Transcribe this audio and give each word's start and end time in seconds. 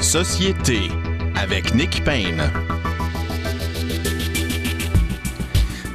Société 0.00 0.88
avec 1.36 1.74
Nick 1.74 2.02
Payne. 2.04 2.50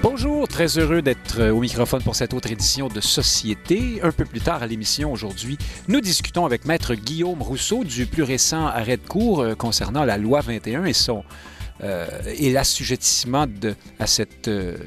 Bonjour, 0.04 0.48
très 0.48 0.78
heureux 0.78 1.02
d'être 1.02 1.50
au 1.50 1.60
microphone 1.60 2.04
pour 2.04 2.16
cette 2.16 2.36
autre 2.36 2.52
édition 2.52 2.88
de 2.88 3.02
Société. 3.02 4.00
Un 4.04 4.12
peu 4.12 4.24
plus 4.24 4.42
tard 4.42 4.62
à 4.62 4.68
l'émission 4.68 5.12
aujourd'hui, 5.12 5.58
nous 5.88 6.02
discutons 6.02 6.46
avec 6.46 6.66
Maître 6.66 6.94
Guillaume 6.94 7.42
Rousseau 7.42 7.84
du 7.84 8.06
plus 8.06 8.22
récent 8.22 8.68
arrêt 8.68 8.98
de 8.98 9.08
cour 9.08 9.42
euh, 9.42 9.56
concernant 9.56 10.06
la 10.06 10.20
loi 10.20 10.42
21 10.42 10.86
et 10.86 10.94
son 10.94 11.24
euh, 11.84 12.08
et 12.38 12.52
l'assujettissement 12.52 13.48
euh, 14.48 14.78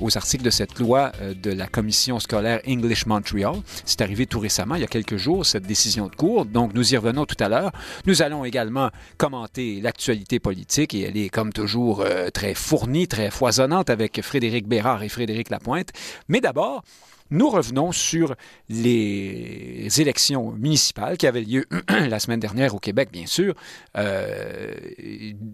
aux 0.00 0.16
articles 0.16 0.44
de 0.44 0.50
cette 0.50 0.78
loi 0.78 1.12
euh, 1.20 1.34
de 1.34 1.50
la 1.50 1.66
commission 1.66 2.18
scolaire 2.20 2.60
English 2.66 3.04
Montreal. 3.04 3.56
C'est 3.84 4.00
arrivé 4.00 4.26
tout 4.26 4.40
récemment, 4.40 4.74
il 4.76 4.80
y 4.80 4.84
a 4.84 4.88
quelques 4.88 5.16
jours, 5.16 5.44
cette 5.44 5.66
décision 5.66 6.06
de 6.06 6.14
cour. 6.14 6.46
Donc, 6.46 6.72
nous 6.74 6.94
y 6.94 6.96
revenons 6.96 7.26
tout 7.26 7.36
à 7.40 7.48
l'heure. 7.48 7.72
Nous 8.06 8.22
allons 8.22 8.44
également 8.44 8.90
commenter 9.18 9.80
l'actualité 9.82 10.38
politique 10.38 10.94
et 10.94 11.02
elle 11.02 11.16
est, 11.16 11.28
comme 11.28 11.52
toujours, 11.52 12.04
très 12.32 12.54
fournie, 12.54 13.08
très 13.08 13.30
foisonnante 13.30 13.90
avec 13.90 14.22
Frédéric 14.22 14.66
Bérard 14.66 15.02
et 15.02 15.08
Frédéric 15.08 15.50
Lapointe. 15.50 15.90
Mais 16.28 16.40
d'abord, 16.40 16.82
nous 17.30 17.50
revenons 17.50 17.92
sur 17.92 18.34
les 18.68 19.88
élections 20.00 20.52
municipales 20.52 21.16
qui 21.16 21.26
avaient 21.26 21.42
lieu 21.42 21.66
la 21.88 22.18
semaine 22.18 22.40
dernière 22.40 22.74
au 22.74 22.78
Québec, 22.78 23.10
bien 23.12 23.26
sûr. 23.26 23.54
Euh, 23.96 24.74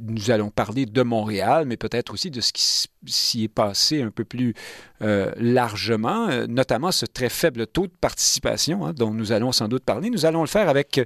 nous 0.06 0.30
allons 0.30 0.50
parler 0.50 0.86
de 0.86 1.02
Montréal, 1.02 1.64
mais 1.66 1.76
peut-être 1.76 2.12
aussi 2.12 2.30
de 2.30 2.40
ce 2.40 2.52
qui 2.52 2.88
s'y 3.06 3.44
est 3.44 3.48
passé 3.48 4.02
un 4.02 4.10
peu 4.10 4.24
plus 4.24 4.54
euh, 5.04 5.32
largement, 5.36 6.28
euh, 6.28 6.46
notamment 6.48 6.90
ce 6.90 7.06
très 7.06 7.28
faible 7.28 7.66
taux 7.66 7.86
de 7.86 7.92
participation 8.00 8.86
hein, 8.86 8.92
dont 8.94 9.12
nous 9.12 9.32
allons 9.32 9.52
sans 9.52 9.68
doute 9.68 9.84
parler. 9.84 10.10
Nous 10.10 10.26
allons 10.26 10.40
le 10.40 10.48
faire 10.48 10.68
avec 10.68 11.00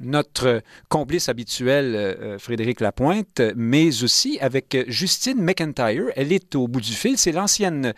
notre 0.00 0.62
complice 0.88 1.28
habituel, 1.28 2.36
Frédéric 2.38 2.80
Lapointe, 2.80 3.40
mais 3.56 4.02
aussi 4.02 4.38
avec 4.40 4.76
Justine 4.88 5.40
McIntyre. 5.40 6.04
Elle 6.16 6.32
est 6.32 6.54
au 6.54 6.68
bout 6.68 6.80
du 6.80 6.92
fil. 6.92 7.18
C'est 7.18 7.32
l'ancienne 7.32 7.94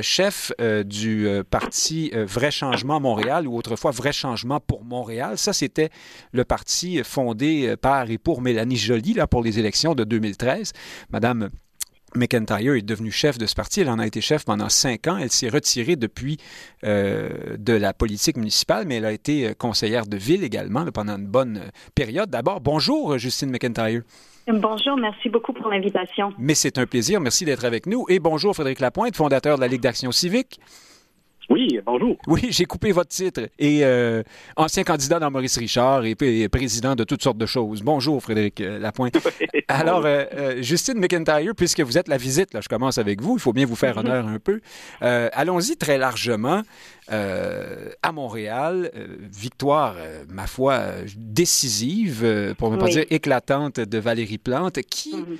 chef 0.00 0.52
du 0.84 1.22
euh, 1.32 1.42
parti 1.48 2.10
euh, 2.14 2.24
Vrai 2.24 2.50
Changement 2.50 3.00
Montréal 3.00 3.46
ou 3.46 3.56
autrefois 3.56 3.90
Vrai 3.90 4.12
Changement 4.12 4.60
pour 4.60 4.84
Montréal. 4.84 5.38
Ça, 5.38 5.52
c'était 5.52 5.90
le 6.32 6.44
parti 6.44 7.02
fondé 7.02 7.68
euh, 7.68 7.76
par 7.76 8.10
et 8.10 8.18
pour 8.18 8.40
Mélanie 8.42 8.76
Joly 8.76 9.14
là, 9.14 9.26
pour 9.26 9.42
les 9.42 9.58
élections 9.58 9.94
de 9.94 10.04
2013. 10.04 10.72
Madame 11.10 11.50
McIntyre 12.14 12.74
est 12.74 12.82
devenue 12.82 13.10
chef 13.10 13.38
de 13.38 13.46
ce 13.46 13.54
parti. 13.54 13.80
Elle 13.80 13.88
en 13.88 13.98
a 13.98 14.06
été 14.06 14.20
chef 14.20 14.44
pendant 14.44 14.68
cinq 14.68 15.06
ans. 15.06 15.16
Elle 15.16 15.30
s'est 15.30 15.48
retirée 15.48 15.96
depuis 15.96 16.38
de 16.82 17.72
la 17.72 17.92
politique 17.92 18.36
municipale, 18.36 18.86
mais 18.86 18.96
elle 18.96 19.04
a 19.04 19.12
été 19.12 19.54
conseillère 19.56 20.06
de 20.06 20.16
ville 20.16 20.44
également 20.44 20.84
pendant 20.86 21.16
une 21.16 21.26
bonne 21.26 21.70
période. 21.94 22.30
D'abord, 22.30 22.60
bonjour 22.60 23.18
Justine 23.18 23.50
McIntyre. 23.50 24.02
Bonjour, 24.48 24.96
merci 24.96 25.28
beaucoup 25.28 25.52
pour 25.52 25.68
l'invitation. 25.68 26.32
Mais 26.38 26.54
c'est 26.54 26.78
un 26.78 26.86
plaisir. 26.86 27.20
Merci 27.20 27.44
d'être 27.44 27.64
avec 27.64 27.86
nous. 27.86 28.06
Et 28.08 28.18
bonjour 28.18 28.54
Frédéric 28.54 28.80
Lapointe, 28.80 29.16
fondateur 29.16 29.56
de 29.56 29.60
la 29.60 29.68
Ligue 29.68 29.82
d'action 29.82 30.10
civique. 30.10 30.58
Oui, 31.52 31.78
bonjour. 31.84 32.16
Oui, 32.28 32.46
j'ai 32.48 32.64
coupé 32.64 32.92
votre 32.92 33.10
titre. 33.10 33.42
Et 33.58 33.84
euh, 33.84 34.22
ancien 34.56 34.84
candidat 34.84 35.18
dans 35.18 35.30
Maurice 35.30 35.58
Richard 35.58 36.06
et, 36.06 36.14
président 36.48 36.94
de 36.94 37.04
toutes 37.04 37.22
sortes 37.22 37.36
de 37.36 37.44
choses. 37.44 37.82
Bonjour, 37.82 38.22
Frédéric 38.22 38.62
euh, 38.62 38.78
Lapointe. 38.78 39.18
Alors, 39.68 40.04
euh, 40.06 40.62
Justine 40.62 40.98
McIntyre, 40.98 41.54
puisque 41.54 41.80
vous 41.80 41.98
êtes 41.98 42.08
la 42.08 42.16
visite, 42.16 42.54
là, 42.54 42.62
je 42.62 42.68
commence 42.70 42.96
avec 42.96 43.20
vous, 43.20 43.36
il 43.36 43.40
faut 43.40 43.52
bien 43.52 43.66
vous 43.66 43.76
faire 43.76 43.98
mhm. 43.98 44.06
honneur 44.06 44.28
un 44.28 44.38
peu. 44.38 44.62
Allons-y 45.02 45.76
très 45.76 45.98
largement. 45.98 46.62
à 47.10 48.12
Montréal, 48.12 48.90
victoire, 49.30 49.96
ma 50.30 50.46
foi, 50.46 50.80
décisive, 51.18 52.54
pour 52.56 52.70
ne 52.70 52.78
pas 52.78 52.88
dire 52.88 53.04
éclatante, 53.10 53.78
de 53.78 53.98
Valérie 53.98 54.38
Plante, 54.38 54.80
qui... 54.88 55.16
Mhm. 55.16 55.26
Euh, 55.26 55.36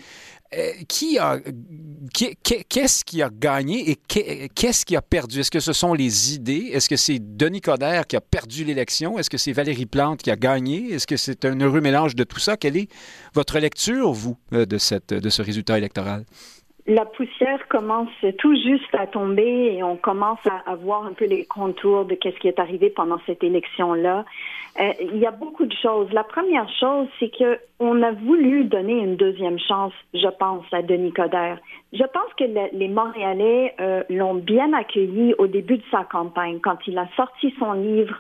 qui 0.89 1.19
a 1.19 1.39
qu'est-ce 2.13 3.05
qui 3.05 3.23
a 3.23 3.31
gagné 3.31 3.91
et 3.91 3.97
qu'est-ce 3.97 4.85
qui 4.85 4.97
a 4.97 5.03
perdu? 5.03 5.41
Est-ce 5.41 5.51
que 5.51 5.61
ce 5.61 5.73
sont 5.73 5.95
les 5.95 6.35
idées? 6.35 6.71
Est-ce 6.73 6.89
que 6.89 6.97
c'est 6.97 7.19
Denis 7.19 7.61
Coderre 7.61 8.07
qui 8.07 8.17
a 8.17 8.21
perdu 8.21 8.65
l'élection? 8.65 9.19
Est-ce 9.19 9.31
que 9.31 9.39
c'est 9.39 9.53
Valérie 9.53 9.87
Plante 9.87 10.23
qui 10.23 10.31
a 10.31 10.37
gagné? 10.37 10.93
Est-ce 10.93 11.07
que 11.07 11.17
c'est 11.17 11.45
un 11.45 11.59
heureux 11.61 11.81
mélange 11.81 12.15
de 12.15 12.25
tout 12.25 12.39
ça? 12.39 12.57
Quelle 12.57 12.77
est 12.77 12.89
votre 13.35 13.59
lecture, 13.59 14.13
vous, 14.13 14.37
euh, 14.53 14.67
de, 14.67 14.79
cette, 14.79 15.15
de 15.15 15.29
ce 15.29 15.43
résultat 15.43 15.79
électoral? 15.79 16.25
La 16.87 17.05
poussière 17.05 17.61
commence 17.69 18.11
tout 18.39 18.57
juste 18.57 18.93
à 18.95 19.07
tomber 19.07 19.77
et 19.77 19.85
on 19.85 19.97
commence 19.97 20.41
à, 20.67 20.75
voir 20.75 21.07
un 21.07 21.13
peu 21.13 21.27
les 21.27 21.45
contours 21.45 22.07
de 22.07 22.17
qu'est-ce 22.17 22.39
qui 22.39 22.49
est 22.49 22.59
arrivé 22.59 22.91
pendant 22.91 23.21
cette 23.25 23.45
élection-là. 23.45 24.25
Euh, 24.81 24.93
il 25.01 25.19
y 25.19 25.27
a 25.27 25.31
beaucoup 25.31 25.67
de 25.67 25.75
choses. 25.83 26.11
La 26.13 26.25
première 26.25 26.69
chose, 26.81 27.07
c'est 27.21 27.29
que 27.29 27.59
on 27.79 28.03
a 28.03 28.13
voulu 28.13 28.65
donner 28.65 28.95
une 28.95 29.17
deuxième 29.17 29.59
chance, 29.59 29.93
je 30.15 30.29
pense, 30.39 30.65
à 30.73 30.81
Denis 30.81 31.13
Coderre. 31.13 31.59
Je 31.93 32.05
pense 32.05 32.33
que 32.39 32.45
les 32.75 32.89
Montréalais 32.89 33.75
euh, 33.81 34.03
l'ont 34.09 34.35
bien 34.35 34.73
accueilli 34.73 35.35
au 35.37 35.47
début 35.47 35.77
de 35.77 35.83
sa 35.91 36.05
campagne 36.05 36.59
quand 36.61 36.79
il 36.87 36.97
a 36.97 37.07
sorti 37.17 37.55
son 37.59 37.73
livre 37.73 38.19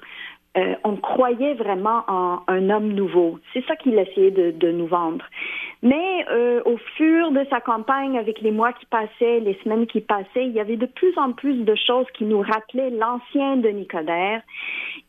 euh, 0.54 0.74
on 0.84 0.96
croyait 0.96 1.54
vraiment 1.54 2.04
en 2.08 2.42
un 2.46 2.68
homme 2.68 2.92
nouveau. 2.92 3.38
C'est 3.54 3.64
ça 3.64 3.74
qu'il 3.74 3.98
essayait 3.98 4.30
de, 4.30 4.50
de, 4.50 4.70
nous 4.70 4.86
vendre. 4.86 5.24
Mais 5.82 6.26
au 6.66 6.76
fur 6.76 7.30
de 7.32 7.42
sa 7.48 7.60
campagne, 7.60 8.18
avec 8.18 8.42
les 8.42 8.50
mois 8.50 8.74
qui 8.74 8.84
passaient, 8.84 9.40
les 9.40 9.58
semaines 9.64 9.86
qui 9.86 10.02
passaient, 10.02 10.44
il 10.44 10.52
y 10.52 10.60
avait 10.60 10.76
de 10.76 10.84
plus 10.84 11.16
en 11.16 11.32
plus 11.32 11.64
de 11.64 11.74
choses 11.74 12.04
qui 12.12 12.24
nous 12.24 12.40
rappelaient 12.40 12.90
l'ancien 12.90 13.56
Denis 13.56 13.86
Coderre. 13.86 14.42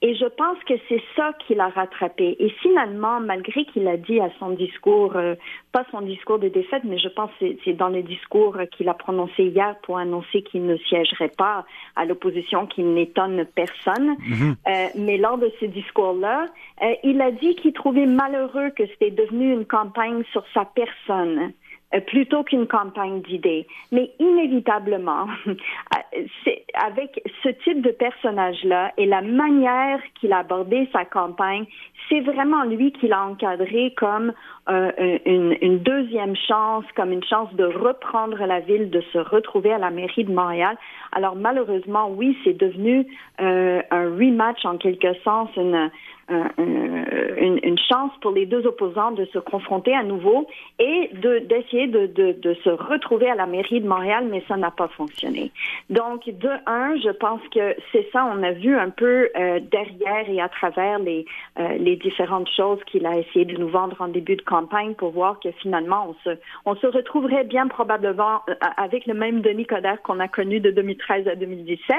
Et 0.06 0.16
je 0.16 0.26
pense 0.26 0.58
que 0.66 0.74
c'est 0.90 1.02
ça 1.16 1.32
qui 1.40 1.56
l'a 1.56 1.70
rattrapé. 1.70 2.36
Et 2.38 2.50
finalement, 2.62 3.22
malgré 3.22 3.64
qu'il 3.64 3.88
a 3.88 3.96
dit 3.96 4.20
à 4.20 4.30
son 4.38 4.50
discours, 4.50 5.16
euh, 5.16 5.36
pas 5.72 5.86
son 5.92 6.02
discours 6.02 6.40
de 6.40 6.50
défaite, 6.50 6.84
mais 6.84 6.98
je 6.98 7.08
pense 7.08 7.32
que 7.40 7.46
c'est 7.64 7.72
dans 7.72 7.88
le 7.88 8.04
discours 8.04 8.58
qu'il 8.76 8.90
a 8.90 8.94
prononcé 8.94 9.46
hier 9.46 9.78
pour 9.84 9.98
annoncer 9.98 10.44
qu'il 10.44 10.66
ne 10.66 10.76
siégerait 10.76 11.32
pas 11.38 11.66
à 11.96 12.04
l'opposition, 12.04 12.68
qui 12.68 12.84
n'étonne 12.84 13.46
personne. 13.56 14.18
Mm-hmm. 14.18 14.56
Euh, 14.68 14.88
mais 14.98 15.18
là, 15.18 15.38
de 15.38 15.50
ce 15.62 15.68
discours-là, 15.68 16.48
euh, 16.82 16.96
il 17.06 17.22
a 17.22 17.32
dit 17.32 17.56
qu'il 17.56 17.72
trouvait 17.72 18.06
malheureux 18.06 18.72
que 18.72 18.86
c'était 18.88 19.12
devenu 19.12 19.54
une 19.54 19.66
campagne 19.66 20.24
sur 20.34 20.44
sa 20.54 20.66
personne 20.66 21.54
plutôt 22.02 22.44
qu'une 22.44 22.68
campagne 22.68 23.22
d'idées. 23.22 23.68
Mais 23.92 24.12
inévitablement, 24.20 25.28
avec 26.74 27.22
ce 27.44 27.50
type 27.50 27.82
de 27.82 27.92
personnage-là 27.92 28.92
et 28.98 29.06
la 29.06 29.22
manière 29.22 30.00
qu'il 30.20 30.34
a 30.34 30.40
abordé 30.40 30.90
sa 30.92 31.06
campagne, 31.06 31.66
c'est 32.10 32.22
vraiment 32.22 32.64
lui 32.64 32.92
qui 32.92 33.08
l'a 33.08 33.24
encadré 33.24 33.94
comme 33.96 34.34
euh, 34.70 34.92
une, 35.26 35.58
une, 35.62 35.80
deuxième 35.80 36.36
chance, 36.36 36.86
comme 36.96 37.12
une 37.12 37.24
chance 37.24 37.54
de 37.56 37.66
reprendre 37.66 38.38
la 38.46 38.60
ville, 38.60 38.90
de 38.90 39.02
se 39.12 39.18
retrouver 39.18 39.74
à 39.74 39.78
la 39.78 39.90
mairie 39.90 40.24
de 40.24 40.34
Montréal. 40.34 40.78
Alors 41.12 41.36
malheureusement, 41.36 42.10
oui, 42.10 42.38
c'est 42.44 42.58
devenu 42.58 43.06
euh, 43.42 43.82
un 43.92 44.04
rematch 44.16 44.66
en 44.66 44.78
quelque 44.78 45.14
sens, 45.24 45.50
une, 45.58 45.90
une, 46.30 47.60
une, 47.64 47.78
chance 47.78 48.12
pour 48.22 48.32
les 48.32 48.46
deux 48.46 48.66
opposants 48.66 49.12
de 49.12 49.26
se 49.26 49.40
confronter 49.40 49.94
à 49.94 50.04
nouveau 50.04 50.48
et 50.80 51.10
d'essayer 51.14 51.88
de, 51.88 52.54
se 52.64 52.70
retrouver 52.70 53.30
à 53.30 53.36
la 53.36 53.46
mairie 53.46 53.82
de 53.82 53.88
Montréal, 53.88 54.28
mais 54.30 54.44
ça 54.48 54.56
n'a 54.56 54.72
pas 54.72 54.88
fonctionné. 54.90 55.52
Donc, 55.90 56.26
de 56.26 56.50
un, 56.66 56.96
je 56.98 57.10
pense 57.10 57.42
que 57.54 57.76
c'est 57.92 58.08
ça, 58.12 58.26
on 58.34 58.42
a 58.44 58.52
vu 58.52 58.78
un 58.78 58.90
peu 58.90 59.30
euh, 59.36 59.60
derrière 59.60 60.30
et 60.30 60.42
à 60.42 60.50
travers 60.50 61.00
les, 61.00 61.26
euh, 61.60 61.96
différentes 61.96 62.50
choses 62.56 62.80
qu'il 62.86 63.06
a 63.06 63.18
essayé 63.18 63.46
de 63.46 63.58
nous 63.58 63.70
vendre 63.70 63.96
en 64.00 64.08
début 64.08 64.36
de 64.36 64.42
campagne 64.42 64.94
pour 64.96 65.12
voir 65.12 65.40
que 65.40 65.52
finalement, 65.62 66.16
on 66.66 66.76
se, 66.76 66.88
retrouverait 66.88 67.44
bien 67.44 67.68
probablement 67.68 68.42
euh, 68.50 68.56
avec 68.78 69.06
le 69.06 69.14
même 69.14 69.42
Denis 69.42 69.66
Coderre 69.66 70.02
qu'on 70.02 70.20
a 70.20 70.28
connu 70.28 70.60
de 70.60 70.72
2013 70.72 71.28
à 71.28 71.36
2017 71.36 71.96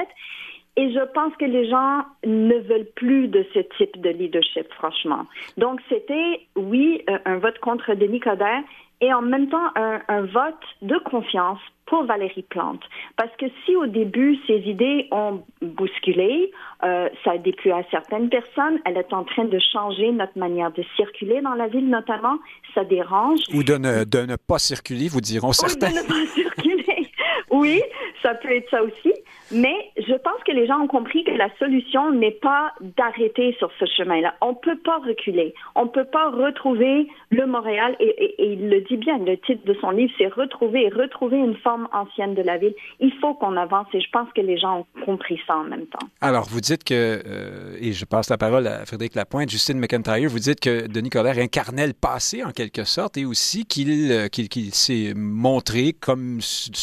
et 0.77 0.91
je 0.91 1.05
pense 1.13 1.33
que 1.37 1.45
les 1.45 1.69
gens 1.69 2.03
ne 2.25 2.55
veulent 2.59 2.89
plus 2.95 3.27
de 3.27 3.45
ce 3.53 3.59
type 3.77 3.99
de 4.01 4.09
leadership, 4.09 4.67
franchement. 4.73 5.25
Donc, 5.57 5.79
c'était, 5.89 6.41
oui, 6.55 7.01
euh, 7.09 7.17
un 7.25 7.37
vote 7.37 7.57
contre 7.59 7.93
Denis 7.93 8.19
Coderre 8.19 8.63
et 9.01 9.13
en 9.13 9.21
même 9.21 9.49
temps 9.49 9.71
un, 9.75 10.21
vote 10.21 10.63
de 10.81 10.97
confiance 10.99 11.59
pour 11.85 12.05
Valérie 12.05 12.45
Plante. 12.49 12.81
Parce 13.17 13.35
que 13.37 13.45
si 13.63 13.75
au 13.75 13.85
début, 13.85 14.37
ces 14.47 14.57
idées 14.59 15.07
ont 15.11 15.43
bousculé, 15.61 16.51
euh, 16.83 17.09
ça 17.23 17.31
a 17.31 17.37
déplu 17.37 17.71
à 17.71 17.83
certaines 17.91 18.29
personnes, 18.29 18.79
elle 18.85 18.97
est 18.97 19.13
en 19.13 19.23
train 19.23 19.45
de 19.45 19.59
changer 19.59 20.11
notre 20.11 20.37
manière 20.37 20.71
de 20.71 20.83
circuler 20.95 21.41
dans 21.41 21.53
la 21.53 21.67
ville 21.67 21.89
notamment, 21.89 22.37
ça 22.73 22.83
dérange. 22.83 23.39
Ou 23.53 23.63
de 23.63 23.75
ne, 23.75 24.03
de 24.05 24.25
ne 24.25 24.35
pas 24.35 24.59
circuler, 24.59 25.07
vous 25.09 25.21
diront 25.21 25.51
certains. 25.51 25.89
de 25.89 25.95
ne 25.95 26.07
pas 26.07 26.25
circuler, 26.33 27.11
oui, 27.51 27.81
ça 28.23 28.33
peut 28.35 28.51
être 28.51 28.69
ça 28.69 28.81
aussi. 28.81 29.13
Mais 29.55 29.75
je 29.97 30.13
pense 30.15 30.43
que 30.45 30.51
les 30.51 30.67
gens 30.67 30.81
ont 30.81 30.87
compris 30.87 31.23
que 31.23 31.31
la 31.31 31.49
solution 31.57 32.11
n'est 32.11 32.31
pas 32.31 32.73
d'arrêter 32.97 33.55
sur 33.57 33.71
ce 33.79 33.85
chemin-là. 33.85 34.35
On 34.41 34.49
ne 34.49 34.55
peut 34.55 34.77
pas 34.77 34.97
reculer. 34.97 35.53
On 35.75 35.85
ne 35.85 35.89
peut 35.89 36.03
pas 36.05 36.29
retrouver 36.29 37.07
le 37.29 37.45
Montréal, 37.45 37.95
et, 38.01 38.35
il 38.37 38.69
le 38.69 38.81
dit 38.81 38.97
bien, 38.97 39.17
le 39.19 39.37
titre 39.37 39.65
de 39.65 39.73
son 39.79 39.91
livre, 39.91 40.11
c'est 40.17 40.27
retrouver, 40.27 40.89
retrouver 40.89 41.37
une 41.37 41.55
forme 41.55 41.87
ancienne 41.93 42.35
de 42.35 42.41
la 42.41 42.57
ville. 42.57 42.73
Il 42.99 43.13
faut 43.21 43.33
qu'on 43.33 43.55
avance 43.55 43.87
et 43.93 44.01
je 44.01 44.09
pense 44.11 44.27
que 44.35 44.41
les 44.41 44.57
gens 44.57 44.79
ont 44.79 45.05
compris 45.05 45.39
ça 45.47 45.55
en 45.57 45.63
même 45.63 45.85
temps. 45.87 46.05
Alors, 46.19 46.47
vous 46.49 46.59
dites 46.59 46.83
que, 46.83 46.93
euh, 47.25 47.77
et 47.79 47.93
je 47.93 48.03
passe 48.03 48.29
la 48.29 48.37
parole 48.37 48.67
à 48.67 48.85
Frédéric 48.85 49.15
Lapointe, 49.15 49.49
Justine 49.49 49.79
McIntyre, 49.79 50.29
vous 50.29 50.39
dites 50.39 50.59
que 50.59 50.87
Denis 50.87 51.09
Coderre 51.09 51.39
incarnait 51.39 51.87
le 51.87 51.93
passé 51.93 52.43
en 52.43 52.51
quelque 52.51 52.83
sorte 52.83 53.17
et 53.17 53.25
aussi 53.25 53.65
qu'il 53.65 54.11
euh, 54.11 54.27
qu'il 54.27 54.73
s'est 54.73 55.13
montré 55.15 55.93
comme 55.93 56.39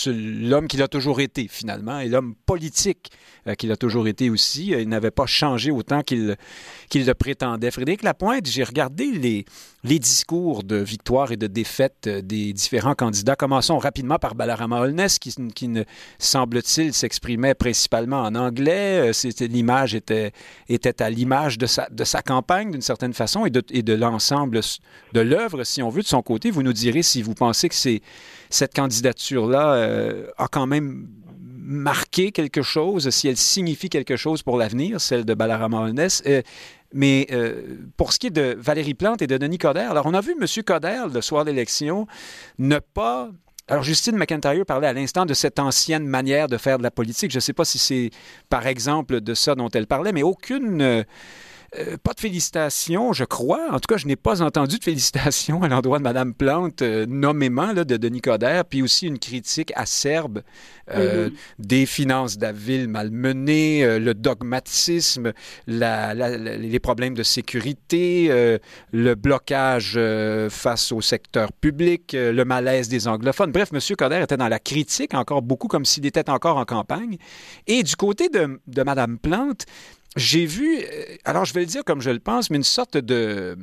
l'homme 0.07 0.69
qu'il 0.69 0.83
a 0.83 0.89
toujours 0.89 1.21
été 1.21 1.49
finalement 1.49 1.99
et 1.99 2.09
l'homme 2.09 2.35
politique 2.47 2.62
euh, 3.47 3.55
qu'il 3.55 3.73
a 3.73 3.76
toujours 3.76 4.06
été 4.06 4.31
aussi. 4.31 4.69
Il 4.69 4.88
n'avait 4.88 5.11
pas 5.11 5.26
changé 5.26 5.70
autant 5.70 6.03
qu'il 6.03 6.37
qu'il 6.88 7.05
le 7.06 7.14
prétendait. 7.14 7.70
Frédéric 7.70 8.03
Lapointe, 8.03 8.47
j'ai 8.47 8.62
regardé 8.62 9.06
les, 9.06 9.44
les 9.82 9.99
discours 9.99 10.62
de 10.62 10.76
victoire 10.76 11.32
et 11.32 11.37
de 11.37 11.47
défaite 11.47 12.06
euh, 12.06 12.23
des 12.23 12.53
différents 12.53 12.94
candidats. 12.94 13.35
Commençons 13.35 13.79
rapidement 13.79 14.19
par 14.19 14.35
Balarama 14.35 14.81
Holness, 14.81 15.19
qui, 15.19 15.35
qui 15.55 15.70
semble-t-il 16.19 16.93
s'exprimait 16.93 17.55
principalement 17.55 18.23
en 18.23 18.35
anglais. 18.35 19.12
Euh, 19.12 19.31
l'image 19.41 19.94
était, 19.94 20.32
était 20.69 21.03
à 21.03 21.11
l'image 21.11 21.59
de 21.59 21.67
sa, 21.67 21.88
de 21.91 22.05
sa 22.05 22.23
campagne 22.23 22.70
d'une 22.70 22.82
certaine 22.82 23.14
façon 23.14 23.44
et 23.44 23.50
de, 23.50 23.62
et 23.70 23.82
de 23.82 23.94
l'ensemble 23.94 24.61
de 25.12 25.20
l'œuvre, 25.20 25.64
si 25.64 25.82
on 25.82 25.88
veut, 25.88 26.03
de 26.03 26.06
son 26.06 26.23
côté. 26.23 26.50
Vous 26.50 26.62
nous 26.62 26.73
direz 26.73 27.03
si 27.03 27.23
vous 27.23 27.35
pensez 27.35 27.69
que 27.69 27.75
cette 28.50 28.75
candidature-là 28.75 30.26
a 30.37 30.49
quand 30.49 30.67
même 30.67 31.09
marqué 31.62 32.32
quelque 32.32 32.62
chose, 32.62 33.09
si 33.11 33.29
elle 33.29 33.37
signifie 33.37 33.88
quelque 33.88 34.17
chose 34.17 34.43
pour 34.43 34.59
l'avenir, 34.59 35.00
celle 35.00 35.25
de 35.25 35.35
Balarama 35.35 35.82
Holness. 35.82 36.23
Euh, 36.26 36.43
mais 36.93 37.26
euh, 37.31 37.79
pour 37.97 38.12
ce 38.12 38.19
qui 38.19 38.26
est 38.26 38.31
de 38.31 38.56
Valérie 38.59 38.94
Plante 38.94 39.23
et 39.23 39.26
de 39.26 39.38
Denis 39.38 39.59
Coderre, 39.59 39.93
alors 39.93 40.06
on 40.06 40.14
a 40.14 40.20
vu 40.20 40.35
M. 40.38 40.47
Coderre, 40.64 41.09
le 41.09 41.20
soir 41.20 41.44
de 41.44 41.50
l'élection, 41.50 42.06
ne 42.59 42.79
pas 42.79 43.31
alors, 43.69 43.85
Justine 43.85 44.17
McIntyre 44.17 44.67
parlait 44.67 44.88
à 44.88 44.93
l'instant 44.93 45.25
de 45.25 45.35
cette 45.35 45.61
ancienne 45.61 46.05
manière 46.05 46.49
de 46.49 46.59
faire 46.59 46.79
de 46.79 46.82
la 46.82 46.91
politique. 46.91 47.31
Je 47.31 47.37
ne 47.37 47.41
sais 47.41 47.53
pas 47.53 47.64
si 47.64 47.79
c'est, 47.79 48.11
par 48.49 48.67
exemple, 48.67 49.20
de 49.20 49.35
ça 49.35 49.55
dont 49.55 49.69
elle 49.69 49.87
parlait, 49.87 50.12
mais 50.12 50.25
aucune. 50.25 51.05
Euh, 51.79 51.97
pas 52.03 52.13
de 52.13 52.21
félicitations, 52.21 53.15
je 53.15 53.25
crois. 53.25 53.69
En 53.71 53.81
tout 53.81 53.87
cas, 53.89 53.97
je 53.97 54.07
n'ai 54.07 54.17
pas 54.17 54.43
entendu 54.43 54.79
de 54.79 54.85
félicitations 54.85 55.63
à 55.63 55.69
l'endroit 55.69 55.99
de 55.99 56.03
Mme 56.03 56.35
Plante, 56.35 56.83
euh, 56.83 57.07
nommément 57.07 57.73
là, 57.73 57.85
de 57.85 57.97
Denis 57.97 58.21
Coderre, 58.21 58.67
puis 58.67 58.83
aussi 58.83 59.07
une 59.07 59.19
critique 59.19 59.73
acerbe 59.75 60.43
euh, 60.91 61.31
des 61.59 61.87
finances 61.87 62.37
de 62.37 62.43
la 62.43 62.53
ville 62.53 62.89
malmenées, 62.89 63.99
le 63.99 64.13
dogmatisme, 64.13 65.33
les 65.67 66.81
problèmes 66.81 67.15
de 67.15 67.23
sécurité, 67.23 68.59
le 68.93 69.15
blocage 69.15 69.99
face 70.51 70.93
au 70.93 71.01
secteur 71.01 71.53
public, 71.53 72.15
le 72.15 72.45
malaise 72.45 72.89
des 72.89 73.09
anglophones. 73.09 73.53
Bref, 73.53 73.71
M. 73.73 73.81
Coderre 73.97 74.23
était 74.23 74.37
dans 74.37 74.49
la 74.49 74.59
critique 74.59 75.15
encore 75.15 75.41
beaucoup, 75.41 75.69
comme 75.69 75.85
s'il 75.85 76.05
était 76.05 76.29
encore 76.29 76.59
en 76.59 76.65
campagne. 76.65 77.17
Et 77.67 77.83
du 77.83 77.97
côté 77.97 78.29
de, 78.29 78.61
de 78.67 78.83
Mme 78.83 79.19
Plante, 79.19 79.67
j'ai 80.17 80.44
vu, 80.44 80.79
euh, 80.79 81.17
alors 81.25 81.47
je 81.47 81.55
vais 81.55 81.61
le 81.61 81.67
dire 81.67 81.85
comme 81.85 82.03
je 82.03 82.11
le 82.11 82.19
pense, 82.19 82.50
mais 82.50 82.59
une 82.59 82.62
sorte 82.62 82.99
de, 82.99 83.56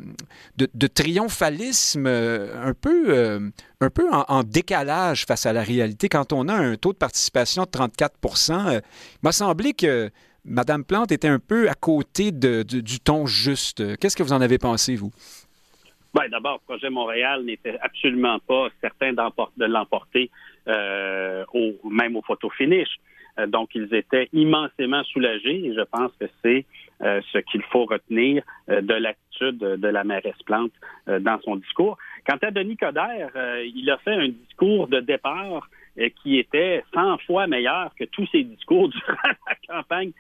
de, 0.58 0.88
triomphalisme 0.88 2.08
euh, 2.08 2.68
un 2.68 2.74
peu, 2.74 3.06
euh, 3.10 3.40
un 3.82 3.90
peu 3.92 4.10
en, 4.12 4.44
décalage 4.44 5.26
face 5.26 5.46
à 5.46 5.54
la 5.54 5.62
réalité. 5.62 6.10
Quand 6.10 6.34
on 6.34 6.48
a 6.48 6.54
un 6.56 6.76
taux 6.76 6.94
de 6.94 6.98
participation 6.98 7.64
de 7.64 7.70
34 7.70 8.16
il 8.72 8.82
m'a 9.22 9.32
semblé 9.32 9.74
que 9.74 10.10
Mme 10.44 10.86
Plante 10.86 11.12
était 11.12 11.28
un 11.28 11.40
peu 11.40 11.70
à 11.70 11.76
côté 11.76 12.32
du 12.32 13.00
ton 13.00 13.28
juste. 13.28 13.98
Qu'est-ce 13.98 14.16
que 14.16 14.24
vous 14.24 14.34
en 14.34 14.42
avez 14.42 14.58
pensé, 14.58 14.96
vous? 14.96 15.12
Bien, 16.16 16.30
d'abord, 16.30 16.60
projet 16.62 16.90
Montréal 16.90 17.44
n'était 17.44 17.78
absolument 17.82 18.40
pas 18.40 18.70
certain 18.82 19.14
de 19.14 19.66
l'emporter, 19.66 20.32
au, 20.66 21.90
même 21.90 22.16
au 22.16 22.24
photo 22.24 22.50
finish. 22.50 22.90
Euh, 23.40 23.48
donc, 23.48 23.70
ils 23.76 23.94
étaient 23.94 24.30
immensément 24.34 25.04
soulagés 25.06 25.66
et 25.66 25.74
je 25.74 25.82
pense 25.82 26.12
que 26.20 26.26
c'est 26.44 26.66
euh, 27.02 27.22
ce 27.32 27.38
qu'il 27.40 27.62
faut 27.64 27.86
retenir 27.86 28.44
euh, 28.70 28.82
de 28.82 28.94
l'attitude 28.94 29.58
de 29.58 29.88
la 29.88 30.04
mairesse 30.04 30.42
Plante 30.46 30.74
dans 31.08 31.40
son 31.46 31.56
discours. 31.56 31.98
Quant 32.28 32.38
à 32.42 32.52
Denis 32.52 32.76
Coderre, 32.76 33.32
il 33.74 33.90
a 33.90 33.98
fait 34.00 34.12
un 34.12 34.28
discours 34.28 34.90
de 34.90 35.00
départ 35.00 35.70
qui 36.22 36.40
était 36.40 36.84
100 36.94 37.18
fois 37.20 37.48
meilleur 37.48 37.94
que 37.96 38.06
tous 38.06 38.28
ses 38.28 38.44
discours 38.44 38.90
durant 38.90 39.36
la 39.48 39.56
campagne 39.68 40.12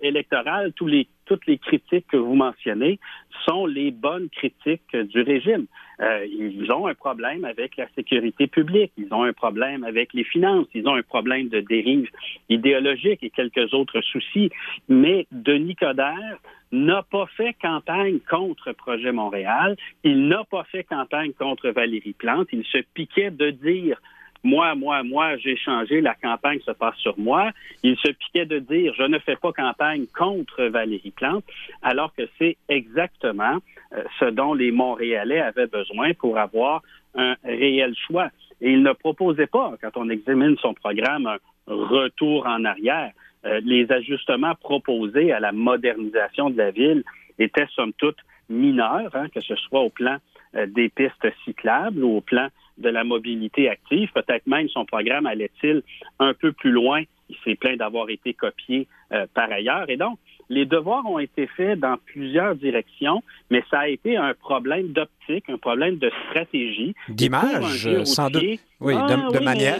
électorale. 0.00 0.72
Tous 0.72 0.86
les, 0.86 1.06
toutes 1.26 1.46
les 1.46 1.58
critiques 1.58 2.06
que 2.08 2.16
vous 2.16 2.34
mentionnez 2.34 2.98
sont 3.46 3.66
les 3.66 3.90
bonnes 3.90 4.28
critiques 4.28 4.96
du 4.96 5.22
régime. 5.22 5.66
Euh, 6.00 6.26
ils 6.26 6.72
ont 6.72 6.86
un 6.86 6.94
problème 6.94 7.44
avec 7.44 7.76
la 7.76 7.86
sécurité 7.94 8.46
publique, 8.46 8.92
ils 8.96 9.12
ont 9.12 9.22
un 9.22 9.34
problème 9.34 9.84
avec 9.84 10.14
les 10.14 10.24
finances, 10.24 10.66
ils 10.72 10.88
ont 10.88 10.94
un 10.94 11.02
problème 11.02 11.48
de 11.48 11.60
dérive 11.60 12.08
idéologique 12.48 13.22
et 13.22 13.30
quelques 13.30 13.74
autres 13.74 14.00
soucis. 14.00 14.50
Mais 14.88 15.26
Denis 15.30 15.76
Coderre 15.76 16.38
n'a 16.72 17.02
pas 17.02 17.26
fait 17.36 17.54
campagne 17.60 18.18
contre 18.30 18.72
Projet 18.72 19.12
Montréal, 19.12 19.76
il 20.02 20.28
n'a 20.28 20.44
pas 20.44 20.64
fait 20.64 20.84
campagne 20.84 21.32
contre 21.32 21.68
Valérie 21.68 22.14
Plante, 22.14 22.48
il 22.52 22.64
se 22.64 22.78
piquait 22.94 23.30
de 23.30 23.50
dire 23.50 24.00
moi, 24.42 24.74
moi, 24.74 25.02
moi, 25.02 25.36
j'ai 25.36 25.56
changé, 25.56 26.00
la 26.00 26.14
campagne 26.14 26.60
se 26.60 26.70
passe 26.70 26.96
sur 26.96 27.18
moi. 27.18 27.50
Il 27.82 27.96
se 27.98 28.08
piquait 28.08 28.46
de 28.46 28.58
dire, 28.58 28.94
je 28.96 29.02
ne 29.02 29.18
fais 29.18 29.36
pas 29.36 29.52
campagne 29.52 30.06
contre 30.16 30.64
Valérie 30.64 31.10
Plante, 31.10 31.44
alors 31.82 32.14
que 32.14 32.22
c'est 32.38 32.56
exactement 32.68 33.58
euh, 33.92 34.02
ce 34.18 34.26
dont 34.26 34.54
les 34.54 34.70
Montréalais 34.70 35.40
avaient 35.40 35.66
besoin 35.66 36.14
pour 36.14 36.38
avoir 36.38 36.82
un 37.14 37.34
réel 37.44 37.94
choix. 38.06 38.30
Et 38.60 38.72
il 38.72 38.82
ne 38.82 38.92
proposait 38.92 39.46
pas, 39.46 39.74
quand 39.80 39.96
on 39.96 40.08
examine 40.08 40.56
son 40.58 40.74
programme, 40.74 41.26
un 41.26 41.38
retour 41.66 42.46
en 42.46 42.64
arrière. 42.64 43.12
Euh, 43.46 43.60
les 43.64 43.90
ajustements 43.90 44.54
proposés 44.54 45.32
à 45.32 45.40
la 45.40 45.52
modernisation 45.52 46.50
de 46.50 46.58
la 46.58 46.70
ville 46.70 47.04
étaient 47.38 47.66
somme 47.74 47.92
toute 47.94 48.18
mineurs, 48.50 49.14
hein, 49.14 49.28
que 49.34 49.40
ce 49.40 49.54
soit 49.56 49.80
au 49.80 49.90
plan 49.90 50.16
euh, 50.56 50.66
des 50.66 50.88
pistes 50.88 51.26
cyclables 51.44 52.02
ou 52.04 52.18
au 52.18 52.20
plan 52.20 52.48
de 52.80 52.88
la 52.88 53.04
mobilité 53.04 53.68
active. 53.68 54.10
Peut-être 54.12 54.46
même 54.46 54.68
son 54.68 54.84
programme 54.84 55.26
allait-il 55.26 55.82
un 56.18 56.34
peu 56.34 56.52
plus 56.52 56.72
loin. 56.72 57.02
Il 57.28 57.36
s'est 57.44 57.54
plaint 57.54 57.78
d'avoir 57.78 58.10
été 58.10 58.34
copié 58.34 58.88
euh, 59.12 59.26
par 59.34 59.50
ailleurs. 59.52 59.88
Et 59.88 59.96
donc, 59.96 60.18
les 60.50 60.66
devoirs 60.66 61.06
ont 61.06 61.20
été 61.20 61.46
faits 61.46 61.78
dans 61.78 61.96
plusieurs 61.96 62.56
directions, 62.56 63.22
mais 63.50 63.62
ça 63.70 63.80
a 63.80 63.88
été 63.88 64.16
un 64.16 64.34
problème 64.34 64.88
d'optique, 64.88 65.48
un 65.48 65.56
problème 65.56 65.96
de 65.98 66.10
stratégie. 66.26 66.94
D'image, 67.08 67.88
sans 68.04 68.28
doute. 68.28 68.58
Oui, 68.80 68.94
de, 68.94 69.36
ah 69.36 69.40
manière, 69.40 69.78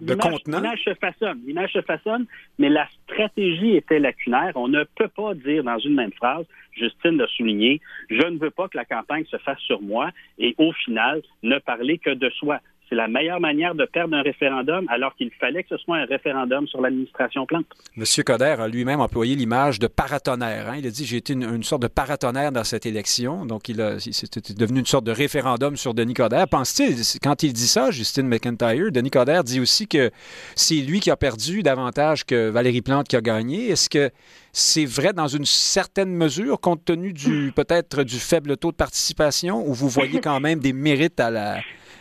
de 0.00 0.14
contenant. 0.14 0.60
L'image 0.60 0.82
se 0.84 0.94
façonne, 0.94 1.38
l'image 1.46 1.72
se 1.72 1.82
façonne, 1.82 2.26
mais 2.58 2.68
la 2.68 2.88
stratégie 3.04 3.76
était 3.76 4.00
lacunaire. 4.00 4.52
On 4.56 4.68
ne 4.68 4.84
peut 4.96 5.08
pas 5.08 5.34
dire 5.34 5.62
dans 5.62 5.78
une 5.78 5.94
même 5.94 6.12
phrase, 6.12 6.46
Justine 6.72 7.16
l'a 7.18 7.26
souligné, 7.28 7.80
je 8.10 8.26
ne 8.26 8.38
veux 8.38 8.50
pas 8.50 8.68
que 8.68 8.76
la 8.76 8.84
campagne 8.84 9.24
se 9.26 9.36
fasse 9.36 9.60
sur 9.60 9.80
moi 9.82 10.10
et 10.38 10.54
au 10.58 10.72
final, 10.72 11.22
ne 11.42 11.58
parler 11.58 11.98
que 11.98 12.10
de 12.10 12.30
soi 12.30 12.60
c'est 12.88 12.94
la 12.94 13.08
meilleure 13.08 13.40
manière 13.40 13.74
de 13.74 13.84
perdre 13.84 14.16
un 14.16 14.22
référendum 14.22 14.86
alors 14.88 15.14
qu'il 15.16 15.30
fallait 15.32 15.62
que 15.62 15.70
ce 15.70 15.76
soit 15.78 15.98
un 15.98 16.04
référendum 16.04 16.66
sur 16.66 16.80
l'administration 16.80 17.46
Plante. 17.46 17.66
M. 17.96 18.04
Coder 18.24 18.56
a 18.58 18.68
lui-même 18.68 19.00
employé 19.00 19.34
l'image 19.34 19.78
de 19.78 19.86
paratonnerre. 19.86 20.70
Hein. 20.70 20.76
Il 20.78 20.86
a 20.86 20.90
dit 20.90 21.04
j'ai 21.04 21.18
été 21.18 21.32
une, 21.32 21.62
sorte 21.62 21.82
de 21.82 21.88
paratonnerre 21.88 22.52
dans 22.52 22.64
cette 22.64 22.86
élection. 22.86 23.46
Donc, 23.46 23.68
il 23.68 23.76
devenu 23.76 24.80
une 24.80 24.86
sorte 24.86 25.04
de 25.04 25.12
référendum 25.12 25.76
sur 25.76 25.94
Denis 25.94 26.14
Coderre. 26.14 26.48
Pense-t-il, 26.48 26.96
quand 27.22 27.42
il 27.42 27.52
dit 27.52 27.66
ça, 27.66 27.90
Justine 27.90 28.26
McIntyre, 28.26 28.90
Denis 28.90 29.10
Coderre 29.10 29.44
dit 29.44 29.60
aussi 29.60 29.86
que 29.86 30.10
c'est 30.54 30.76
lui 30.76 31.00
qui 31.00 31.10
a 31.10 31.16
perdu 31.16 31.62
davantage 31.62 32.24
que 32.24 32.48
Valérie 32.48 32.82
Plante 32.82 33.08
qui 33.08 33.16
a 33.16 33.20
gagné. 33.20 33.70
Est-ce 33.70 33.88
que 33.88 34.10
c'est 34.58 34.84
vrai 34.84 35.12
dans 35.12 35.28
une 35.28 35.44
certaine 35.44 36.10
mesure, 36.10 36.60
compte 36.60 36.84
tenu 36.84 37.12
du 37.12 37.52
peut-être 37.56 38.02
du 38.02 38.18
faible 38.18 38.56
taux 38.56 38.72
de 38.72 38.76
participation, 38.76 39.66
où 39.66 39.72
vous 39.72 39.88
voyez 39.88 40.20
quand 40.20 40.40
même 40.40 40.58
des 40.58 40.72
mérites 40.72 41.20
à 41.20 41.30
la, 41.30 41.60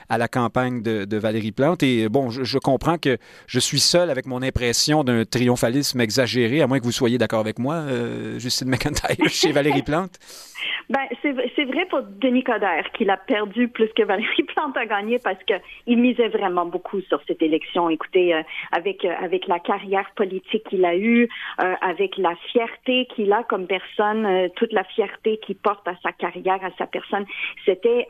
à 0.09 0.17
la 0.17 0.27
campagne 0.27 0.81
de, 0.81 1.17
Valérie 1.17 1.51
Plante? 1.51 1.83
Et 1.83 2.09
bon, 2.09 2.29
je, 2.29 2.57
comprends 2.57 2.97
que 2.97 3.17
je 3.47 3.59
suis 3.59 3.79
seul 3.79 4.09
avec 4.09 4.25
mon 4.25 4.41
impression 4.41 5.03
d'un 5.03 5.25
triomphalisme 5.25 6.01
exagéré, 6.01 6.61
à 6.61 6.67
moins 6.67 6.79
que 6.79 6.85
vous 6.85 6.91
soyez 6.91 7.17
d'accord 7.17 7.39
avec 7.39 7.59
moi, 7.59 7.75
euh, 7.75 8.39
Justine 8.39 8.69
McIntyre, 8.69 9.29
chez 9.29 9.51
Valérie 9.51 9.83
Plante. 9.83 10.17
Ben, 10.89 11.01
c'est 11.21 11.65
vrai 11.65 11.85
pour 11.89 12.01
Denis 12.01 12.43
Coderre 12.43 12.89
qu'il 12.93 13.09
a 13.09 13.17
perdu 13.17 13.67
plus 13.67 13.89
que 13.89 14.03
Valérie 14.03 14.43
Plante 14.43 14.77
a 14.77 14.85
gagné 14.85 15.19
parce 15.19 15.39
qu'il 15.43 15.97
misait 15.97 16.29
vraiment 16.29 16.65
beaucoup 16.65 17.01
sur 17.01 17.19
cette 17.27 17.41
élection. 17.41 17.89
Écoutez, 17.89 18.33
euh, 18.33 18.41
avec 18.71 19.03
euh, 19.03 19.13
avec 19.21 19.47
la 19.47 19.59
carrière 19.59 20.09
politique 20.15 20.63
qu'il 20.69 20.85
a 20.85 20.95
eue, 20.95 21.27
euh, 21.61 21.73
avec 21.81 22.17
la 22.17 22.35
fierté 22.51 23.07
qu'il 23.15 23.31
a 23.33 23.43
comme 23.43 23.67
personne, 23.67 24.49
toute 24.55 24.73
la 24.73 24.83
fierté 24.83 25.37
qu'il 25.37 25.55
porte 25.55 25.87
à 25.87 25.95
sa 26.03 26.11
carrière, 26.11 26.63
à 26.63 26.71
sa 26.77 26.87
personne, 26.87 27.25
c'était 27.65 28.07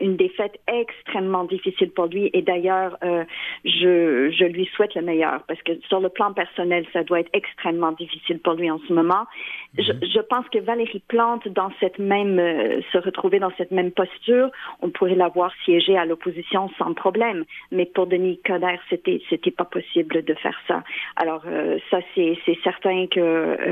une 0.00 0.16
défaite 0.16 0.58
extrêmement 0.66 1.44
difficile 1.44 1.90
pour 1.90 2.06
lui. 2.06 2.30
Et 2.32 2.42
d'ailleurs, 2.42 2.96
je, 3.64 4.30
je 4.30 4.44
lui 4.44 4.66
souhaite 4.74 4.94
le 4.94 5.02
meilleur 5.02 5.42
parce 5.46 5.60
que 5.62 5.72
sur 5.88 6.00
le 6.00 6.08
plan 6.08 6.32
personnel, 6.32 6.86
ça 6.92 7.04
doit 7.04 7.20
être 7.20 7.30
extrêmement 7.32 7.92
difficile 7.92 8.38
pour 8.38 8.54
lui 8.54 8.70
en 8.70 8.78
ce 8.86 8.92
moment. 8.92 9.24
je, 9.76 9.92
mhm. 9.92 10.00
je 10.02 10.20
pense 10.20 10.48
que 10.48 10.58
Valérie 10.58 11.02
Plante, 11.08 11.48
dans 11.48 11.70
cette 11.80 11.98
même 11.98 12.38
euh, 12.38 12.80
se 12.92 12.98
retrouver 12.98 13.38
dans 13.38 13.52
cette 13.56 13.70
même 13.70 13.90
posture, 13.90 14.50
on 14.82 14.90
pourrait 14.90 15.14
l'avoir 15.14 15.52
siégé 15.64 15.96
à 15.96 16.04
l'opposition 16.04 16.70
sans 16.78 16.94
problème. 16.94 17.44
Mais 17.72 17.86
pour 17.86 18.06
Denis 18.06 18.40
Coderre, 18.44 18.80
c'était 18.90 19.20
c'était 19.28 19.50
pas 19.50 19.64
possible 19.64 20.22
de 20.24 20.34
faire 20.34 20.58
ça. 20.66 20.82
Alors 21.16 21.42
euh, 21.46 21.78
ça 21.90 21.98
c'est 22.14 22.38
c'est 22.44 22.58
certain 22.62 23.06
que 23.06 23.20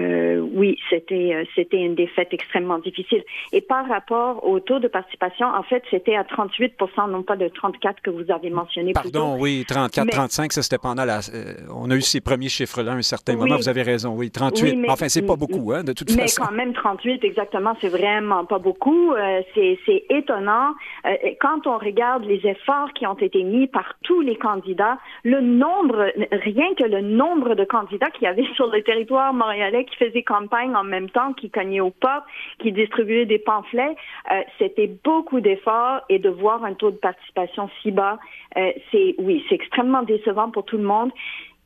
euh, 0.06 0.40
oui 0.54 0.78
c'était 0.90 1.46
c'était 1.54 1.78
une 1.78 1.94
défaite 1.94 2.28
extrêmement 2.32 2.78
difficile. 2.78 3.24
Et 3.52 3.60
par 3.60 3.88
rapport 3.88 4.46
au 4.46 4.60
taux 4.60 4.78
de 4.78 4.88
participation, 4.88 5.46
en 5.46 5.62
fait 5.62 5.82
c'était 5.90 6.16
à 6.16 6.22
38% 6.22 7.10
non 7.10 7.22
pas 7.22 7.36
de 7.36 7.48
34 7.48 8.00
que 8.02 8.10
vous 8.10 8.30
avez 8.30 8.50
mentionné. 8.50 8.92
Pardon, 8.92 9.36
oui 9.38 9.64
34, 9.66 10.08
35, 10.10 10.52
ça 10.52 10.62
c'était 10.62 10.78
pendant 10.78 11.04
la. 11.04 11.20
on 11.74 11.90
a 11.90 11.94
eu 11.94 12.02
ces 12.02 12.20
premiers 12.20 12.48
chiffres-là 12.48 12.92
à 12.92 12.96
un 12.96 13.02
certain 13.02 13.36
moment. 13.36 13.56
Vous 13.56 13.68
avez 13.68 13.82
raison, 13.82 14.14
oui 14.16 14.30
38. 14.30 14.86
enfin 14.88 15.08
c'est 15.08 15.26
pas 15.26 15.36
beaucoup 15.36 15.72
hein, 15.72 15.82
de 15.82 15.92
toute 15.92 16.10
façon. 16.10 16.42
Mais 16.42 16.46
quand 16.46 16.54
même 16.54 16.72
38 16.72 17.24
exactement, 17.24 17.74
c'est 17.80 17.88
vraiment 17.88 18.44
pas 18.44 18.58
beaucoup. 18.58 19.12
Euh, 19.12 19.40
c'est 19.54 20.04
étonnant. 20.10 20.74
Euh, 21.06 21.14
quand 21.40 21.66
on 21.66 21.78
regarde 21.78 22.24
les 22.24 22.40
efforts 22.46 22.92
qui 22.94 23.06
ont 23.06 23.18
été 23.18 23.42
mis 23.42 23.66
par 23.66 23.94
tous 24.02 24.20
les 24.20 24.36
candidats, 24.36 24.98
le 25.24 25.40
nombre, 25.40 26.12
rien 26.32 26.74
que 26.74 26.84
le 26.84 27.00
nombre 27.00 27.54
de 27.54 27.64
candidats 27.64 28.10
qu'il 28.10 28.24
y 28.24 28.26
avait 28.26 28.46
sur 28.54 28.66
le 28.66 28.82
territoire 28.82 29.32
montréalais 29.32 29.85
qui 29.86 29.96
faisaient 29.96 30.22
campagne 30.22 30.74
en 30.76 30.84
même 30.84 31.08
temps, 31.10 31.32
qui 31.32 31.50
cognaient 31.50 31.80
aux 31.80 31.90
portes, 31.90 32.24
qui 32.58 32.72
distribuaient 32.72 33.26
des 33.26 33.38
pamphlets, 33.38 33.96
euh, 34.32 34.42
c'était 34.58 34.90
beaucoup 35.04 35.40
d'efforts 35.40 36.02
et 36.08 36.18
de 36.18 36.28
voir 36.28 36.64
un 36.64 36.74
taux 36.74 36.90
de 36.90 36.96
participation 36.96 37.70
si 37.82 37.90
bas, 37.90 38.18
c'est 38.90 39.14
oui, 39.18 39.44
c'est 39.48 39.54
extrêmement 39.54 40.02
décevant 40.02 40.50
pour 40.50 40.64
tout 40.64 40.78
le 40.78 40.82
monde. 40.82 41.10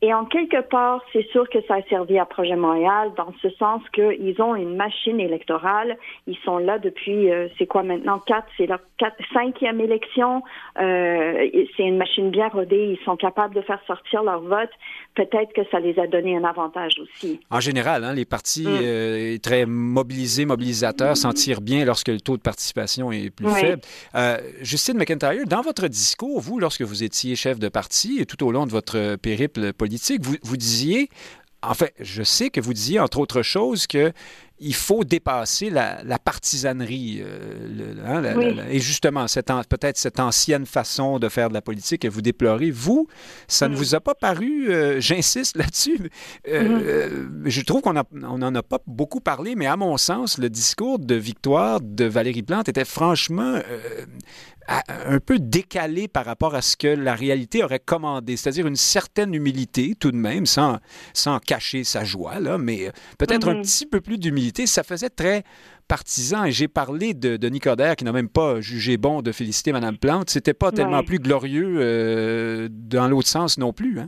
Et 0.03 0.15
en 0.15 0.25
quelque 0.25 0.67
part, 0.67 0.99
c'est 1.13 1.27
sûr 1.29 1.47
que 1.47 1.59
ça 1.67 1.75
a 1.75 1.81
servi 1.83 2.17
à 2.17 2.25
Projet 2.25 2.55
Montréal 2.55 3.11
dans 3.17 3.31
ce 3.39 3.51
sens 3.51 3.83
qu'ils 3.93 4.41
ont 4.41 4.55
une 4.55 4.75
machine 4.75 5.19
électorale. 5.19 5.95
Ils 6.25 6.37
sont 6.43 6.57
là 6.57 6.79
depuis, 6.79 7.29
euh, 7.29 7.47
c'est 7.59 7.67
quoi 7.67 7.83
maintenant, 7.83 8.17
quatre, 8.17 8.47
c'est 8.57 8.65
leur 8.65 8.79
quatre, 8.97 9.15
cinquième 9.31 9.79
élection. 9.79 10.41
Euh, 10.79 11.47
c'est 11.77 11.83
une 11.83 11.97
machine 11.97 12.31
bien 12.31 12.47
rodée. 12.47 12.97
Ils 12.99 13.05
sont 13.05 13.15
capables 13.15 13.53
de 13.53 13.61
faire 13.61 13.79
sortir 13.85 14.23
leur 14.23 14.41
vote. 14.41 14.71
Peut-être 15.13 15.53
que 15.53 15.61
ça 15.69 15.79
les 15.79 15.99
a 15.99 16.07
donné 16.07 16.35
un 16.35 16.45
avantage 16.45 16.93
aussi. 16.99 17.39
En 17.51 17.59
général, 17.59 18.03
hein, 18.03 18.13
les 18.13 18.25
partis 18.25 18.65
mm. 18.65 18.79
euh, 18.81 19.37
très 19.37 19.67
mobilisés, 19.67 20.45
mobilisateurs, 20.45 21.15
s'en 21.15 21.31
tirent 21.31 21.61
bien 21.61 21.85
lorsque 21.85 22.07
le 22.07 22.21
taux 22.21 22.37
de 22.37 22.41
participation 22.41 23.11
est 23.11 23.29
plus 23.29 23.51
faible. 23.51 23.81
Justine 24.61 24.97
McIntyre, 24.97 25.45
dans 25.45 25.61
votre 25.61 25.87
discours, 25.87 26.41
vous, 26.41 26.57
lorsque 26.57 26.81
vous 26.81 27.03
étiez 27.03 27.35
chef 27.35 27.59
de 27.59 27.69
parti 27.69 28.19
et 28.19 28.25
tout 28.25 28.43
au 28.43 28.51
long 28.51 28.65
de 28.65 28.71
votre 28.71 29.15
périple 29.17 29.73
politique, 29.73 29.90
vous, 30.21 30.35
vous 30.43 30.57
disiez, 30.57 31.09
en 31.63 31.73
fait, 31.73 31.93
je 31.99 32.23
sais 32.23 32.49
que 32.49 32.61
vous 32.61 32.73
disiez, 32.73 32.99
entre 32.99 33.19
autres 33.19 33.41
choses, 33.41 33.87
que 33.87 34.11
il 34.63 34.75
faut 34.75 35.03
dépasser 35.03 35.71
la, 35.71 36.19
partisanerie. 36.23 37.21
Euh, 37.23 37.95
hein, 38.05 38.23
et 38.69 38.79
justement, 38.79 39.25
peut-être 39.67 39.97
cette 39.97 40.19
ancienne 40.19 40.67
façon 40.67 41.17
de 41.17 41.29
faire 41.29 41.49
de 41.49 41.55
la 41.55 41.61
politique 41.61 42.03
que 42.03 42.07
vous 42.07 42.21
déplorez. 42.21 42.69
Vous, 42.69 43.07
ça 43.47 43.67
ne 43.67 43.73
mm. 43.73 43.77
vous 43.77 43.95
a 43.95 43.99
pas 43.99 44.13
paru, 44.13 44.71
euh, 44.71 44.99
j'insiste 45.01 45.57
là-dessus, 45.57 46.11
euh, 46.47 47.09
mm-hmm. 47.09 47.49
je 47.49 47.61
trouve 47.61 47.81
qu'on 47.81 47.93
n'en 47.93 48.55
a 48.55 48.63
pas 48.63 48.79
beaucoup 48.85 49.19
parlé, 49.19 49.55
mais 49.55 49.65
à 49.65 49.75
mon 49.75 49.97
sens, 49.97 50.37
le 50.37 50.49
discours 50.49 50.99
de 50.99 51.15
victoire 51.15 51.81
de 51.81 52.05
Valérie 52.05 52.43
Plante 52.43 52.69
était 52.69 52.85
franchement 52.85 53.59
un 54.87 55.19
peu 55.19 55.39
décalé 55.39 56.07
par 56.07 56.25
rapport 56.25 56.55
à 56.55 56.61
ce 56.61 56.77
que 56.77 56.87
la 56.87 57.15
réalité 57.15 57.63
aurait 57.63 57.79
commandé, 57.79 58.37
c'est-à-dire 58.37 58.67
une 58.67 58.75
certaine 58.75 59.33
humilité 59.33 59.95
tout 59.99 60.11
de 60.11 60.17
même, 60.17 60.45
sans, 60.45 60.79
sans 61.13 61.39
cacher 61.39 61.83
sa 61.83 62.03
joie, 62.03 62.39
là, 62.39 62.57
mais 62.57 62.87
euh, 62.87 62.91
peut-être 63.17 63.47
un 63.47 63.55
mm-hmm. 63.55 63.61
petit 63.61 63.85
peu 63.85 64.01
plus 64.01 64.17
d'humilité. 64.17 64.67
Ça 64.67 64.83
faisait 64.83 65.09
très 65.09 65.43
partisan 65.87 66.45
et 66.45 66.51
j'ai 66.51 66.69
parlé 66.69 67.13
de, 67.13 67.35
de 67.35 67.49
Nicodère 67.49 67.97
qui 67.97 68.05
n'a 68.05 68.13
même 68.13 68.29
pas 68.29 68.61
jugé 68.61 68.95
bon 68.95 69.21
de 69.21 69.31
féliciter 69.31 69.73
Mme 69.73 69.97
Plante. 69.97 70.29
C'était 70.29 70.53
pas 70.53 70.71
tellement 70.71 71.03
plus 71.03 71.19
glorieux 71.19 71.75
euh, 71.79 72.69
dans 72.71 73.09
l'autre 73.09 73.27
sens 73.27 73.57
non 73.57 73.73
plus. 73.73 73.99
Hein? 73.99 74.05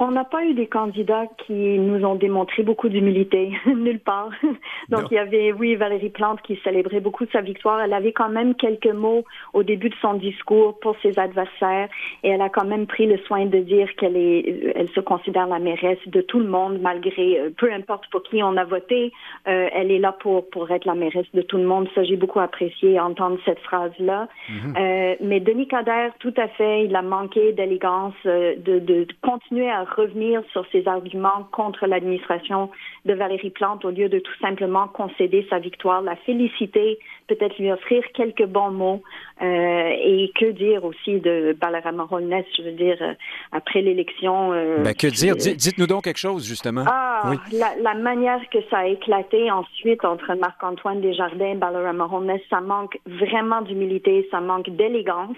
On 0.00 0.12
n'a 0.12 0.22
pas 0.22 0.44
eu 0.44 0.54
des 0.54 0.68
candidats 0.68 1.26
qui 1.44 1.76
nous 1.76 2.04
ont 2.04 2.14
démontré 2.14 2.62
beaucoup 2.62 2.88
d'humilité, 2.88 3.50
nulle 3.66 3.98
part. 3.98 4.30
Donc 4.90 5.10
il 5.10 5.14
y 5.14 5.18
avait, 5.18 5.50
oui, 5.50 5.74
Valérie 5.74 6.10
Plante 6.10 6.40
qui 6.42 6.56
célébrait 6.62 7.00
beaucoup 7.00 7.24
sa 7.32 7.40
victoire. 7.40 7.80
Elle 7.80 7.92
avait 7.92 8.12
quand 8.12 8.28
même 8.28 8.54
quelques 8.54 8.92
mots 8.92 9.24
au 9.54 9.64
début 9.64 9.88
de 9.88 9.96
son 10.00 10.14
discours 10.14 10.78
pour 10.78 10.96
ses 11.02 11.18
adversaires 11.18 11.88
et 12.22 12.28
elle 12.28 12.42
a 12.42 12.48
quand 12.48 12.64
même 12.64 12.86
pris 12.86 13.06
le 13.06 13.18
soin 13.18 13.46
de 13.46 13.58
dire 13.58 13.88
qu'elle 13.96 14.16
est, 14.16 14.72
elle 14.76 14.88
se 14.90 15.00
considère 15.00 15.48
la 15.48 15.58
mairesse 15.58 15.98
de 16.06 16.20
tout 16.20 16.38
le 16.38 16.48
monde 16.48 16.78
malgré, 16.80 17.40
euh, 17.40 17.50
peu 17.56 17.72
importe 17.72 18.08
pour 18.10 18.22
qui 18.22 18.40
on 18.40 18.56
a 18.56 18.64
voté, 18.64 19.12
euh, 19.48 19.68
elle 19.72 19.90
est 19.90 19.98
là 19.98 20.12
pour 20.12 20.48
pour 20.50 20.70
être 20.70 20.84
la 20.84 20.94
mairesse 20.94 21.26
de 21.34 21.42
tout 21.42 21.56
le 21.56 21.64
monde. 21.64 21.88
Ça 21.96 22.04
j'ai 22.04 22.16
beaucoup 22.16 22.38
apprécié 22.38 23.00
entendre 23.00 23.38
cette 23.44 23.60
phrase 23.60 23.92
là. 23.98 24.28
Mhm. 24.48 24.74
euh, 24.78 25.14
mais 25.20 25.40
Denis 25.40 25.66
Coderre, 25.66 26.12
tout 26.20 26.34
à 26.36 26.46
fait, 26.46 26.84
il 26.84 26.94
a 26.94 27.02
manqué 27.02 27.52
d'élégance, 27.52 28.14
de, 28.24 28.78
de 28.78 29.06
continuer 29.22 29.68
à 29.68 29.87
revenir 29.96 30.42
sur 30.52 30.64
ses 30.72 30.86
arguments 30.86 31.48
contre 31.52 31.86
l'administration 31.86 32.70
de 33.04 33.14
Valérie 33.14 33.50
Plante 33.50 33.84
au 33.84 33.90
lieu 33.90 34.08
de 34.08 34.18
tout 34.18 34.38
simplement 34.40 34.88
concéder 34.88 35.46
sa 35.50 35.58
victoire, 35.58 36.02
la 36.02 36.16
féliciter, 36.16 36.98
peut-être 37.26 37.58
lui 37.58 37.70
offrir 37.70 38.02
quelques 38.14 38.46
bons 38.46 38.70
mots. 38.70 39.02
Euh, 39.40 39.90
et 40.02 40.32
que 40.34 40.50
dire 40.50 40.84
aussi 40.84 41.20
de 41.20 41.56
Balarama 41.60 42.08
Holness, 42.10 42.44
je 42.56 42.62
veux 42.62 42.72
dire, 42.72 42.96
euh, 43.00 43.12
après 43.52 43.82
l'élection. 43.82 44.52
Euh, 44.52 44.78
ben, 44.82 44.94
que 44.94 45.06
dire? 45.06 45.36
Dites-nous 45.36 45.86
donc 45.86 46.04
quelque 46.04 46.18
chose, 46.18 46.44
justement. 46.44 46.82
Ah, 46.88 47.34
la, 47.52 47.94
manière 47.94 48.40
que 48.50 48.58
ça 48.68 48.78
a 48.78 48.86
éclaté 48.86 49.48
ensuite 49.48 50.04
entre 50.04 50.34
Marc-Antoine 50.34 51.00
Desjardins 51.00 51.52
et 51.52 51.54
Balarama 51.54 52.08
Holness, 52.12 52.40
ça 52.50 52.60
manque 52.60 52.98
vraiment 53.06 53.62
d'humilité, 53.62 54.26
ça 54.32 54.40
manque 54.40 54.70
d'élégance, 54.70 55.36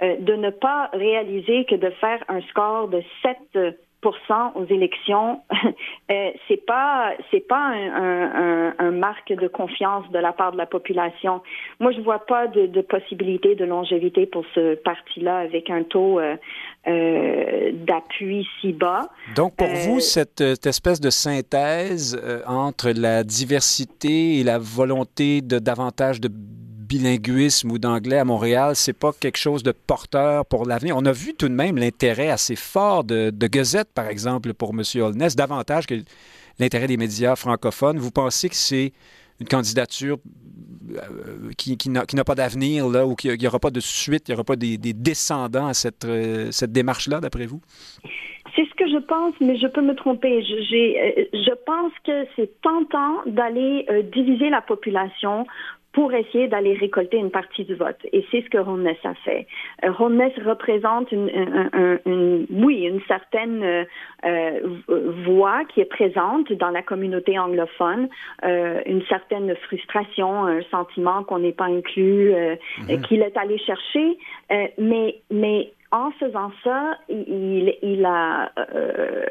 de 0.00 0.34
ne 0.34 0.50
pas 0.50 0.90
réaliser 0.92 1.64
que 1.64 1.74
de 1.74 1.88
faire 2.00 2.22
un 2.28 2.40
score 2.42 2.88
de 2.88 3.02
7 3.22 3.71
aux 4.54 4.64
élections, 4.68 5.40
euh, 6.10 6.30
c'est 6.48 6.64
pas 6.64 7.12
c'est 7.30 7.46
pas 7.46 7.68
un, 7.74 8.74
un, 8.78 8.90
marque 8.90 9.32
de 9.32 9.48
confiance 9.48 10.08
de 10.10 10.18
la 10.18 10.32
part 10.32 10.52
de 10.52 10.58
la 10.58 10.66
population. 10.66 11.42
Moi, 11.80 11.92
je 11.92 12.00
vois 12.00 12.20
pas 12.20 12.46
de, 12.46 12.66
de 12.66 12.80
possibilité 12.80 13.54
de 13.54 13.64
longévité 13.64 14.26
pour 14.26 14.44
ce 14.54 14.74
parti-là 14.74 15.38
avec 15.38 15.70
un 15.70 15.82
taux 15.82 16.18
euh, 16.20 16.36
euh, 16.88 17.70
d'appui 17.72 18.46
si 18.60 18.72
bas. 18.72 19.08
Donc, 19.36 19.56
pour 19.56 19.68
vous, 19.68 20.00
cette, 20.00 20.40
espèce 20.40 21.00
de 21.00 21.10
synthèse 21.10 22.20
entre 22.46 22.90
la 22.90 23.24
diversité 23.24 24.38
et 24.38 24.44
la 24.44 24.58
volonté 24.58 25.40
de 25.40 25.58
davantage 25.58 26.20
de 26.20 26.28
bilinguisme 26.92 27.70
ou 27.70 27.78
d'anglais 27.78 28.18
à 28.18 28.24
Montréal, 28.24 28.76
c'est 28.76 28.92
pas 28.92 29.12
quelque 29.18 29.38
chose 29.38 29.62
de 29.62 29.72
porteur 29.72 30.44
pour 30.44 30.66
l'avenir. 30.66 30.94
On 30.96 31.06
a 31.06 31.12
vu 31.12 31.32
tout 31.32 31.48
de 31.48 31.54
même 31.54 31.78
l'intérêt 31.78 32.28
assez 32.28 32.54
fort 32.54 33.02
de, 33.02 33.30
Gazette, 33.46 33.88
par 33.94 34.08
exemple, 34.08 34.52
pour 34.52 34.74
M. 34.74 34.82
Holness, 35.00 35.34
davantage 35.34 35.86
que 35.86 35.94
l'intérêt 36.58 36.86
des 36.86 36.98
médias 36.98 37.34
francophones. 37.34 37.98
Vous 37.98 38.10
pensez 38.10 38.50
que 38.50 38.54
c'est 38.54 38.92
une 39.40 39.48
candidature 39.48 40.18
euh, 40.90 41.50
qui, 41.56 41.88
n'a 41.88 42.24
pas 42.24 42.34
d'avenir, 42.34 42.86
ou 42.86 43.14
qu'il 43.14 43.38
n'y 43.38 43.46
aura 43.46 43.58
pas 43.58 43.70
de 43.70 43.80
suite, 43.80 44.28
il 44.28 44.32
n'y 44.32 44.34
aura 44.34 44.44
pas 44.44 44.56
des, 44.56 44.76
descendants 44.76 45.68
à 45.68 45.74
cette, 45.74 46.04
euh, 46.04 46.50
cette 46.50 46.72
démarche-là, 46.72 47.20
d'après 47.20 47.46
vous? 47.46 47.62
C'est 48.54 48.66
ce 48.66 48.74
que 48.74 48.86
je 48.86 48.98
pense, 48.98 49.32
mais 49.40 49.56
je 49.56 49.66
peux 49.66 49.80
me 49.80 49.94
tromper. 49.94 50.42
Je, 50.42 50.54
euh, 50.54 51.24
je 51.32 51.54
pense 51.64 51.92
que 52.04 52.26
c'est 52.36 52.60
tentant 52.60 53.22
d'aller 53.24 53.86
diviser 54.12 54.50
la 54.50 54.60
population 54.60 55.46
pour 55.92 56.12
essayer 56.14 56.48
d'aller 56.48 56.74
récolter 56.74 57.18
une 57.18 57.30
partie 57.30 57.64
du 57.64 57.74
vote. 57.74 57.98
Et 58.12 58.24
c'est 58.30 58.42
ce 58.42 58.48
que 58.48 58.58
Ronnes 58.58 58.86
a 58.86 59.14
fait. 59.24 59.46
Euh, 59.84 59.92
Ronnes 59.92 60.30
représente 60.44 61.12
une, 61.12 61.28
une, 62.06 62.46
oui, 62.50 62.84
une 62.84 63.00
certaine 63.02 63.62
euh, 63.62 63.84
euh, 64.24 64.60
voix 65.24 65.64
qui 65.66 65.80
est 65.80 65.90
présente 65.90 66.52
dans 66.52 66.70
la 66.70 66.82
communauté 66.82 67.38
anglophone, 67.38 68.08
euh, 68.44 68.80
une 68.86 69.02
certaine 69.06 69.54
frustration, 69.56 70.46
un 70.46 70.62
sentiment 70.70 71.24
qu'on 71.24 71.40
n'est 71.40 71.52
pas 71.52 71.66
inclus, 71.66 72.32
mhm. 72.88 73.02
qu'il 73.02 73.22
est 73.22 73.36
allé 73.36 73.58
chercher. 73.58 74.16
mais, 74.78 75.16
mais 75.30 75.72
en 75.92 76.10
faisant 76.12 76.50
ça, 76.64 76.96
il, 77.10 77.76
il 77.82 78.04
a, 78.06 78.50
euh, 78.58 79.26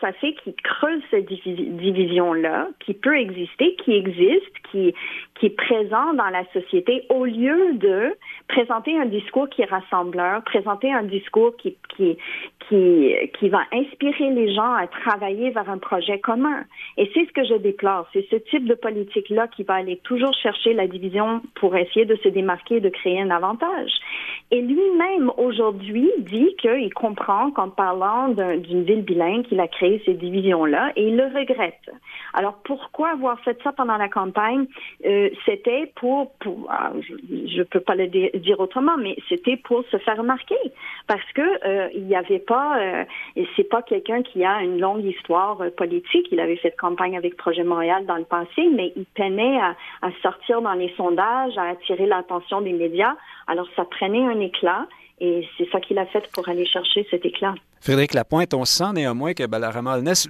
ça, 0.00 0.12
fait 0.14 0.34
qu'il 0.34 0.54
creuse 0.54 1.00
cette 1.10 1.26
division-là, 1.26 2.68
qui 2.80 2.94
peut 2.94 3.16
exister, 3.16 3.76
qui 3.76 3.92
existe, 3.94 4.52
qui, 4.70 4.92
qui 5.36 5.46
est 5.46 5.56
présent 5.56 6.14
dans 6.14 6.28
la 6.30 6.44
société, 6.52 7.06
au 7.10 7.24
lieu 7.24 7.74
de 7.74 8.16
présenter 8.48 8.98
un 8.98 9.06
discours 9.06 9.48
qui 9.48 9.62
est 9.62 9.70
rassembleur, 9.70 10.42
présenter 10.42 10.92
un 10.92 11.04
discours 11.04 11.56
qui, 11.56 11.76
qui, 11.96 12.18
qui, 12.68 13.14
qui 13.38 13.48
va 13.48 13.62
inspirer 13.72 14.30
les 14.30 14.54
gens 14.54 14.72
à 14.74 14.86
travailler 14.86 15.50
vers 15.50 15.68
un 15.70 15.78
projet 15.78 16.18
commun. 16.18 16.64
Et 16.96 17.10
c'est 17.14 17.26
ce 17.26 17.32
que 17.32 17.44
je 17.44 17.54
déplore. 17.54 18.06
C'est 18.12 18.26
ce 18.30 18.36
type 18.36 18.66
de 18.66 18.74
politique-là 18.74 19.48
qui 19.48 19.62
va 19.62 19.74
aller 19.74 19.98
toujours 20.04 20.34
chercher 20.34 20.72
la 20.74 20.86
division 20.86 21.42
pour 21.54 21.76
essayer 21.76 22.04
de 22.04 22.16
se 22.16 22.28
démarquer, 22.28 22.80
de 22.80 22.88
créer 22.88 23.20
un 23.20 23.30
avantage. 23.30 23.90
Et 24.50 24.60
lui-même, 24.60 25.30
aujourd'hui, 25.36 26.10
dit 26.18 26.54
qu'il 26.60 26.92
comprend 26.94 27.50
qu'en 27.50 27.68
parlant 27.68 28.28
d'une 28.28 28.84
ville 28.84 29.02
bilingue, 29.02 29.44
qu'il 29.44 29.60
a 29.60 29.68
créé 29.68 30.02
ces 30.04 30.14
divisions-là 30.14 30.92
et 30.96 31.08
il 31.08 31.16
le 31.16 31.24
regrette. 31.24 31.90
Alors, 32.34 32.54
pourquoi 32.64 33.10
avoir 33.10 33.40
fait 33.40 33.58
ça 33.62 33.72
pendant 33.72 33.96
la 33.96 34.08
campagne? 34.08 34.66
Euh, 35.04 35.30
c'était 35.44 35.92
pour, 35.96 36.32
pour 36.40 36.68
ah, 36.70 36.92
je 37.04 37.58
ne 37.58 37.64
peux 37.64 37.80
pas 37.80 37.94
le 37.94 38.06
dire 38.06 38.60
autrement, 38.60 38.96
mais 38.96 39.16
c'était 39.28 39.56
pour 39.56 39.84
se 39.90 39.96
faire 39.98 40.18
remarquer. 40.18 40.56
Parce 41.06 41.32
que 41.34 41.66
euh, 41.66 41.88
il 41.94 42.04
n'y 42.04 42.16
avait 42.16 42.38
pas, 42.38 42.55
euh, 42.56 43.04
c'est 43.56 43.68
pas 43.68 43.82
quelqu'un 43.82 44.22
qui 44.22 44.44
a 44.44 44.62
une 44.62 44.78
longue 44.78 45.04
histoire 45.04 45.60
euh, 45.60 45.70
politique. 45.70 46.28
Il 46.30 46.40
avait 46.40 46.56
fait 46.56 46.74
campagne 46.76 47.16
avec 47.16 47.36
Projet 47.36 47.64
Montréal 47.64 48.06
dans 48.06 48.16
le 48.16 48.24
passé, 48.24 48.68
mais 48.74 48.92
il 48.96 49.04
peinait 49.06 49.58
à, 49.60 50.10
sortir 50.22 50.62
dans 50.62 50.74
les 50.74 50.92
sondages, 50.96 51.56
à 51.56 51.70
attirer 51.70 52.06
l'attention 52.06 52.60
des 52.60 52.72
médias. 52.72 53.14
Alors, 53.46 53.66
ça 53.76 53.84
prenait 53.84 54.24
un 54.26 54.40
éclat. 54.40 54.86
Et 55.18 55.48
c'est 55.56 55.68
ça 55.70 55.80
qu'il 55.80 55.98
a 55.98 56.04
fait 56.06 56.28
pour 56.34 56.46
aller 56.48 56.66
chercher 56.66 57.06
cet 57.10 57.24
éclat. 57.24 57.54
Frédéric 57.80 58.12
Lapointe, 58.12 58.52
on 58.52 58.66
sent 58.66 58.92
néanmoins 58.94 59.32
que 59.32 59.46
Balarama 59.46 59.92
Alness 59.94 60.28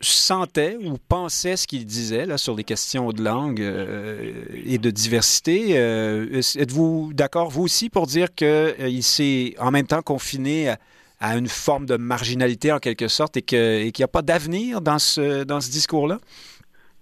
sentait 0.00 0.76
ou 0.76 0.96
pensait 1.08 1.56
ce 1.56 1.66
qu'il 1.66 1.84
disait 1.84 2.26
là, 2.26 2.38
sur 2.38 2.54
les 2.54 2.64
questions 2.64 3.10
de 3.12 3.22
langue 3.22 3.60
euh, 3.60 4.44
et 4.64 4.78
de 4.78 4.90
diversité. 4.90 5.78
Euh, 5.78 6.40
êtes-vous 6.56 7.12
d'accord, 7.12 7.50
vous 7.50 7.62
aussi, 7.62 7.90
pour 7.90 8.06
dire 8.06 8.34
qu'il 8.34 8.46
euh, 8.48 9.00
s'est 9.00 9.54
en 9.58 9.70
même 9.70 9.86
temps 9.86 10.02
confiné 10.02 10.70
à, 10.70 10.78
une 11.20 11.48
forme 11.48 11.86
de 11.86 11.96
marginalité 11.96 12.72
en 12.72 12.78
quelque 12.78 13.08
sorte 13.08 13.36
et 13.36 13.42
qu'il 13.42 13.92
n'y 13.96 14.04
a 14.04 14.08
pas 14.08 14.22
d'avenir 14.22 14.80
dans 14.80 14.98
ce, 14.98 15.44
discours-là? 15.44 16.18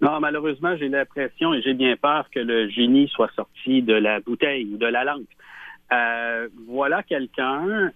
Non, 0.01 0.19
malheureusement, 0.19 0.75
j'ai 0.77 0.89
l'impression 0.89 1.53
et 1.53 1.61
j'ai 1.61 1.73
bien 1.73 1.95
peur 1.95 2.29
que 2.29 2.39
le 2.39 2.69
génie 2.69 3.07
soit 3.09 3.31
sorti 3.35 3.81
de 3.81 3.93
la 3.93 4.19
bouteille 4.19 4.65
ou 4.73 4.77
de 4.77 4.85
la 4.85 5.03
langue. 5.03 5.25
voilà 6.67 7.03
quelqu'un 7.03 7.91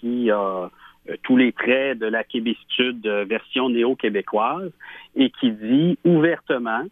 qui 0.00 0.30
a 0.30 0.70
euh, 1.08 1.16
tous 1.22 1.36
les 1.36 1.52
traits 1.52 1.98
de 1.98 2.06
la 2.06 2.24
québécitude 2.24 3.06
version 3.06 3.68
néo-québécoise 3.68 4.72
et 5.14 5.30
qui 5.30 5.52
dit 5.52 5.98
ouvertement 6.04 6.84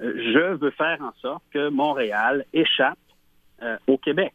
euh, 0.00 0.12
je 0.16 0.54
veux 0.56 0.70
faire 0.70 0.98
en 1.00 1.12
sorte 1.20 1.42
que 1.52 1.68
Montréal 1.68 2.44
échappe 2.52 2.98
euh, 3.62 3.76
au 3.86 3.96
Québec. 3.96 4.32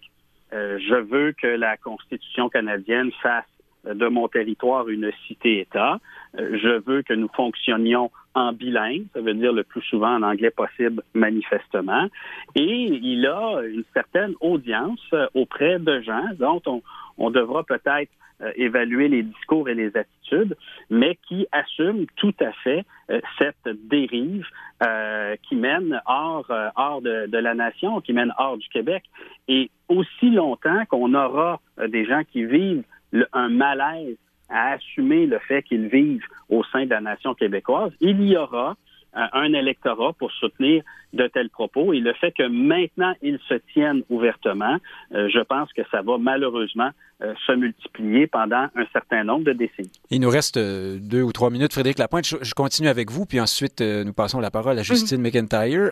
Je 0.52 0.96
veux 0.96 1.32
que 1.34 1.48
la 1.48 1.78
Constitution 1.78 2.50
canadienne 2.50 3.12
fasse 3.22 3.46
de 3.86 4.08
mon 4.08 4.28
territoire 4.28 4.90
une 4.90 5.12
cité-État. 5.28 6.00
je 6.38 6.82
veux 6.86 7.02
que 7.02 7.14
nous 7.14 7.30
fonctionnions 7.36 8.12
en 8.36 8.54
bilingue, 8.54 9.06
ça 9.14 9.22
veut 9.22 9.34
dire 9.34 9.54
le 9.54 9.64
plus 9.64 9.82
souvent 9.82 10.16
en 10.16 10.24
anglais 10.24 10.52
possible, 10.52 11.02
manifestement. 11.14 12.08
Et 12.56 12.86
il 13.02 13.26
a 13.26 13.62
une 13.64 13.84
certaine 13.94 14.34
audience 14.40 15.04
auprès 15.34 15.80
de 15.80 16.02
gens 16.02 16.26
dont 16.38 16.62
on, 16.66 16.82
on 17.20 17.30
devra 17.30 17.64
peut-être 17.64 18.12
euh, 18.42 18.52
évaluer 18.56 19.10
les 19.10 19.24
discours 19.24 19.68
et 19.68 19.76
les 19.76 19.96
attitudes, 19.98 20.56
mais 20.90 21.18
qui 21.28 21.46
assume 21.52 22.06
tout 22.16 22.34
à 22.40 22.54
fait 22.64 22.86
euh, 23.12 23.20
cette 23.38 23.68
dérive 23.90 24.48
euh, 24.82 25.36
qui 25.44 25.58
mène 25.58 26.02
hors, 26.06 26.50
hors 26.78 27.02
de, 27.02 27.28
de, 27.28 27.38
la 27.38 27.54
nation, 27.54 28.00
qui 28.00 28.14
mène 28.14 28.34
hors 28.38 28.58
du 28.58 28.68
Québec. 28.70 29.04
Et 29.50 29.70
aussi 29.90 30.30
longtemps 30.30 30.86
qu'on 30.88 31.14
aura 31.16 31.60
des 31.90 32.06
gens 32.06 32.22
qui 32.32 32.46
vivent 32.46 32.86
un 33.34 33.50
malaise 33.50 34.16
à 34.50 34.72
assumer 34.72 35.26
le 35.26 35.40
fait 35.40 35.62
qu'ils 35.64 35.88
vivent 35.88 36.26
au 36.50 36.64
sein 36.64 36.86
de 36.86 36.92
la 36.92 37.02
nation 37.02 37.34
québécoise, 37.34 37.92
il 38.00 38.24
y 38.24 38.38
aura 38.38 38.78
un 39.14 39.54
électorat 39.54 40.14
pour 40.14 40.32
soutenir 40.32 40.84
de 41.14 41.28
tels 41.28 41.50
propos. 41.50 41.94
Et 41.94 42.00
le 42.00 42.14
fait 42.14 42.32
que 42.32 42.48
maintenant 42.48 43.14
ils 43.22 43.40
se 43.48 43.56
tiennent 43.74 44.04
ouvertement, 44.10 44.78
euh, 45.14 45.30
je 45.34 45.40
pense 45.40 45.72
que 45.74 45.82
ça 45.92 46.02
va 46.02 46.18
malheureusement 46.18 46.90
euh, 47.22 47.34
se 47.46 47.52
multiplier 47.54 48.28
pendant 48.28 48.68
un 48.76 48.86
certain 48.94 49.24
nombre 49.24 49.46
de 49.46 49.54
décennies. 49.54 49.92
Il 50.12 50.22
nous 50.22 50.30
reste 50.30 50.58
euh, 50.58 51.00
deux 51.02 51.24
ou 51.24 51.32
trois 51.32 51.50
minutes. 51.50 51.74
Frédéric 51.74 51.98
Lapointe, 51.98 52.26
je, 52.26 52.54
continue 52.54 52.90
avec 52.90 53.10
vous, 53.10 53.26
puis 53.26 53.40
ensuite 53.40 53.82
nous 53.82 54.14
passons 54.14 54.40
la 54.40 54.52
parole 54.52 54.78
à 54.78 54.84
Justine 54.84 55.18
mhm. 55.18 55.24
McIntyre. 55.24 55.92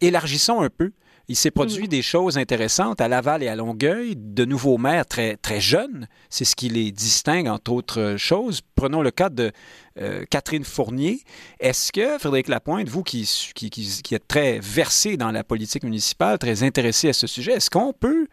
élargissons 0.00 0.60
un 0.60 0.70
peu 0.70 0.92
il 1.28 1.36
s'est 1.36 1.50
produit 1.50 1.84
mm. 1.84 1.88
des 1.88 2.02
choses 2.02 2.38
intéressantes 2.38 3.00
à 3.00 3.08
Laval 3.08 3.42
et 3.42 3.48
à 3.48 3.56
Longueuil, 3.56 4.14
de 4.16 4.44
nouveaux 4.44 4.78
maires 4.78 5.06
très, 5.06 5.36
très 5.36 5.60
jeunes. 5.60 6.08
C'est 6.28 6.44
ce 6.44 6.56
qui 6.56 6.68
les 6.68 6.90
distingue, 6.90 7.48
entre 7.48 7.72
autres 7.72 8.16
choses. 8.18 8.60
Prenons 8.74 9.02
le 9.02 9.10
cas 9.10 9.30
de 9.30 9.52
euh, 10.00 10.24
Catherine 10.30 10.64
Fournier. 10.64 11.20
Est-ce 11.60 11.92
que, 11.92 12.18
Frédéric 12.18 12.48
Lapointe, 12.48 12.88
vous 12.88 13.02
qui, 13.02 13.28
qui, 13.54 14.14
êtes 14.14 14.26
très 14.26 14.58
versé 14.58 15.16
dans 15.16 15.30
la 15.30 15.44
politique 15.44 15.84
municipale, 15.84 16.38
très 16.38 16.62
intéressé 16.62 17.10
à 17.10 17.12
ce 17.12 17.26
sujet, 17.26 17.52
est-ce 17.52 17.68
qu'on 17.68 17.92
peut 17.92 18.26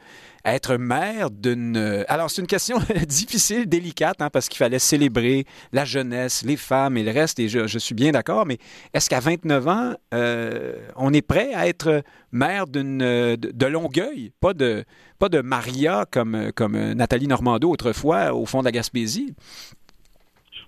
être 0.46 0.78
maire 0.78 1.30
d'une... 1.32 1.76
Euh, 1.76 2.04
alors, 2.08 2.30
c'est 2.30 2.42
une 2.42 2.48
question 2.48 2.80
difficile, 3.08 3.68
délicate, 3.68 4.22
hein, 4.22 4.30
parce 4.32 4.48
qu'il 4.48 4.58
fallait 4.58 4.80
célébrer 4.80 5.46
la 5.74 5.84
jeunesse, 5.84 6.44
les 6.46 6.56
femmes 6.56 6.98
et 6.98 7.04
le 7.04 7.12
reste, 7.12 7.40
et 7.40 7.50
je, 7.50 7.78
suis 7.78 7.96
bien 7.96 8.12
d'accord, 8.12 8.46
mais 8.46 8.58
est-ce 8.94 9.10
qu'à 9.10 9.20
29 9.20 9.68
ans, 9.68 9.94
euh, 10.14 10.76
on 10.96 11.14
est 11.14 11.22
prêt 11.22 11.54
à 11.54 11.68
être 11.68 12.04
maire 12.32 12.68
d'une, 12.68 13.00
de, 13.00 13.66
Longueuil, 13.66 14.32
pas 14.40 14.54
de, 14.54 14.86
pas 15.20 15.30
de 15.30 15.42
Maria 15.42 16.06
comme, 16.10 16.52
comme 16.56 16.94
Nathalie 16.94 17.28
Normando 17.28 17.70
autrefois 17.70 18.34
au 18.34 18.46
fond 18.46 18.60
de 18.60 18.66
la 18.66 18.72
Gaspésie? 18.72 19.36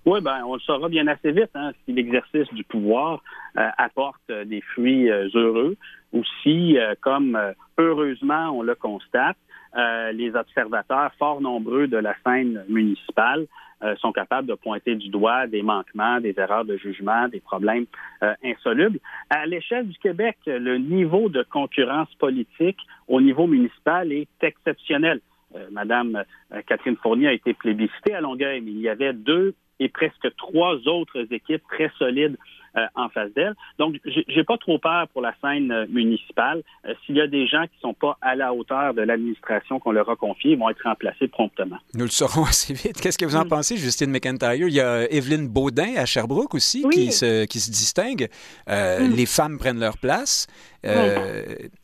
Oui, 0.06 0.20
ben, 0.22 0.44
on 0.46 0.56
le 0.56 0.60
saura 0.62 0.90
bien 0.90 1.08
assez 1.08 1.32
vite 1.32 1.52
hein, 1.54 1.72
si 1.86 1.94
l'exercice 1.94 2.52
du 2.54 2.64
pouvoir 2.64 3.22
euh, 3.58 3.70
apporte 3.78 4.32
des 4.46 4.62
fruits 4.62 5.10
heureux 5.10 5.78
ou 6.12 6.24
si, 6.42 6.78
comme 7.02 7.40
heureusement 7.78 8.50
on 8.50 8.64
le 8.64 8.76
constate, 8.76 9.38
euh, 9.78 10.12
les 10.12 10.36
observateurs 10.36 11.12
fort 11.18 11.40
nombreux 11.40 11.88
de 11.88 11.98
la 11.98 12.14
scène 12.26 12.64
municipale 12.68 13.48
euh, 13.84 13.96
sont 13.98 14.12
capables 14.12 14.48
de 14.48 14.54
pointer 14.54 14.96
du 14.96 15.10
doigt 15.10 15.48
des 15.48 15.62
manquements, 15.62 16.20
des 16.20 16.36
erreurs 16.38 16.66
de 16.66 16.76
jugement, 16.76 17.30
des 17.30 17.40
problèmes 17.40 17.86
euh, 18.22 18.34
insolubles. 18.44 19.00
À 19.30 19.46
l'échelle 19.46 19.88
du 19.88 19.98
Québec, 19.98 20.38
le 20.46 20.78
niveau 20.78 21.30
de 21.30 21.44
concurrence 21.44 22.14
politique 22.16 22.80
au 23.08 23.22
niveau 23.22 23.48
municipal 23.48 24.12
est 24.12 24.28
exceptionnel. 24.42 25.22
Madame 25.70 26.24
Catherine 26.66 26.96
Fournier 26.96 27.28
a 27.28 27.34
été 27.34 27.54
plébiscitée 27.54 28.14
à 28.14 28.22
Longueuil, 28.22 28.62
mais 28.62 28.72
il 28.72 28.80
y 28.80 28.88
avait 28.88 29.12
deux 29.12 29.54
et 29.82 29.89
presque 29.89 30.34
trois 30.38 30.76
autres 30.88 31.26
équipes 31.32 31.63
très 31.70 31.91
solides 31.98 32.38
euh, 32.78 32.86
en 32.96 33.10
face 33.10 33.34
d'elle. 33.34 33.54
Donc, 33.80 33.96
j'ai 34.06 34.44
pas 34.46 34.58
trop 34.58 34.80
peur 34.80 35.06
pour 35.10 35.22
la 35.22 35.34
scène 35.41 35.74
euh, 35.74 35.86
municipale. 35.89 36.63
Euh, 36.86 36.94
s'il 37.06 37.17
y 37.17 37.22
a 37.22 37.28
des 37.28 37.46
gens 37.46 37.63
qui 37.63 37.78
sont 37.82 37.94
pas 37.94 38.17
à 38.22 38.34
la 38.34 38.54
hauteur 38.54 38.94
de 38.94 39.02
l'administration 39.02 39.78
qu'on 39.80 39.91
leur 39.91 40.10
a 40.10 40.15
confiée, 40.15 40.52
ils 40.52 40.58
vont 40.58 40.70
être 40.70 40.84
remplacés 40.84 41.28
promptement. 41.28 41.76
Nous 41.96 42.06
le 42.06 42.12
saurons 42.12 42.44
assez 42.50 42.74
vite. 42.74 43.02
Qu'est-ce 43.02 43.17
que 43.17 43.26
vous 43.26 43.36
en 43.36 43.44
mm. 43.44 43.50
pensez, 43.50 43.76
Justine 43.76 44.10
McIntyre? 44.10 44.54
Il 44.54 44.74
y 44.74 44.80
a 44.80 45.12
Evelyne 45.12 45.50
Baudin 45.50 45.96
à 45.98 46.06
Sherbrooke 46.06 46.54
aussi 46.54 46.86
qui, 46.94 47.12
se, 47.12 47.44
qui 47.44 47.60
se 47.60 47.72
distingue. 47.72 48.30
Mm. 48.70 49.15
Les 49.17 49.26
femmes 49.26 49.58
prennent 49.58 49.80
leur 49.80 49.98
place. 49.98 50.48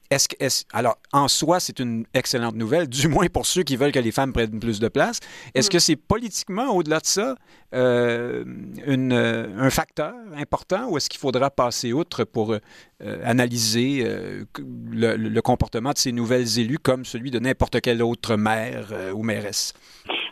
Est-ce, 0.09 0.27
est 0.39 0.65
alors, 0.71 0.97
en 1.11 1.27
soi, 1.27 1.59
c'est 1.59 1.79
une 1.79 2.05
excellente 2.13 2.55
nouvelle, 2.55 2.87
du 2.87 3.07
moins 3.07 3.27
pour 3.27 3.45
ceux 3.45 3.63
qui 3.63 3.75
veulent 3.75 3.91
que 3.91 3.99
les 3.99 4.11
femmes 4.11 4.33
prennent 4.33 4.59
plus 4.59 4.79
de 4.79 4.87
place. 4.87 5.19
Est-ce 5.53 5.67
mm. 5.67 5.71
que 5.71 5.79
c'est 5.79 5.95
politiquement, 5.95 6.73
au-delà 6.73 6.99
de 6.99 7.05
ça, 7.05 7.35
euh, 7.73 8.45
une, 8.85 9.11
euh, 9.11 9.47
un 9.57 9.69
facteur 9.69 10.13
important 10.37 10.89
ou 10.89 10.95
est-ce 10.95 11.09
qu'il 11.09 11.19
faudra 11.19 11.49
passer 11.49 11.91
outre 11.91 12.23
pour 12.23 12.53
euh, 12.53 12.59
analyser 13.25 14.03
le, 14.89 15.17
le, 15.17 15.41
comportement 15.41 15.91
de 15.91 15.97
ces 15.97 16.13
nouvelles 16.13 16.59
élus 16.59 16.79
comme 16.79 17.03
celui 17.03 17.29
de 17.29 17.39
n'importe 17.39 17.81
quel 17.81 18.01
autre 18.01 18.37
maire 18.37 18.93
ou 19.13 19.21
mairesse? 19.21 19.73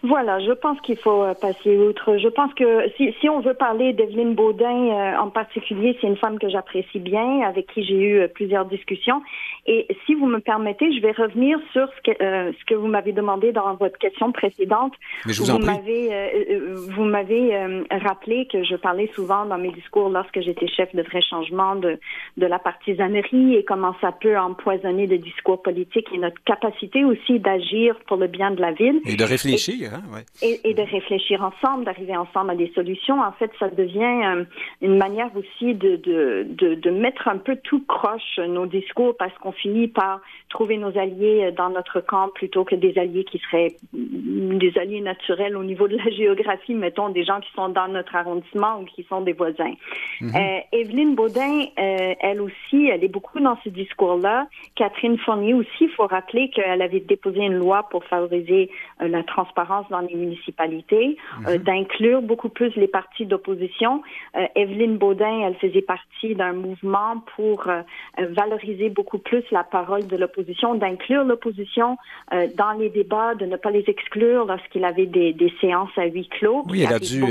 Voilà, 0.08 0.40
je 0.40 0.52
pense 0.52 0.80
qu'il 0.82 0.98
faut 0.98 1.24
euh, 1.24 1.34
passer 1.34 1.78
outre. 1.78 2.18
Je 2.18 2.28
pense 2.28 2.54
que 2.54 2.90
si, 2.96 3.14
si 3.20 3.30
on 3.30 3.40
veut 3.40 3.54
parler 3.56 3.94
d'Evelyne 3.94 4.36
Baudin 4.36 4.90
euh, 4.90 5.18
en 5.18 5.30
particulier, 5.30 5.98
c'est 6.00 6.08
une 6.08 6.18
femme 6.18 6.38
que 6.38 6.48
j'apprécie 6.48 7.00
bien, 7.00 7.42
avec 7.42 7.68
qui 7.74 7.84
j'ai 7.84 7.96
eu 7.96 8.20
euh, 8.20 8.28
plusieurs 8.28 8.66
discussions. 8.66 9.22
Et 9.66 9.88
si 10.06 10.14
vous 10.14 10.28
me 10.28 10.40
permettez, 10.40 10.94
je 10.94 11.02
vais 11.02 11.12
revenir 11.12 11.60
sur 11.72 11.88
ce 11.88 12.12
que, 12.12 12.18
ce 12.20 12.66
que 12.66 12.76
vous 12.76 12.86
m'avez 12.86 13.14
demandé 13.14 13.52
dans 13.52 13.74
votre 13.74 13.98
question 13.98 14.32
précédente. 14.32 14.94
Mais 15.26 15.34
je 15.34 15.42
vous, 15.42 15.50
en 15.50 15.58
m'avez, 15.58 16.60
vous 16.96 17.04
m'avez 17.04 17.84
rappelé 17.90 18.48
que 18.52 18.64
je 18.64 18.76
parlais 18.76 19.10
souvent 19.16 19.46
dans 19.46 19.58
mes 19.58 19.72
discours 19.72 20.10
lorsque 20.10 20.40
j'étais 20.40 20.68
chef 20.68 20.94
de 20.94 21.02
vrai 21.02 21.22
changement 21.24 21.76
de, 21.76 21.98
de 22.38 22.46
la 22.46 22.60
partisanerie 22.60 23.56
et 23.56 23.64
comment 23.64 23.96
ça 24.02 24.12
peut 24.12 24.38
empoisonner 24.38 25.08
le 25.08 25.18
discours 25.18 25.64
politique 25.64 26.10
et 26.14 26.20
notre 26.20 26.42
capacité 26.44 27.04
aussi 27.04 27.40
d'agir 27.40 27.96
pour 28.08 28.18
le 28.18 28.28
bien 28.28 28.52
de 28.52 28.62
la 28.62 28.72
ville. 28.72 29.02
Et 29.06 29.16
de 29.16 29.24
réfléchir. 29.24 29.95
Hein, 29.96 30.22
et, 30.42 30.74
de 30.74 30.82
réfléchir 30.82 31.42
ensemble, 31.44 31.86
d'arriver 31.86 32.16
ensemble 32.16 32.52
à 32.52 32.56
des 32.56 32.72
solutions. 32.76 33.22
En 33.22 33.32
fait, 33.34 33.52
ça 33.60 33.70
devient 33.70 34.22
euh, 34.26 34.44
une 34.82 34.98
manière 34.98 35.30
aussi 35.36 35.74
de, 35.74 35.96
de, 35.96 36.76
de, 36.76 36.90
mettre 36.90 37.28
un 37.28 37.38
peu 37.38 37.56
tout 37.58 37.84
croche 37.88 38.40
nos 38.40 38.66
discours 38.66 39.16
parce 39.18 39.34
qu'on 39.40 39.52
finit 39.52 39.88
par 39.88 40.22
trouver 40.50 40.78
nos 40.78 40.98
alliés 40.98 41.52
dans 41.56 41.70
notre 41.70 42.00
camp 42.02 42.30
plutôt 42.30 42.64
que 42.64 42.76
des 42.76 42.98
alliés 42.98 43.24
qui 43.26 43.40
seraient 43.40 43.76
des 43.94 44.78
alliés 44.78 45.02
naturels 45.02 45.58
au 45.58 45.64
niveau 45.64 45.88
de 45.88 45.98
la 45.98 46.10
géographie, 46.12 46.74
mettons 46.74 47.10
des 47.10 47.24
gens 47.24 47.40
qui 47.40 47.52
sont 47.54 47.70
dans 47.70 47.88
notre 47.88 48.16
arrondissement 48.16 48.80
ou 48.80 48.86
qui 48.86 49.04
sont 49.04 49.22
des 49.22 49.34
voisins. 49.34 49.74
Mm-hmm. 50.22 50.36
euh, 50.36 50.60
Evelyne 50.72 51.16
Baudin, 51.16 51.66
euh, 51.78 52.14
elle 52.20 52.42
aussi, 52.42 52.88
elle 52.88 53.04
est 53.04 53.10
beaucoup 53.10 53.40
dans 53.40 53.58
ce 53.64 53.70
discours-là. 53.70 54.48
Catherine 54.76 55.18
Fournier 55.20 55.54
aussi, 55.54 55.70
il 55.82 55.90
faut 55.90 56.08
rappeler 56.08 56.50
qu'elle 56.50 56.82
avait 56.82 57.00
déposé 57.00 57.42
une 57.42 57.56
loi 57.56 57.88
pour 57.90 58.04
favoriser 58.06 58.70
euh, 59.02 59.08
la 59.08 59.24
transparence 59.24 59.85
dans 59.90 60.00
les 60.00 60.16
municipalités, 60.16 61.18
euh, 61.48 61.58
mhm. 61.58 61.64
d'inclure 61.64 62.22
beaucoup 62.22 62.50
plus 62.50 62.76
les 62.76 62.88
partis 62.88 63.26
d'opposition. 63.26 64.02
Euh, 64.36 64.46
Evelyne 64.56 64.98
Baudin, 64.98 65.42
elle 65.46 65.56
faisait 65.56 65.82
partie 65.82 66.36
d'un 66.36 66.54
mouvement 66.54 67.24
pour 67.36 67.68
euh, 67.68 67.82
valoriser 68.18 68.90
beaucoup 68.90 69.18
plus 69.18 69.44
la 69.52 69.64
parole 69.64 70.08
de 70.08 70.18
l'opposition, 70.18 70.76
d'inclure 70.76 71.24
l'opposition 71.24 71.98
dans 72.32 72.72
les 72.78 72.90
débats, 72.90 73.36
de 73.36 73.46
ne 73.46 73.56
pas 73.56 73.72
les 73.72 73.84
exclure 73.88 74.46
lorsqu'il 74.46 74.84
avait 74.84 75.06
des, 75.06 75.34
des, 75.34 75.54
séances 75.62 75.96
à 75.98 76.06
huis 76.06 76.28
clos. 76.28 76.64
Oui, 76.70 76.84
elle 76.84 76.94
a 76.94 77.00
dû 77.00 77.24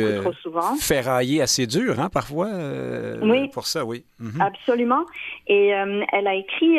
ferrailler 0.80 1.42
assez 1.42 1.66
dur, 1.66 1.98
hein, 2.00 2.08
parfois, 2.12 2.48
oui, 3.22 3.48
pour 3.48 3.66
ça, 3.66 3.84
oui. 3.84 4.04
Mhm. 4.20 4.40
Absolument. 4.40 5.04
Et 5.46 5.68
elle 5.68 6.26
a 6.26 6.34
écrit, 6.34 6.78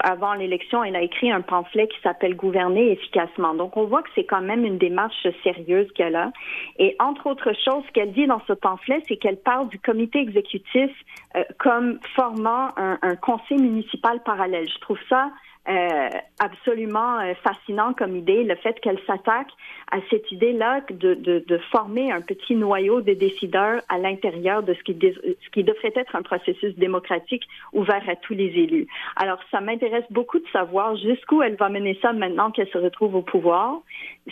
avant 0.00 0.34
l'élection, 0.34 0.84
elle 0.84 0.96
a 0.96 1.02
écrit 1.02 1.30
un 1.30 1.40
pamphlet 1.40 1.88
qui 1.88 2.00
s'appelle 2.02 2.36
Gouverner 2.36 2.92
efficacement. 2.92 3.54
Donc, 3.54 3.76
on 3.76 3.84
voit 3.84 4.02
que 4.02 4.08
c'est 4.14 4.24
quand 4.24 4.40
même 4.40 4.59
une 4.64 4.78
démarche 4.78 5.26
sérieuse 5.42 5.90
qu'elle 5.94 6.16
a. 6.16 6.32
Et 6.78 6.96
entre 6.98 7.26
autres 7.26 7.52
choses, 7.64 7.84
ce 7.86 7.92
qu'elle 7.92 8.12
dit 8.12 8.26
dans 8.26 8.42
ce 8.46 8.52
pamphlet, 8.52 9.02
c'est 9.08 9.16
qu'elle 9.16 9.38
parle 9.38 9.68
du 9.68 9.78
comité 9.78 10.18
exécutif 10.20 10.90
euh, 11.36 11.44
comme 11.58 11.98
formant 12.14 12.70
un, 12.76 12.98
un, 13.02 13.16
conseil 13.16 13.58
municipal 13.58 14.22
parallèle. 14.22 14.68
Je 14.68 14.78
trouve 14.80 14.98
ça 15.08 15.30
euh, 15.68 16.08
absolument 16.38 17.20
euh, 17.20 17.34
fascinant 17.44 17.92
comme 17.92 18.16
idée, 18.16 18.44
le 18.44 18.56
fait 18.56 18.80
qu'elle 18.80 18.98
s'attaque 19.06 19.50
à 19.92 19.98
cette 20.08 20.32
idée-là 20.32 20.80
de, 20.88 21.12
de, 21.12 21.44
de, 21.46 21.58
former 21.70 22.10
un 22.10 22.22
petit 22.22 22.54
noyau 22.54 23.02
de 23.02 23.12
décideurs 23.12 23.82
à 23.90 23.98
l'intérieur 23.98 24.62
de 24.62 24.72
ce 24.72 24.82
qui, 24.82 24.96
ce 24.98 25.50
qui 25.50 25.62
devrait 25.62 25.92
être 25.94 26.16
un 26.16 26.22
processus 26.22 26.74
démocratique 26.76 27.46
ouvert 27.74 28.02
à 28.08 28.16
tous 28.16 28.32
les 28.32 28.46
élus. 28.46 28.86
Alors, 29.16 29.38
ça 29.50 29.60
m'intéresse 29.60 30.04
beaucoup 30.10 30.38
de 30.38 30.46
savoir 30.50 30.96
jusqu'où 30.96 31.42
elle 31.42 31.56
va 31.56 31.68
mener 31.68 31.98
ça 32.00 32.14
maintenant 32.14 32.50
qu'elle 32.50 32.68
se 32.68 32.78
retrouve 32.78 33.14
au 33.14 33.22
pouvoir. 33.22 33.82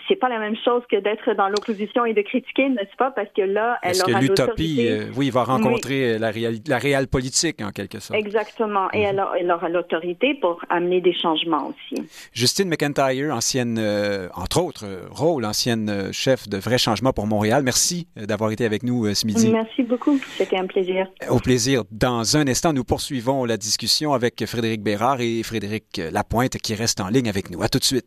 C'est 0.09 0.17
pas 0.17 0.31
la 0.31 0.39
même 0.39 0.57
chose 0.57 0.83
que 0.91 0.97
d'être 0.97 1.35
dans 1.35 1.51
l'opposition 1.51 2.07
et 2.07 2.15
de 2.15 2.23
critiquer, 2.23 2.71
n'est-ce 2.71 2.97
pas? 2.97 3.11
Parce 3.11 3.31
que 3.37 3.43
là, 3.43 3.79
elle 3.83 4.01
aura 4.01 4.21
l'utopie, 4.23 4.87
euh, 4.89 5.11
oui, 5.15 5.29
va 5.29 5.45
rencontrer 5.45 6.19
la, 6.19 6.31
la 6.33 6.79
réelle 6.79 7.07
politique, 7.07 7.61
en 7.61 7.71
quelque 7.71 8.01
sorte. 8.01 8.19
Exactement. 8.19 8.91
Et 8.93 9.01
mhm. 9.01 9.05
elle, 9.05 9.25
elle 9.41 9.51
aura 9.53 9.69
l'autorité 9.69 10.35
pour 10.35 10.65
amener 10.71 11.03
des 11.03 11.18
changements 11.21 11.69
aussi. 11.69 12.03
Justine 12.33 12.69
McIntyre, 12.69 13.35
ancienne, 13.35 13.79
euh, 13.79 14.29
entre 14.35 14.63
autres 14.63 14.87
euh, 14.87 15.07
rôle, 15.11 15.45
ancienne 15.45 15.89
euh, 15.89 16.13
chef 16.13 16.49
de 16.49 16.57
Vrai 16.59 16.79
Changement 16.79 17.13
pour 17.13 17.27
Montréal. 17.27 17.63
Merci 17.63 18.07
d'avoir 18.17 18.51
été 18.51 18.65
avec 18.65 18.83
nous 18.83 19.15
ce 19.15 19.27
midi. 19.27 19.51
Merci 19.51 19.83
beaucoup. 19.83 20.19
C'était 20.37 20.57
un 20.57 20.67
plaisir. 20.67 21.07
Au 21.29 21.39
plaisir. 21.39 21.85
Dans 21.91 22.37
un 22.37 22.47
instant, 22.47 22.73
nous 22.73 22.85
poursuivons 22.85 23.45
la 23.45 23.57
discussion 23.57 24.13
avec 24.13 24.45
Frédéric 24.47 24.83
Bérard 24.83 25.21
et 25.21 25.43
Frédéric 25.43 26.01
Lapointe 26.13 26.59
qui 26.59 26.75
reste 26.75 27.01
en 27.01 27.09
ligne 27.09 27.29
avec 27.29 27.51
nous. 27.51 27.63
À 27.63 27.69
tout 27.69 27.79
de 27.79 27.85
suite. 27.85 28.07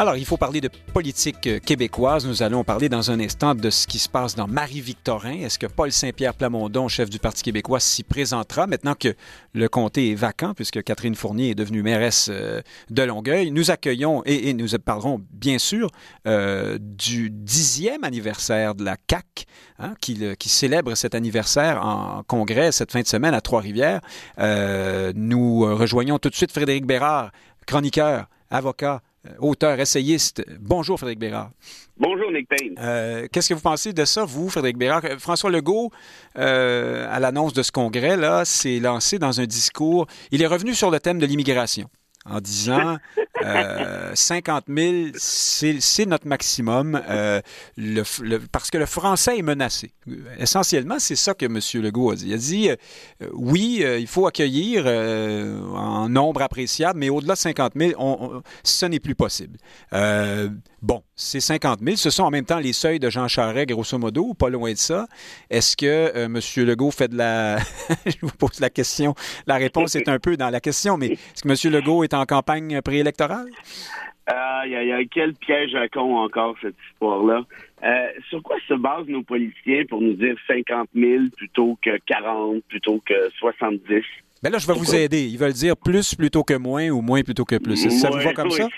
Alors, 0.00 0.16
il 0.16 0.24
faut 0.24 0.36
parler 0.36 0.60
de 0.60 0.70
politique 0.94 1.48
euh, 1.48 1.58
québécoise. 1.58 2.24
Nous 2.24 2.44
allons 2.44 2.62
parler 2.62 2.88
dans 2.88 3.10
un 3.10 3.18
instant 3.18 3.56
de 3.56 3.68
ce 3.68 3.84
qui 3.88 3.98
se 3.98 4.08
passe 4.08 4.36
dans 4.36 4.46
Marie-Victorin. 4.46 5.40
Est-ce 5.40 5.58
que 5.58 5.66
Paul 5.66 5.90
Saint-Pierre 5.90 6.34
Plamondon, 6.34 6.86
chef 6.86 7.10
du 7.10 7.18
Parti 7.18 7.42
québécois, 7.42 7.80
s'y 7.80 8.04
présentera 8.04 8.68
maintenant 8.68 8.94
que 8.94 9.16
le 9.54 9.68
comté 9.68 10.12
est 10.12 10.14
vacant, 10.14 10.54
puisque 10.54 10.84
Catherine 10.84 11.16
Fournier 11.16 11.50
est 11.50 11.54
devenue 11.56 11.82
mairesse 11.82 12.28
euh, 12.30 12.62
de 12.90 13.02
Longueuil? 13.02 13.50
Nous 13.50 13.72
accueillons 13.72 14.22
et, 14.24 14.54
nous 14.54 14.68
parlerons 14.78 15.20
bien 15.32 15.58
sûr 15.58 15.90
euh, 16.28 16.78
du 16.80 17.28
dixième 17.28 18.04
anniversaire 18.04 18.76
de 18.76 18.84
la 18.84 18.96
CAC, 18.96 19.46
hein, 19.80 19.94
qui, 20.00 20.16
célèbre 20.48 20.94
cet 20.94 21.16
anniversaire 21.16 21.84
en 21.84 22.22
congrès 22.22 22.70
cette 22.70 22.92
fin 22.92 23.00
de 23.00 23.08
semaine 23.08 23.34
à 23.34 23.40
Trois-Rivières. 23.40 24.00
nous 24.38 25.62
rejoignons 25.76 26.20
tout 26.20 26.30
de 26.30 26.36
suite 26.36 26.52
Frédéric 26.52 26.86
Bérard, 26.86 27.32
chroniqueur, 27.66 28.28
avocat 28.48 29.02
auteur, 29.38 29.78
essayiste. 29.80 30.44
Bonjour, 30.60 30.98
Frédéric 30.98 31.18
Bérard. 31.18 31.50
Bonjour, 31.96 32.30
Nick 32.30 32.48
Payne. 32.48 32.74
Euh, 32.78 33.26
qu'est-ce 33.30 33.48
que 33.48 33.54
vous 33.54 33.60
pensez 33.60 33.92
de 33.92 34.04
ça, 34.04 34.24
vous, 34.24 34.48
Frédéric 34.48 34.78
Bérard? 34.78 35.04
Euh, 35.04 35.18
François 35.18 35.50
Legault, 35.50 35.90
à 36.34 37.20
l'annonce 37.20 37.52
de 37.52 37.62
ce 37.62 37.72
congrès-là, 37.72 38.44
s'est 38.44 38.78
lancé 38.78 39.18
dans 39.18 39.40
un 39.40 39.46
discours. 39.46 40.06
Il 40.30 40.42
est 40.42 40.46
revenu 40.46 40.74
sur 40.74 40.90
le 40.90 41.00
thème 41.00 41.18
de 41.18 41.26
l'immigration 41.26 41.88
en 42.30 42.40
disant 42.40 42.98
euh, 43.44 44.12
50 44.14 44.64
000, 44.68 44.96
c'est 45.16 46.06
notre 46.06 46.26
maximum 46.26 47.00
euh, 47.08 47.40
le, 47.76 48.02
parce 48.50 48.70
que 48.70 48.78
le 48.78 48.86
français 48.86 49.38
est 49.38 49.42
menacé. 49.42 49.92
Essentiellement, 50.38 50.98
c'est 50.98 51.16
ça 51.16 51.34
que 51.34 51.46
M. 51.46 51.60
Legault 51.82 52.10
a 52.10 52.16
dit. 52.16 52.26
Il 52.28 52.34
a 52.34 52.36
dit, 52.36 52.70
euh, 52.70 52.76
oui, 53.32 53.80
euh, 53.82 53.98
il 53.98 54.06
faut 54.06 54.26
accueillir 54.26 54.86
en 54.86 56.08
nombre 56.08 56.42
appréciable, 56.42 56.98
mais 56.98 57.08
au-delà 57.08 57.34
de 57.34 57.38
50 57.38 57.72
000, 57.76 57.92
on, 57.98 58.42
ce 58.62 58.86
n'est 58.86 59.00
plus 59.00 59.14
possible. 59.14 59.58
Bon, 60.82 61.02
c'est 61.14 61.40
50 61.40 61.80
000. 61.80 61.96
Ce 61.96 62.10
sont 62.10 62.24
en 62.24 62.30
même 62.30 62.44
temps 62.44 62.58
les 62.58 62.72
seuils 62.72 62.98
de 62.98 63.10
Jean 63.10 63.28
Charest, 63.28 63.68
grosso 63.68 63.98
modo, 63.98 64.34
pas 64.34 64.48
loin 64.48 64.72
de 64.72 64.76
ça. 64.76 65.06
Est-ce 65.50 65.76
que 65.76 66.12
M. 66.16 66.38
Legault 66.66 66.90
fait 66.90 67.08
de 67.08 67.16
la... 67.16 67.58
Je 68.06 68.18
vous 68.22 68.36
pose 68.38 68.60
la 68.60 68.70
question. 68.70 69.14
La 69.46 69.56
réponse 69.56 69.94
est 69.96 70.08
un 70.08 70.18
peu 70.18 70.36
dans 70.36 70.50
la 70.50 70.60
question, 70.60 70.96
mais 70.96 71.08
est-ce 71.08 71.42
que 71.42 71.48
M. 71.48 71.72
Legault 71.72 72.04
est 72.04 72.14
en 72.14 72.24
campagne 72.26 72.80
préélectorale? 72.82 73.48
Euh, 74.30 74.62
il 74.66 74.72
y, 74.72 74.92
a 74.92 75.02
quel 75.10 75.34
piège 75.34 75.74
à 75.74 75.88
con 75.88 76.16
encore, 76.16 76.54
cette 76.60 76.76
histoire-là. 76.90 77.44
Euh, 77.82 78.08
sur 78.28 78.42
quoi 78.42 78.56
se 78.66 78.74
basent 78.74 79.06
nos 79.06 79.22
politiciens 79.22 79.84
pour 79.88 80.02
nous 80.02 80.14
dire 80.14 80.36
50 80.46 80.90
000 80.94 81.24
plutôt 81.36 81.78
que 81.80 81.96
40, 82.06 82.62
plutôt 82.68 83.02
que 83.06 83.30
70? 83.38 84.04
Ben 84.42 84.50
là, 84.50 84.58
je 84.58 84.66
vais 84.68 84.74
vous 84.74 84.94
aider. 84.94 85.26
Ils 85.26 85.38
veulent 85.38 85.52
dire 85.52 85.76
plus 85.76 86.14
plutôt 86.14 86.44
que 86.44 86.54
moins 86.54 86.88
ou 86.90 87.00
moins 87.00 87.22
plutôt 87.22 87.44
que 87.44 87.56
plus. 87.56 87.88
Ça 87.90 88.08
vous 88.08 88.18
va 88.20 88.32
comme 88.32 88.50
ça? 88.50 88.68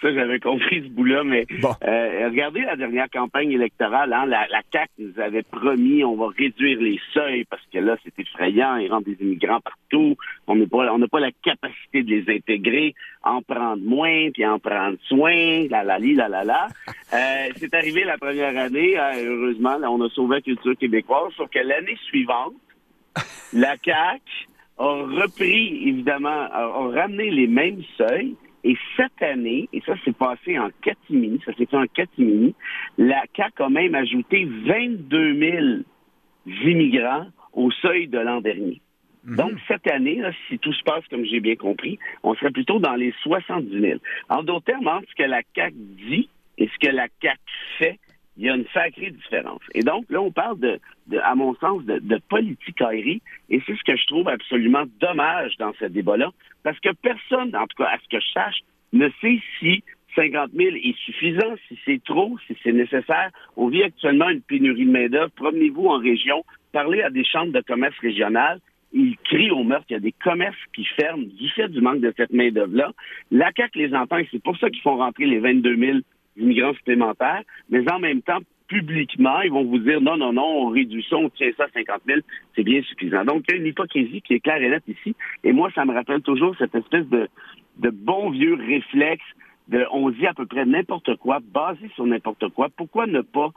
Ça, 0.00 0.12
j'avais 0.12 0.38
compris 0.38 0.84
ce 0.84 0.88
bout-là, 0.90 1.24
mais 1.24 1.44
euh, 1.84 2.28
regardez 2.28 2.60
la 2.60 2.76
dernière 2.76 3.10
campagne 3.10 3.50
électorale. 3.50 4.12
Hein, 4.12 4.26
la, 4.26 4.46
la 4.48 4.62
CAQ 4.72 4.90
nous 4.98 5.20
avait 5.20 5.42
promis 5.42 6.04
on 6.04 6.16
va 6.16 6.28
réduire 6.36 6.80
les 6.80 7.00
seuils 7.12 7.44
parce 7.44 7.62
que 7.72 7.78
là, 7.78 7.96
c'est 8.04 8.16
effrayant. 8.18 8.76
Ils 8.76 8.90
rentrent 8.90 9.08
des 9.08 9.16
immigrants 9.20 9.60
partout. 9.60 10.16
On 10.46 10.54
n'a 10.54 10.66
pas, 10.66 10.92
on 10.92 10.98
n'a 10.98 11.08
pas 11.08 11.20
la 11.20 11.30
capacité 11.42 12.02
de 12.02 12.10
les 12.10 12.34
intégrer, 12.36 12.94
en 13.22 13.42
prendre 13.42 13.82
moins, 13.82 14.30
puis 14.32 14.46
en 14.46 14.58
prendre 14.58 14.96
soin, 15.08 15.66
la 15.68 15.82
la 15.82 15.98
li, 15.98 16.14
la 16.14 16.28
la 16.28 16.44
la. 16.44 16.68
Euh, 17.12 17.48
c'est 17.56 17.74
arrivé 17.74 18.04
la 18.04 18.18
première 18.18 18.56
année. 18.56 18.96
Hein, 18.96 19.12
heureusement, 19.24 19.78
là, 19.78 19.90
on 19.90 20.00
a 20.02 20.08
sauvé 20.10 20.36
la 20.36 20.42
culture 20.42 20.76
québécoise. 20.78 21.32
Sauf 21.36 21.50
que 21.50 21.58
l'année 21.58 21.98
suivante, 22.08 22.54
la 23.52 23.76
CAQ 23.84 24.22
a 24.78 24.84
repris, 24.84 25.88
évidemment, 25.88 26.28
a, 26.28 26.88
ramené 26.88 27.30
les 27.30 27.46
mêmes 27.46 27.82
seuils, 27.96 28.34
Et 28.64 28.76
cette 28.96 29.20
année, 29.22 29.68
et 29.72 29.80
ça 29.84 29.94
s'est 30.04 30.12
passé 30.12 30.56
en 30.56 30.70
catimini, 30.82 31.40
ça 31.44 31.52
s'est 31.54 31.66
fait 31.66 31.76
en 31.76 31.86
catimini, 31.86 32.54
la 32.96 33.24
CAC 33.34 33.60
a 33.60 33.68
même 33.68 33.94
ajouté 33.96 34.44
22 34.44 35.34
000 35.34 35.66
immigrants 36.64 37.26
au 37.52 37.72
seuil 37.72 38.06
de 38.06 38.18
l'an 38.18 38.40
dernier. 38.40 38.80
Mhm. 39.24 39.36
Donc, 39.36 39.52
cette 39.68 39.88
année, 39.90 40.22
si 40.48 40.58
tout 40.58 40.72
se 40.72 40.82
passe 40.84 41.06
comme 41.08 41.24
j'ai 41.24 41.40
bien 41.40 41.56
compris, 41.56 41.98
on 42.22 42.34
serait 42.34 42.50
plutôt 42.50 42.78
dans 42.78 42.94
les 42.94 43.12
70 43.22 43.80
000. 43.80 43.98
En 44.28 44.42
d'autres 44.42 44.64
termes, 44.64 44.86
entre 44.86 45.08
ce 45.10 45.14
que 45.22 45.28
la 45.28 45.42
CAC 45.42 45.74
dit 45.74 46.28
et 46.58 46.68
ce 46.68 46.86
que 46.86 46.92
la 46.94 47.08
CAC 47.20 47.38
fait, 47.78 47.98
il 48.36 48.46
y 48.46 48.50
a 48.50 48.54
une 48.54 48.66
sacrée 48.72 49.10
différence. 49.10 49.60
Et 49.74 49.82
donc, 49.82 50.06
là, 50.08 50.20
on 50.22 50.30
parle 50.30 50.58
de, 50.58 50.80
à 51.22 51.34
mon 51.34 51.54
sens, 51.56 51.84
de, 51.84 51.98
de 51.98 52.16
politique 52.28 52.80
aérie, 52.80 53.22
et 53.50 53.60
c'est 53.66 53.76
ce 53.76 53.84
que 53.84 53.96
je 53.96 54.06
trouve 54.06 54.28
absolument 54.28 54.84
dommage 55.00 55.56
dans 55.58 55.72
ce 55.78 55.84
débat-là, 55.84 56.30
parce 56.62 56.78
que 56.80 56.90
personne, 57.02 57.54
en 57.54 57.66
tout 57.66 57.76
cas, 57.82 57.90
à 57.90 57.98
ce 57.98 58.08
que 58.08 58.20
je 58.20 58.32
sache, 58.32 58.60
ne 58.92 59.08
sait 59.20 59.40
si 59.58 59.82
50 60.14 60.50
000 60.52 60.76
est 60.76 60.96
suffisant, 60.98 61.54
si 61.68 61.78
c'est 61.84 62.02
trop, 62.04 62.36
si 62.46 62.56
c'est 62.62 62.72
nécessaire. 62.72 63.30
On 63.56 63.68
vit 63.68 63.82
actuellement 63.82 64.28
une 64.28 64.42
pénurie 64.42 64.84
de 64.84 64.90
main-d'œuvre. 64.90 65.30
Promenez-vous 65.36 65.86
en 65.86 65.98
région, 65.98 66.44
parlez 66.72 67.02
à 67.02 67.10
des 67.10 67.24
chambres 67.24 67.52
de 67.52 67.60
commerce 67.60 67.98
régionales. 67.98 68.60
Ils 68.92 69.16
crient 69.24 69.50
au 69.50 69.62
meurtre. 69.64 69.86
Il 69.88 69.94
y 69.94 69.96
a 69.96 70.00
des 70.00 70.12
commerces 70.12 70.58
qui 70.74 70.84
ferment 70.84 71.22
du 71.22 71.48
fait 71.50 71.68
du 71.68 71.80
manque 71.80 72.00
de 72.00 72.12
cette 72.16 72.32
main-d'œuvre-là. 72.32 72.92
La 73.30 73.50
CAQ 73.56 73.78
les 73.78 73.94
entend 73.94 74.18
et 74.18 74.28
c'est 74.30 74.42
pour 74.42 74.58
ça 74.58 74.68
qu'ils 74.68 74.82
font 74.82 74.96
rentrer 74.96 75.24
les 75.24 75.38
22 75.38 75.76
000 75.76 75.98
immigrants 76.36 76.74
supplémentaires. 76.74 77.42
Mais 77.70 77.90
en 77.90 77.98
même 77.98 78.22
temps, 78.22 78.40
publiquement, 78.72 79.42
ils 79.42 79.50
vont 79.50 79.64
vous 79.64 79.78
dire 79.78 80.00
non, 80.00 80.16
non, 80.16 80.32
non, 80.32 80.66
on 80.66 80.68
réduit 80.70 81.04
ça, 81.08 81.16
on 81.16 81.28
tient 81.28 81.50
ça 81.58 81.64
à 81.64 81.68
50 81.74 82.02
000, 82.06 82.20
c'est 82.56 82.62
bien 82.62 82.80
suffisant. 82.82 83.24
Donc, 83.24 83.44
il 83.46 83.52
y 83.52 83.54
a 83.54 83.60
une 83.60 83.66
hypocrisie 83.66 84.22
qui 84.22 84.34
est 84.34 84.40
claire 84.40 84.62
et 84.62 84.70
nette 84.70 84.88
ici. 84.88 85.14
Et 85.44 85.52
moi, 85.52 85.70
ça 85.74 85.84
me 85.84 85.92
rappelle 85.92 86.22
toujours 86.22 86.56
cette 86.56 86.74
espèce 86.74 87.06
de, 87.08 87.28
bon 87.76 88.30
vieux 88.30 88.54
réflexe 88.54 89.24
de 89.68 89.84
on 89.92 90.08
dit 90.10 90.26
à 90.26 90.32
peu 90.32 90.46
près 90.46 90.64
n'importe 90.64 91.16
quoi, 91.16 91.40
basé 91.40 91.88
sur 91.94 92.06
n'importe 92.06 92.48
quoi. 92.48 92.68
Pourquoi 92.74 93.06
ne 93.06 93.20
pas 93.20 93.50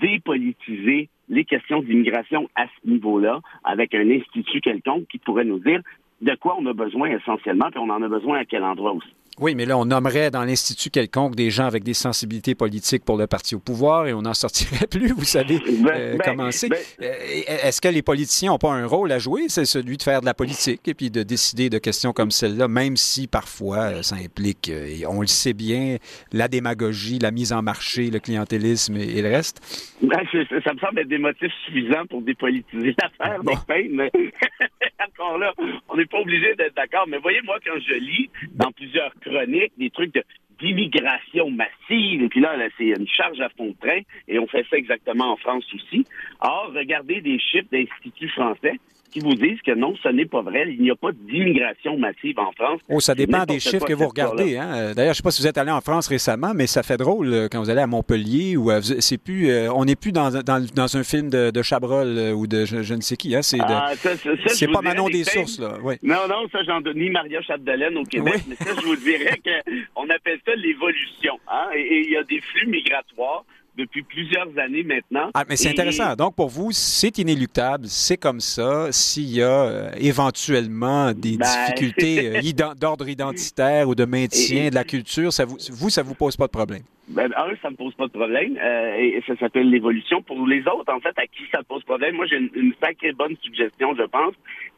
dépolitiser 0.00 1.08
les 1.30 1.44
questions 1.44 1.80
d'immigration 1.80 2.50
à 2.54 2.66
ce 2.66 2.88
niveau-là 2.88 3.40
avec 3.64 3.94
un 3.94 4.10
institut 4.10 4.60
quelconque 4.60 5.06
qui 5.08 5.18
pourrait 5.18 5.44
nous 5.44 5.58
dire 5.58 5.80
de 6.20 6.34
quoi 6.34 6.56
on 6.58 6.66
a 6.66 6.74
besoin 6.74 7.08
essentiellement, 7.10 7.70
puis 7.70 7.80
on 7.80 7.88
en 7.88 8.02
a 8.02 8.08
besoin 8.08 8.40
à 8.40 8.44
quel 8.44 8.62
endroit 8.62 8.92
aussi? 8.92 9.14
Oui, 9.40 9.54
mais 9.54 9.64
là, 9.64 9.78
on 9.78 9.86
nommerait 9.86 10.30
dans 10.30 10.44
l'Institut 10.44 10.90
quelconque 10.90 11.34
des 11.34 11.48
gens 11.48 11.64
avec 11.64 11.82
des 11.82 11.94
sensibilités 11.94 12.54
politiques 12.54 13.06
pour 13.06 13.16
le 13.16 13.26
parti 13.26 13.54
au 13.54 13.58
pouvoir 13.58 14.06
et 14.06 14.12
on 14.12 14.20
n'en 14.20 14.34
sortirait 14.34 14.86
plus, 14.90 15.12
vous 15.12 15.24
savez 15.24 15.58
ben, 15.58 15.88
euh, 15.88 16.16
ben, 16.18 16.20
comment 16.22 16.50
c'est. 16.50 16.68
Ben 16.68 16.76
euh, 17.00 17.14
est-ce 17.64 17.80
que 17.80 17.88
les 17.88 18.02
politiciens 18.02 18.50
n'ont 18.50 18.58
pas 18.58 18.72
un 18.72 18.84
rôle 18.84 19.10
à 19.12 19.18
jouer? 19.18 19.44
C'est 19.48 19.64
celui 19.64 19.96
de 19.96 20.02
faire 20.02 20.20
de 20.20 20.26
la 20.26 20.34
politique 20.34 20.86
et 20.86 20.92
puis 20.92 21.10
de 21.10 21.22
décider 21.22 21.70
de 21.70 21.78
questions 21.78 22.12
comme 22.12 22.30
celle-là, 22.30 22.68
même 22.68 22.98
si 22.98 23.28
parfois 23.28 23.78
euh, 23.78 24.02
ça 24.02 24.16
implique, 24.16 24.68
et 24.68 25.06
on 25.06 25.22
le 25.22 25.26
sait 25.26 25.54
bien, 25.54 25.96
la 26.34 26.48
démagogie, 26.48 27.18
la 27.18 27.30
mise 27.30 27.54
en 27.54 27.62
marché, 27.62 28.10
le 28.10 28.18
clientélisme 28.18 28.98
et, 28.98 29.22
le 29.22 29.28
reste? 29.30 29.62
ça 30.02 30.74
me 30.74 30.78
semble 30.80 30.98
être 30.98 31.08
des 31.08 31.18
motifs 31.18 31.52
suffisants 31.64 32.04
pour 32.10 32.20
dépolitiser 32.20 32.94
l'affaire, 33.02 33.42
bon. 33.42 33.54
mais 33.68 34.10
encore 35.08 35.38
là, 35.38 35.52
on 35.88 35.96
n'est 35.96 36.06
pas 36.06 36.18
obligé 36.18 36.54
d'être 36.56 36.74
d'accord. 36.74 37.06
Mais 37.08 37.18
voyez, 37.18 37.40
moi, 37.42 37.56
quand 37.64 37.78
je 37.78 37.94
lis 37.94 38.30
dans 38.54 38.70
plusieurs 38.72 39.12
des 39.76 39.90
trucs 39.90 40.14
d'immigration 40.60 41.50
massive, 41.50 42.22
et 42.22 42.28
puis 42.28 42.40
là, 42.40 42.56
là 42.56 42.68
c'est 42.76 42.88
une 42.88 43.08
charge 43.08 43.40
à 43.40 43.48
fond 43.50 43.68
de 43.68 43.76
train, 43.80 44.00
et 44.28 44.38
on 44.38 44.46
fait 44.46 44.66
ça 44.68 44.76
exactement 44.76 45.32
en 45.32 45.36
France 45.36 45.64
aussi. 45.74 46.04
Or, 46.40 46.72
regardez 46.74 47.20
des 47.20 47.38
chiffres 47.38 47.68
d'instituts 47.72 48.28
français 48.28 48.78
qui 49.10 49.20
vous 49.20 49.34
disent 49.34 49.60
que 49.62 49.74
non, 49.74 49.94
ce 50.02 50.08
n'est 50.08 50.26
pas 50.26 50.42
vrai. 50.42 50.66
Il 50.68 50.82
n'y 50.82 50.90
a 50.90 50.96
pas 50.96 51.10
d'immigration 51.12 51.98
massive 51.98 52.38
en 52.38 52.52
France. 52.52 52.80
Oh, 52.88 53.00
ça 53.00 53.14
dépend 53.14 53.44
des 53.44 53.60
chiffres 53.60 53.86
que 53.86 53.92
vous 53.92 54.08
regardez. 54.08 54.56
Hein? 54.56 54.92
D'ailleurs, 54.94 54.96
je 54.96 55.08
ne 55.08 55.14
sais 55.14 55.22
pas 55.22 55.30
si 55.30 55.42
vous 55.42 55.48
êtes 55.48 55.58
allé 55.58 55.70
en 55.70 55.80
France 55.80 56.08
récemment, 56.08 56.52
mais 56.54 56.66
ça 56.66 56.82
fait 56.82 56.96
drôle 56.96 57.32
euh, 57.32 57.48
quand 57.50 57.60
vous 57.60 57.70
allez 57.70 57.80
à 57.80 57.86
Montpellier 57.86 58.56
ou 58.56 58.70
c'est 58.80 59.18
plus, 59.18 59.50
euh, 59.50 59.72
on 59.72 59.84
n'est 59.84 59.96
plus 59.96 60.12
dans, 60.12 60.30
dans, 60.42 60.96
un 60.96 61.04
film 61.04 61.30
de, 61.30 61.50
de 61.50 61.62
Chabrol 61.62 62.06
euh, 62.06 62.32
ou 62.32 62.46
de 62.46 62.64
je, 62.64 62.94
ne 62.94 63.00
sais 63.00 63.16
qui. 63.16 63.34
Hein? 63.34 63.42
C'est 63.42 63.58
ah, 63.60 63.92
pas 64.72 64.82
Manon 64.82 65.08
des 65.08 65.24
sources. 65.24 65.58
Là. 65.58 65.78
Non, 66.02 66.28
non, 66.28 66.48
ça, 66.52 66.62
j'en 66.64 66.80
ni 66.94 67.10
Maria 67.10 67.40
Chapdelaine 67.42 67.96
au 67.96 68.04
Québec, 68.04 68.42
mais 68.48 68.54
ça, 68.56 68.70
je 68.76 68.86
vous 68.86 68.96
dirais 68.96 69.40
qu'on 69.94 70.08
appelle 70.08 70.38
ça 70.44 70.54
l'évolution. 70.54 71.38
Hein? 71.48 71.68
et 71.74 72.02
il 72.06 72.12
y 72.12 72.16
a 72.16 72.22
des 72.24 72.40
flux 72.40 72.66
migratoires 72.66 73.44
depuis 73.76 74.02
plusieurs 74.02 74.48
années 74.58 74.82
maintenant. 74.82 75.30
Ah, 75.34 75.44
mais 75.48 75.56
c'est 75.56 75.70
intéressant. 75.70 76.14
Donc, 76.16 76.34
pour 76.34 76.48
vous, 76.48 76.70
c'est 76.72 77.18
inéluctable, 77.18 77.86
c'est 77.86 78.16
comme 78.16 78.40
ça. 78.40 78.92
S'il 78.92 79.36
y 79.36 79.42
a 79.42 79.64
euh, 79.64 79.90
éventuellement 79.98 81.12
des 81.12 81.36
ben, 81.36 81.46
difficultés 81.46 82.36
euh, 82.36 82.74
d'ordre 82.74 83.08
identitaire 83.08 83.88
ou 83.88 83.94
de 83.94 84.04
maintien 84.04 84.70
de 84.70 84.74
la 84.74 84.84
culture, 84.84 85.32
ça 85.32 85.44
vous, 85.44 85.56
vous, 85.72 85.90
ça 85.90 86.02
vous 86.02 86.14
pose 86.14 86.36
pas 86.36 86.46
de 86.46 86.52
problème? 86.52 86.82
Ben, 87.08 87.32
un, 87.36 87.56
ça 87.60 87.70
me 87.70 87.76
pose 87.76 87.94
pas 87.94 88.06
de 88.06 88.12
problème. 88.12 88.56
Euh, 88.62 88.96
et 88.96 89.22
ça 89.26 89.36
s'appelle 89.36 89.68
l'évolution. 89.70 90.22
Pour 90.22 90.46
les 90.46 90.60
autres, 90.60 90.92
en 90.92 91.00
fait, 91.00 91.16
à 91.16 91.26
qui 91.26 91.42
ça 91.50 91.62
pose 91.62 91.82
problème, 91.84 92.16
moi, 92.16 92.26
j'ai 92.26 92.36
une, 92.36 92.50
une 92.54 92.74
sacrée 92.80 93.12
bonne 93.12 93.36
suggestion, 93.42 93.94
je 93.96 94.04
pense. 94.04 94.34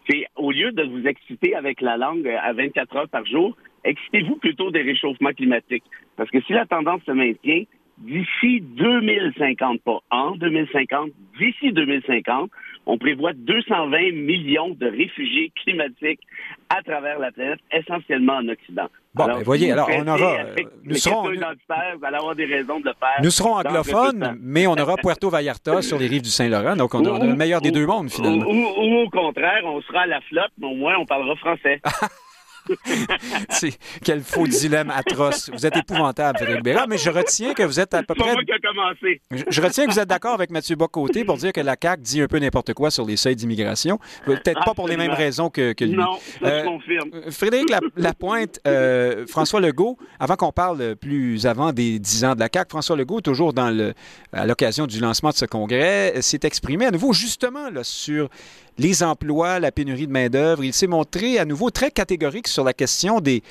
C'est 0.08 0.26
au 0.36 0.50
lieu 0.50 0.72
de 0.72 0.82
vous 0.82 1.06
exciter 1.06 1.54
avec 1.54 1.80
la 1.80 1.96
langue 1.96 2.26
à 2.28 2.52
24 2.52 2.96
heures 2.96 3.08
par 3.08 3.24
jour, 3.26 3.56
excitez-vous 3.84 4.36
plutôt 4.36 4.70
des 4.70 4.82
réchauffements 4.82 5.32
climatiques. 5.32 5.84
Parce 6.16 6.30
que 6.30 6.40
si 6.42 6.52
la 6.52 6.66
tendance 6.66 7.02
se 7.06 7.12
maintient, 7.12 7.64
d'ici 8.02 8.60
2050, 8.60 9.80
pas 9.82 10.00
en 10.10 10.32
2050, 10.32 11.10
d'ici 11.38 11.72
2050, 11.72 12.50
on 12.86 12.98
prévoit 12.98 13.32
220 13.32 14.12
millions 14.12 14.70
de 14.70 14.86
réfugiés 14.86 15.52
climatiques 15.62 16.20
à 16.68 16.82
travers 16.82 17.18
la 17.18 17.30
planète, 17.30 17.60
essentiellement 17.72 18.34
en 18.34 18.48
Occident. 18.48 18.88
Bon, 19.14 19.24
alors, 19.24 19.38
ben, 19.38 19.44
voyez, 19.44 19.72
alors 19.72 19.88
on 19.94 20.08
aura. 20.08 20.38
Nous 20.84 20.94
serons, 20.94 21.22
vous 21.22 21.28
allez 21.28 22.16
avoir 22.16 22.34
des 22.34 22.46
raisons 22.46 22.80
de 22.80 22.86
le 22.86 22.94
faire. 22.98 23.22
Nous 23.22 23.30
serons 23.30 23.56
anglophones, 23.56 24.38
mais 24.40 24.66
on 24.66 24.74
aura 24.74 24.96
Puerto 24.96 25.28
Vallarta 25.28 25.82
sur 25.82 25.98
les 25.98 26.06
rives 26.06 26.22
du 26.22 26.30
Saint-Laurent, 26.30 26.76
donc 26.76 26.94
on, 26.94 27.04
a 27.04 27.24
le 27.24 27.36
meilleur 27.36 27.60
des 27.60 27.70
deux 27.70 27.86
mondes, 27.86 28.10
finalement. 28.10 28.46
Ou, 28.46 29.04
au 29.04 29.10
contraire, 29.10 29.62
on 29.64 29.80
sera 29.82 30.02
à 30.02 30.06
la 30.06 30.20
flotte, 30.22 30.52
mais 30.58 30.66
au 30.66 30.74
moins 30.74 30.96
on 30.98 31.06
parlera 31.06 31.36
français. 31.36 31.80
C'est 33.50 33.78
quel 34.04 34.20
faux 34.20 34.46
dilemme 34.46 34.90
atroce. 34.90 35.50
Vous 35.52 35.66
êtes 35.66 35.76
épouvantable, 35.76 36.38
Frédéric 36.38 36.62
Bérard, 36.62 36.88
mais 36.88 36.98
je 36.98 37.10
retiens 37.10 37.54
que 37.54 37.62
vous 37.62 37.80
êtes 37.80 37.94
à 37.94 38.02
peu 38.02 38.14
près. 38.14 38.32
Moi 38.32 38.44
qui 38.44 38.52
a 38.52 38.58
commencé. 38.58 39.20
Je, 39.30 39.60
retiens 39.60 39.86
que 39.86 39.92
vous 39.92 39.98
êtes 39.98 40.08
d'accord 40.08 40.34
avec 40.34 40.50
Mathieu 40.50 40.76
Bocoté 40.76 41.24
pour 41.24 41.36
dire 41.36 41.52
que 41.52 41.60
la 41.60 41.76
CAQ 41.80 42.02
dit 42.02 42.22
un 42.22 42.26
peu 42.26 42.38
n'importe 42.38 42.74
quoi 42.74 42.90
sur 42.90 43.04
les 43.04 43.16
seuils 43.16 43.36
d'immigration. 43.36 43.98
Peut-être 44.24 44.64
pas 44.64 44.74
pour 44.74 44.88
les 44.88 44.96
mêmes 44.96 45.12
raisons 45.12 45.50
que, 45.50 45.74
lui. 45.80 45.94
Non, 45.94 46.18
je 46.40 46.46
euh, 46.46 46.64
confirme. 46.64 47.10
Frédéric 47.30 47.72
Lapointe, 47.96 48.60
euh, 48.66 49.26
François 49.26 49.60
Legault, 49.60 49.98
avant 50.18 50.36
qu'on 50.36 50.52
parle 50.52 50.96
plus 50.96 51.46
avant 51.46 51.72
des 51.72 51.98
dix 51.98 52.24
ans 52.24 52.34
de 52.34 52.40
la 52.40 52.48
CAQ, 52.52 52.70
François 52.70 52.96
Legault, 52.96 53.20
toujours 53.20 53.52
dans 53.52 53.70
le, 53.70 53.94
à 54.32 54.46
l'occasion 54.46 54.86
du 54.86 55.00
lancement 55.00 55.30
de 55.30 55.36
ce 55.36 55.44
congrès, 55.44 56.20
s'est 56.22 56.40
exprimé 56.42 56.86
à 56.86 56.90
nouveau 56.90 57.12
justement 57.12 57.70
là, 57.70 57.84
sur 57.84 58.28
les 58.78 59.02
emplois, 59.02 59.60
la 59.60 59.72
pénurie 59.72 60.06
de 60.06 60.12
main-d'œuvre. 60.12 60.64
Il 60.64 60.72
s'est 60.72 60.86
montré 60.86 61.38
à 61.38 61.44
nouveau 61.44 61.70
très 61.70 61.90
catégorique 61.90 62.48
sur 62.48 62.64
la 62.64 62.72
question 62.72 63.20
des, 63.20 63.42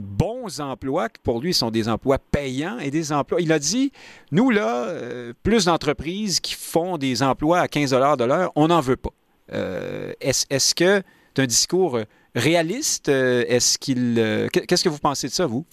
bons 0.00 0.60
emplois, 0.60 1.08
qui 1.08 1.20
pour 1.22 1.40
lui 1.40 1.54
sont 1.54 1.70
des 1.70 1.88
emplois 1.88 2.18
payants 2.18 2.78
et 2.78 2.90
des 2.90 3.12
emplois. 3.12 3.40
Il 3.40 3.52
a 3.52 3.58
dit 3.58 3.92
nous, 4.30 4.50
là, 4.50 4.88
euh, 4.88 5.32
plus 5.42 5.66
d'entreprises 5.66 6.40
qui 6.40 6.54
font 6.54 6.98
des 6.98 7.22
emplois 7.22 7.60
à 7.60 7.68
15 7.68 7.90
de 7.90 8.24
l'heure, 8.24 8.52
on 8.56 8.68
n'en 8.68 8.80
veut 8.80 8.96
pas. 8.96 9.10
Euh, 9.52 10.12
est-ce 10.20 10.74
que 10.74 11.02
c'est 11.34 11.42
un 11.42 11.46
discours 11.46 11.98
réaliste? 12.34 13.08
Euh, 13.08 13.44
est-ce 13.48 13.78
qu'il. 13.78 14.48
Qu'est-ce 14.52 14.84
que 14.84 14.88
vous 14.88 14.98
pensez 14.98 15.28
de 15.28 15.32
ça, 15.32 15.46
vous? 15.46 15.64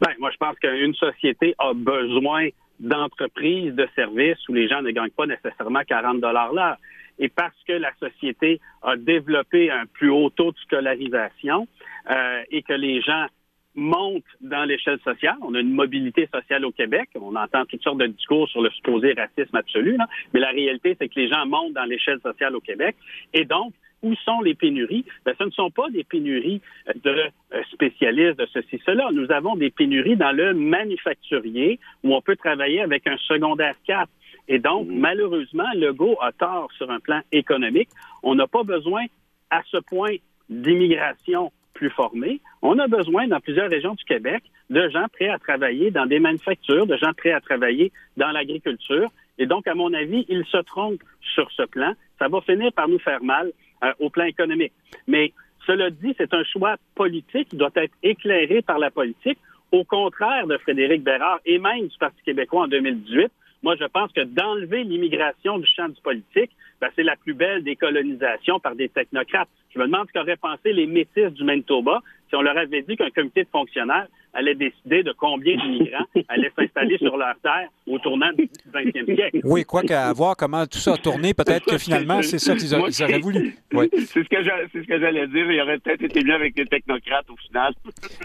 Ben, 0.00 0.12
moi, 0.20 0.30
je 0.30 0.36
pense 0.36 0.56
qu'une 0.60 0.94
société 0.94 1.54
a 1.58 1.72
besoin 1.74 2.48
d'entreprises, 2.78 3.74
de 3.74 3.88
services 3.96 4.48
où 4.48 4.52
les 4.52 4.68
gens 4.68 4.80
ne 4.82 4.92
gagnent 4.92 5.10
pas 5.10 5.26
nécessairement 5.26 5.80
40 5.86 6.20
l'heure 6.20 6.76
et 7.18 7.28
parce 7.28 7.56
que 7.66 7.72
la 7.72 7.92
société 7.98 8.60
a 8.82 8.96
développé 8.96 9.70
un 9.70 9.86
plus 9.86 10.10
haut 10.10 10.30
taux 10.30 10.52
de 10.52 10.58
scolarisation 10.58 11.66
euh, 12.10 12.42
et 12.50 12.62
que 12.62 12.72
les 12.72 13.00
gens 13.00 13.26
montent 13.74 14.24
dans 14.40 14.64
l'échelle 14.64 14.98
sociale. 15.00 15.36
On 15.42 15.54
a 15.54 15.60
une 15.60 15.72
mobilité 15.72 16.28
sociale 16.32 16.64
au 16.64 16.72
Québec. 16.72 17.08
On 17.14 17.36
entend 17.36 17.64
toutes 17.64 17.82
sortes 17.82 17.98
de 17.98 18.06
discours 18.06 18.48
sur 18.48 18.60
le 18.60 18.70
supposé 18.70 19.12
racisme 19.12 19.56
absolu, 19.56 19.96
mais 20.34 20.40
la 20.40 20.50
réalité, 20.50 20.96
c'est 20.98 21.08
que 21.08 21.18
les 21.18 21.28
gens 21.28 21.46
montent 21.46 21.74
dans 21.74 21.84
l'échelle 21.84 22.20
sociale 22.20 22.56
au 22.56 22.60
Québec. 22.60 22.96
Et 23.32 23.44
donc, 23.44 23.72
où 24.02 24.14
sont 24.16 24.40
les 24.40 24.54
pénuries? 24.54 25.04
Ben, 25.24 25.34
ce 25.38 25.44
ne 25.44 25.50
sont 25.50 25.70
pas 25.70 25.88
des 25.90 26.04
pénuries 26.04 26.60
de 27.02 27.10
euh, 27.10 27.62
spécialistes 27.72 28.38
de 28.38 28.46
ceci, 28.52 28.80
cela. 28.86 29.10
Nous 29.12 29.30
avons 29.32 29.56
des 29.56 29.70
pénuries 29.70 30.16
dans 30.16 30.32
le 30.32 30.54
manufacturier 30.54 31.78
où 32.04 32.14
on 32.14 32.22
peut 32.22 32.36
travailler 32.36 32.80
avec 32.80 33.06
un 33.06 33.16
secondaire 33.16 33.74
4 33.86 34.08
et 34.48 34.58
donc, 34.58 34.88
mm. 34.88 34.98
malheureusement, 34.98 35.68
Legault 35.74 36.16
a 36.20 36.32
tort 36.32 36.70
sur 36.76 36.90
un 36.90 37.00
plan 37.00 37.20
économique. 37.32 37.90
On 38.22 38.34
n'a 38.34 38.46
pas 38.46 38.64
besoin 38.64 39.04
à 39.50 39.62
ce 39.70 39.76
point 39.78 40.16
d'immigration 40.48 41.52
plus 41.74 41.90
formée. 41.90 42.40
On 42.62 42.78
a 42.78 42.88
besoin, 42.88 43.28
dans 43.28 43.40
plusieurs 43.40 43.70
régions 43.70 43.94
du 43.94 44.04
Québec, 44.04 44.42
de 44.70 44.88
gens 44.88 45.06
prêts 45.12 45.28
à 45.28 45.38
travailler 45.38 45.90
dans 45.90 46.06
des 46.06 46.18
manufactures, 46.18 46.86
de 46.86 46.96
gens 46.96 47.12
prêts 47.16 47.32
à 47.32 47.40
travailler 47.40 47.92
dans 48.16 48.30
l'agriculture. 48.30 49.08
Et 49.38 49.46
donc, 49.46 49.66
à 49.68 49.74
mon 49.74 49.92
avis, 49.94 50.26
il 50.28 50.44
se 50.46 50.58
trompe 50.58 51.00
sur 51.34 51.50
ce 51.52 51.62
plan. 51.62 51.92
Ça 52.18 52.28
va 52.28 52.40
finir 52.40 52.72
par 52.72 52.88
nous 52.88 52.98
faire 52.98 53.22
mal 53.22 53.52
euh, 53.84 53.92
au 54.00 54.10
plan 54.10 54.24
économique. 54.24 54.72
Mais 55.06 55.32
Cela 55.66 55.90
dit, 55.90 56.14
c'est 56.16 56.32
un 56.32 56.44
choix 56.44 56.76
politique 56.94 57.50
qui 57.50 57.56
doit 57.56 57.70
être 57.76 57.94
éclairé 58.02 58.62
par 58.62 58.78
la 58.78 58.90
politique, 58.90 59.38
au 59.70 59.84
contraire 59.84 60.46
de 60.46 60.56
Frédéric 60.56 61.02
Bérard 61.04 61.40
et 61.44 61.58
même 61.58 61.88
du 61.88 61.98
Parti 61.98 62.22
québécois 62.24 62.62
en 62.62 62.68
2018. 62.68 63.30
Moi, 63.62 63.74
je 63.76 63.84
pense 63.84 64.12
que 64.12 64.22
d'enlever 64.22 64.84
l'immigration 64.84 65.58
du 65.58 65.66
champ 65.66 65.88
du 65.88 66.00
politique, 66.00 66.50
ben, 66.80 66.88
c'est 66.94 67.02
la 67.02 67.16
plus 67.16 67.34
belle 67.34 67.64
décolonisation 67.64 68.60
par 68.60 68.76
des 68.76 68.88
technocrates. 68.88 69.48
Je 69.74 69.78
me 69.78 69.86
demande 69.86 70.06
ce 70.08 70.12
qu'auraient 70.12 70.36
pensé 70.36 70.72
les 70.72 70.86
métis 70.86 71.32
du 71.32 71.44
Manitoba 71.44 72.00
si 72.28 72.36
on 72.36 72.42
leur 72.42 72.56
avait 72.56 72.82
dit 72.82 72.96
qu'un 72.96 73.10
comité 73.10 73.44
de 73.44 73.48
fonctionnaires 73.48 74.06
allait 74.34 74.54
décider 74.54 75.02
de 75.02 75.12
combien 75.12 75.56
d'immigrants 75.56 76.06
allaient 76.28 76.52
s'installer 76.56 76.98
sur 76.98 77.16
leur 77.16 77.34
terre 77.42 77.68
au 77.90 77.98
tournant 77.98 78.30
du 78.36 78.48
20e 78.72 79.14
siècle. 79.14 79.40
Oui, 79.44 79.64
quoi 79.64 79.82
qu'à 79.82 80.12
voir 80.12 80.36
comment 80.36 80.66
tout 80.66 80.78
ça 80.78 80.94
a 80.94 80.96
tourné, 80.96 81.34
peut-être 81.34 81.66
que 81.66 81.78
finalement, 81.78 82.22
c'est 82.22 82.38
ça 82.38 82.54
qu'ils 82.54 82.74
auraient 82.74 83.18
voulu. 83.20 83.56
Oui. 83.72 83.88
C'est 83.92 84.22
ce 84.22 84.28
que 84.28 85.00
j'allais 85.00 85.26
dire. 85.28 85.50
Il 85.50 85.60
aurait 85.60 85.78
peut-être 85.78 86.02
été 86.02 86.22
mieux 86.24 86.34
avec 86.34 86.56
les 86.56 86.66
technocrates 86.66 87.28
au 87.30 87.36
final. 87.36 87.74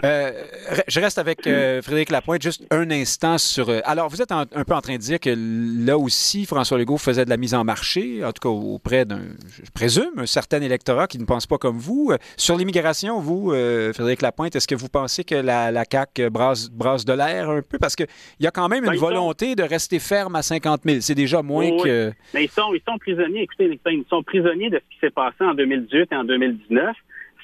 Euh, 0.04 0.32
je 0.88 1.00
reste 1.00 1.18
avec 1.18 1.46
euh, 1.46 1.82
Frédéric 1.82 2.10
Lapointe 2.10 2.42
juste 2.42 2.66
un 2.70 2.90
instant 2.90 3.38
sur... 3.38 3.68
Euh, 3.68 3.80
alors, 3.84 4.08
vous 4.08 4.22
êtes 4.22 4.32
un 4.32 4.46
peu 4.46 4.74
en 4.74 4.80
train 4.80 4.94
de 4.94 5.00
dire 5.00 5.20
que 5.20 5.34
là 5.86 5.98
aussi, 5.98 6.46
François 6.46 6.78
Legault 6.78 6.98
faisait 6.98 7.24
de 7.24 7.30
la 7.30 7.36
mise 7.36 7.54
en 7.54 7.64
marché, 7.64 8.24
en 8.24 8.32
tout 8.32 8.40
cas 8.40 8.48
auprès 8.48 9.04
d'un, 9.04 9.22
je 9.62 9.70
présume, 9.72 10.10
un 10.16 10.26
certain 10.26 10.60
électorat 10.60 11.06
qui 11.06 11.18
ne 11.18 11.24
pense 11.24 11.46
pas 11.46 11.58
comme 11.58 11.78
vous. 11.78 12.12
Sur 12.36 12.56
l'immigration, 12.56 13.20
vous, 13.20 13.50
Frédéric 13.50 14.22
Lapointe, 14.22 14.56
est-ce 14.56 14.68
que 14.68 14.74
vous 14.74 14.88
pensez 14.88 15.24
que 15.24 15.34
la, 15.34 15.70
la 15.70 15.84
CAQ 15.90 16.30
brasse, 16.30 16.68
brasse 16.70 17.04
de 17.04 17.12
l'air 17.12 17.50
un 17.50 17.62
peu? 17.62 17.78
Parce 17.78 17.96
qu'il 17.96 18.06
y 18.40 18.46
a 18.46 18.50
quand 18.50 18.68
même 18.68 18.84
une 18.84 18.90
ben, 18.90 18.98
volonté 18.98 19.53
de 19.54 19.62
rester 19.62 19.98
ferme 19.98 20.36
à 20.36 20.42
50 20.42 20.82
000. 20.84 21.00
C'est 21.00 21.14
déjà 21.14 21.42
moins 21.42 21.70
que... 21.82 22.12
Mais 22.32 22.44
ils 22.44 22.50
sont, 22.50 22.74
ils 22.74 22.82
sont 22.86 22.98
prisonniers, 22.98 23.42
écoutez, 23.42 23.78
ils 23.86 24.04
sont 24.08 24.22
prisonniers 24.22 24.70
de 24.70 24.78
ce 24.78 24.94
qui 24.94 25.00
s'est 25.00 25.10
passé 25.10 25.42
en 25.42 25.54
2018 25.54 26.08
et 26.12 26.16
en 26.16 26.24
2019. 26.24 26.96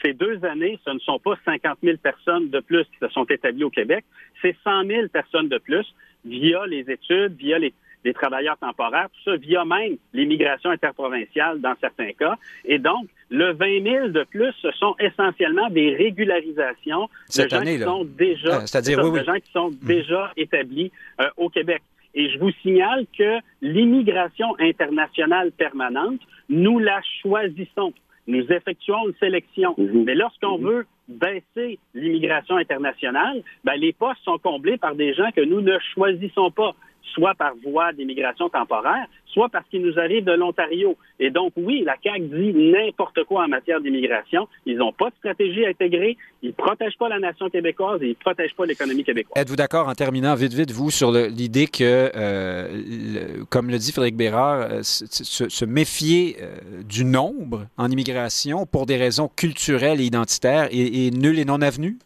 Ces 0.02 0.14
deux 0.14 0.44
années, 0.44 0.78
ce 0.86 0.90
ne 0.90 0.98
sont 1.00 1.18
pas 1.18 1.34
50 1.44 1.78
000 1.82 1.98
personnes 1.98 2.48
de 2.48 2.60
plus 2.60 2.84
qui 2.84 2.98
se 3.00 3.08
sont 3.08 3.24
établies 3.24 3.64
au 3.64 3.70
Québec, 3.70 4.04
c'est 4.40 4.56
100 4.64 4.86
000 4.86 5.08
personnes 5.08 5.48
de 5.48 5.58
plus 5.58 5.86
via 6.24 6.66
les 6.66 6.90
études, 6.90 7.36
via 7.36 7.58
les, 7.58 7.74
les 8.04 8.14
travailleurs 8.14 8.56
temporaires, 8.58 9.08
tout 9.12 9.30
ça 9.30 9.36
via 9.36 9.64
même 9.64 9.96
l'immigration 10.12 10.70
interprovinciale 10.70 11.60
dans 11.60 11.74
certains 11.80 12.12
cas. 12.12 12.36
Et 12.64 12.78
donc, 12.78 13.06
le 13.30 13.52
20 13.52 13.82
000 13.82 14.08
de 14.08 14.24
plus, 14.24 14.52
ce 14.60 14.70
sont 14.72 14.94
essentiellement 14.98 15.68
des 15.70 15.94
régularisations 15.94 17.08
de 17.36 17.48
gens, 17.48 17.62
qui 17.62 17.78
sont 17.78 18.04
déjà, 18.04 18.56
ah, 18.56 18.66
c'est-à-dire, 18.66 18.98
de 18.98 19.24
gens 19.24 19.34
qui 19.34 19.52
sont 19.52 19.70
déjà 19.82 20.32
établis 20.36 20.90
euh, 21.20 21.28
au 21.36 21.48
Québec. 21.48 21.82
Et 22.14 22.30
je 22.30 22.38
vous 22.38 22.50
signale 22.62 23.06
que 23.16 23.38
l'immigration 23.62 24.54
internationale 24.58 25.52
permanente, 25.52 26.20
nous 26.48 26.78
la 26.78 27.00
choisissons. 27.22 27.92
Nous 28.26 28.44
effectuons 28.52 29.08
une 29.08 29.14
sélection. 29.18 29.74
Mhm. 29.78 30.04
Mais 30.04 30.14
lorsqu'on 30.14 30.58
mhm. 30.58 30.64
veut 30.64 30.86
baisser 31.08 31.78
l'immigration 31.94 32.56
internationale, 32.56 33.42
ben, 33.64 33.74
les 33.74 33.92
postes 33.92 34.22
sont 34.24 34.38
comblés 34.38 34.76
par 34.76 34.94
des 34.94 35.14
gens 35.14 35.30
que 35.34 35.40
nous 35.40 35.60
ne 35.60 35.78
choisissons 35.94 36.50
pas 36.50 36.74
soit 37.14 37.34
par 37.34 37.52
voie 37.64 37.92
d'immigration 37.92 38.48
temporaire, 38.48 39.06
soit 39.26 39.48
parce 39.48 39.66
qu'il 39.68 39.82
nous 39.82 39.98
arrive 39.98 40.24
de 40.24 40.32
l'Ontario. 40.32 40.96
Et 41.18 41.30
donc, 41.30 41.52
oui, 41.56 41.82
la 41.84 41.96
CAQ 42.02 42.20
dit 42.20 42.52
n'importe 42.52 43.24
quoi 43.24 43.44
en 43.44 43.48
matière 43.48 43.80
d'immigration. 43.80 44.48
Ils 44.66 44.76
n'ont 44.78 44.92
pas 44.92 45.10
de 45.10 45.14
stratégie 45.16 45.66
intégrée, 45.66 46.16
ils 46.42 46.48
ne 46.48 46.54
protègent 46.54 46.96
pas 46.98 47.08
la 47.08 47.18
nation 47.18 47.48
québécoise 47.48 48.02
et 48.02 48.06
ils 48.06 48.10
ne 48.10 48.14
protègent 48.14 48.54
pas 48.54 48.66
l'économie 48.66 49.04
québécoise. 49.04 49.40
Êtes-vous 49.40 49.56
d'accord, 49.56 49.88
en 49.88 49.94
terminant 49.94 50.34
vite, 50.34 50.52
vite, 50.52 50.70
vous, 50.70 50.90
sur 50.90 51.12
l'idée 51.12 51.66
que, 51.66 52.10
euh, 52.14 53.44
comme 53.50 53.70
le 53.70 53.78
dit 53.78 53.92
Frédéric 53.92 54.16
Bérard, 54.16 54.70
euh, 54.70 54.80
se, 54.82 55.64
méfier 55.64 56.36
euh, 56.40 56.82
du 56.82 57.04
nombre 57.04 57.66
en 57.76 57.90
immigration 57.90 58.66
pour 58.66 58.86
des 58.86 58.96
raisons 58.96 59.28
culturelles 59.28 60.00
et 60.00 60.04
identitaires 60.04 60.68
est, 60.72 61.14
nul 61.14 61.38
et 61.38 61.44
non 61.44 61.60
avenu? 61.60 61.96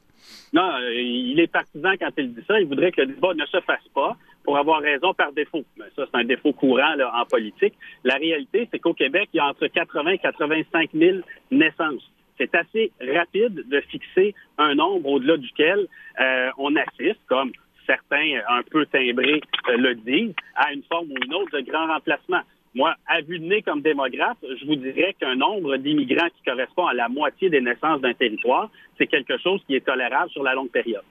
Non, 0.53 0.71
il 0.93 1.41
est 1.41 1.49
partisan 1.49 1.91
quand 1.99 2.11
il 2.17 2.35
dit 2.35 2.43
ça. 2.47 2.61
Il 2.61 2.67
voudrait 2.67 2.93
que 2.93 3.01
le 3.01 3.09
débat 3.09 3.35
ne 3.35 3.45
se 3.47 3.61
fasse 3.61 3.87
pas 3.93 4.17
pour 4.45 4.59
avoir 4.59 4.81
raison 4.81 5.15
par 5.15 5.33
défaut. 5.33 5.65
Ça, 5.97 6.05
c'est 6.11 6.19
un 6.19 6.25
défaut 6.25 6.53
courant 6.53 6.95
là, 6.97 7.11
en 7.15 7.25
politique. 7.25 7.75
La 8.05 8.15
réalité, 8.17 8.69
c'est 8.71 8.79
qu'au 8.79 8.95
Québec, 8.95 9.31
il 9.33 9.39
y 9.39 9.41
a 9.41 9.47
entre 9.47 9.67
80 9.67 10.11
et 10.13 10.19
85 10.19 10.91
000 10.95 11.19
naissances. 11.51 12.11
C'est 12.39 12.55
assez 12.55 12.93
rapide 13.01 13.69
de 13.69 13.81
fixer 13.81 14.35
un 14.59 14.75
nombre 14.75 15.09
au-delà 15.09 15.37
duquel 15.37 15.87
euh, 16.21 16.51
on 16.59 16.75
assiste, 16.77 17.21
comme 17.27 17.53
certains 17.87 18.41
un 18.49 18.63
peu 18.63 18.87
timbrés 18.87 19.41
euh, 19.69 19.77
le 19.77 19.95
disent, 19.95 20.35
à 20.57 20.73
une 20.73 20.83
forme 20.85 21.11
ou 21.11 21.17
une 21.25 21.35
autre 21.35 21.57
de 21.57 21.61
grand 21.61 21.87
remplacement. 21.87 22.41
Moi, 22.75 22.93
à 23.07 23.21
vue 23.21 23.39
de 23.39 23.45
nez 23.45 23.63
comme 23.63 23.83
démographe, 23.83 24.39
je 24.43 24.67
vous 24.67 24.75
dirais 24.75 25.15
qu'un 25.21 25.37
nombre 25.37 25.77
d'immigrants 25.77 26.29
qui 26.37 26.43
correspond 26.45 26.87
à 26.87 26.95
la 26.95 27.09
moitié 27.09 27.49
des 27.49 27.61
naissances 27.61 28.01
d'un 28.01 28.15
territoire, 28.15 28.69
c'est 28.99 29.07
quelque 29.07 29.39
chose 29.39 29.63
qui 29.67 29.77
est 29.77 29.87
tolérable 29.87 30.31
sur 30.31 30.43
la 30.43 30.55
longue 30.55 30.71
période. 30.71 31.05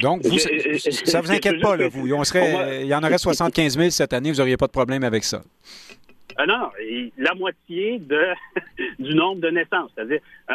Donc, 0.00 0.22
vous, 0.24 0.38
ça 0.38 0.50
ne 0.50 1.22
vous 1.24 1.32
inquiète 1.32 1.60
pas, 1.60 1.76
là, 1.76 1.88
vous? 1.88 2.06
il 2.06 2.86
y 2.86 2.94
en 2.94 3.02
aurait 3.02 3.18
75 3.18 3.76
000 3.76 3.90
cette 3.90 4.12
année, 4.12 4.30
vous 4.30 4.38
n'auriez 4.38 4.56
pas 4.56 4.66
de 4.66 4.72
problème 4.72 5.04
avec 5.04 5.24
ça. 5.24 5.42
Ah 6.36 6.46
non, 6.46 6.70
la 7.18 7.34
moitié 7.34 7.98
de, 7.98 8.20
du 8.98 9.14
nombre 9.14 9.40
de 9.40 9.50
naissances. 9.50 9.90
C'est-à-dire, 9.94 10.20
euh, 10.50 10.54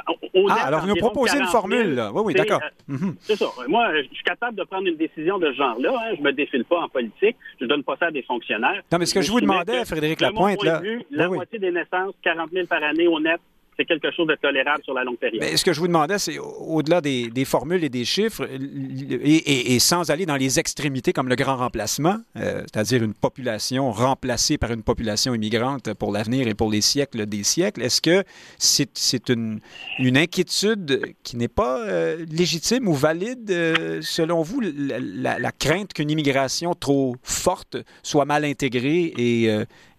ah, 0.49 0.65
alors 0.65 0.81
vous 0.81 0.87
nous 0.87 0.95
proposez 0.95 1.37
une 1.37 1.45
formule, 1.45 1.95
là. 1.95 2.11
Oui, 2.13 2.21
oui, 2.25 2.33
d'accord. 2.33 2.61
Euh, 2.63 2.93
mhm. 2.93 3.15
C'est 3.21 3.35
ça. 3.35 3.45
Moi, 3.67 3.87
je 3.95 4.13
suis 4.13 4.23
capable 4.23 4.57
de 4.57 4.63
prendre 4.63 4.87
une 4.87 4.95
décision 4.97 5.37
de 5.37 5.51
ce 5.51 5.57
genre-là. 5.57 5.93
Hein. 5.93 6.15
Je 6.17 6.23
me 6.23 6.31
défile 6.31 6.65
pas 6.65 6.81
en 6.81 6.89
politique. 6.89 7.35
Je 7.61 7.65
donne 7.65 7.83
pas 7.83 7.95
ça 7.99 8.07
à 8.07 8.11
des 8.11 8.23
fonctionnaires. 8.23 8.81
Non, 8.91 8.97
mais 8.97 9.05
ce 9.05 9.13
que 9.13 9.21
je, 9.21 9.31
vous 9.31 9.41
demandais, 9.41 9.85
Frédéric 9.85 10.21
Lapointe, 10.21 10.63
là. 10.63 10.81
la 11.11 11.27
moitié 11.29 11.59
des 11.59 11.71
naissances, 11.71 12.13
40 12.23 12.51
000 12.51 12.67
par 12.67 12.83
année 12.83 13.07
au 13.07 13.19
net, 13.19 13.39
c'est 13.77 13.85
quelque 13.85 14.11
chose 14.11 14.27
de 14.27 14.35
tolérable 14.35 14.83
sur 14.83 14.93
la 14.93 15.03
longue 15.03 15.17
période. 15.17 15.41
Mais 15.41 15.55
ce 15.55 15.63
que 15.63 15.71
je 15.71 15.79
vous 15.79 15.87
demandais, 15.87 16.17
c'est 16.17 16.39
au-delà 16.39 16.99
des, 17.01 17.45
formules 17.45 17.83
et 17.83 17.89
des 17.89 18.05
chiffres, 18.05 18.47
et, 18.49 19.79
sans 19.79 20.09
aller 20.09 20.25
dans 20.25 20.35
les 20.35 20.59
extrémités 20.59 21.13
comme 21.13 21.29
le 21.29 21.35
grand 21.35 21.57
remplacement, 21.57 22.17
euh, 22.37 22.61
c'est-à-dire 22.61 23.03
une 23.03 23.13
population 23.13 23.91
remplacée 23.91 24.57
par 24.57 24.71
une 24.71 24.83
population 24.83 25.33
immigrante 25.33 25.93
pour 25.93 26.11
l'avenir 26.11 26.47
et 26.47 26.55
pour 26.55 26.71
les 26.71 26.81
siècles 26.81 27.25
des 27.25 27.43
siècles, 27.43 27.83
est-ce 27.83 28.01
que 28.01 28.23
c'est 28.57 29.29
une, 29.29 29.59
une, 29.99 30.17
inquiétude 30.17 31.13
qui 31.23 31.37
n'est 31.37 31.47
pas 31.47 31.79
euh, 31.81 32.25
légitime 32.31 32.87
ou 32.87 32.93
valide, 32.93 33.51
euh, 33.51 33.99
selon 34.01 34.41
vous, 34.41 34.61
la, 34.61 35.51
crainte 35.51 35.93
qu'une 35.93 36.09
immigration 36.09 36.73
trop 36.73 37.15
forte 37.23 37.77
soit 38.03 38.25
mal 38.25 38.43
intégrée 38.43 39.13
et, 39.17 39.49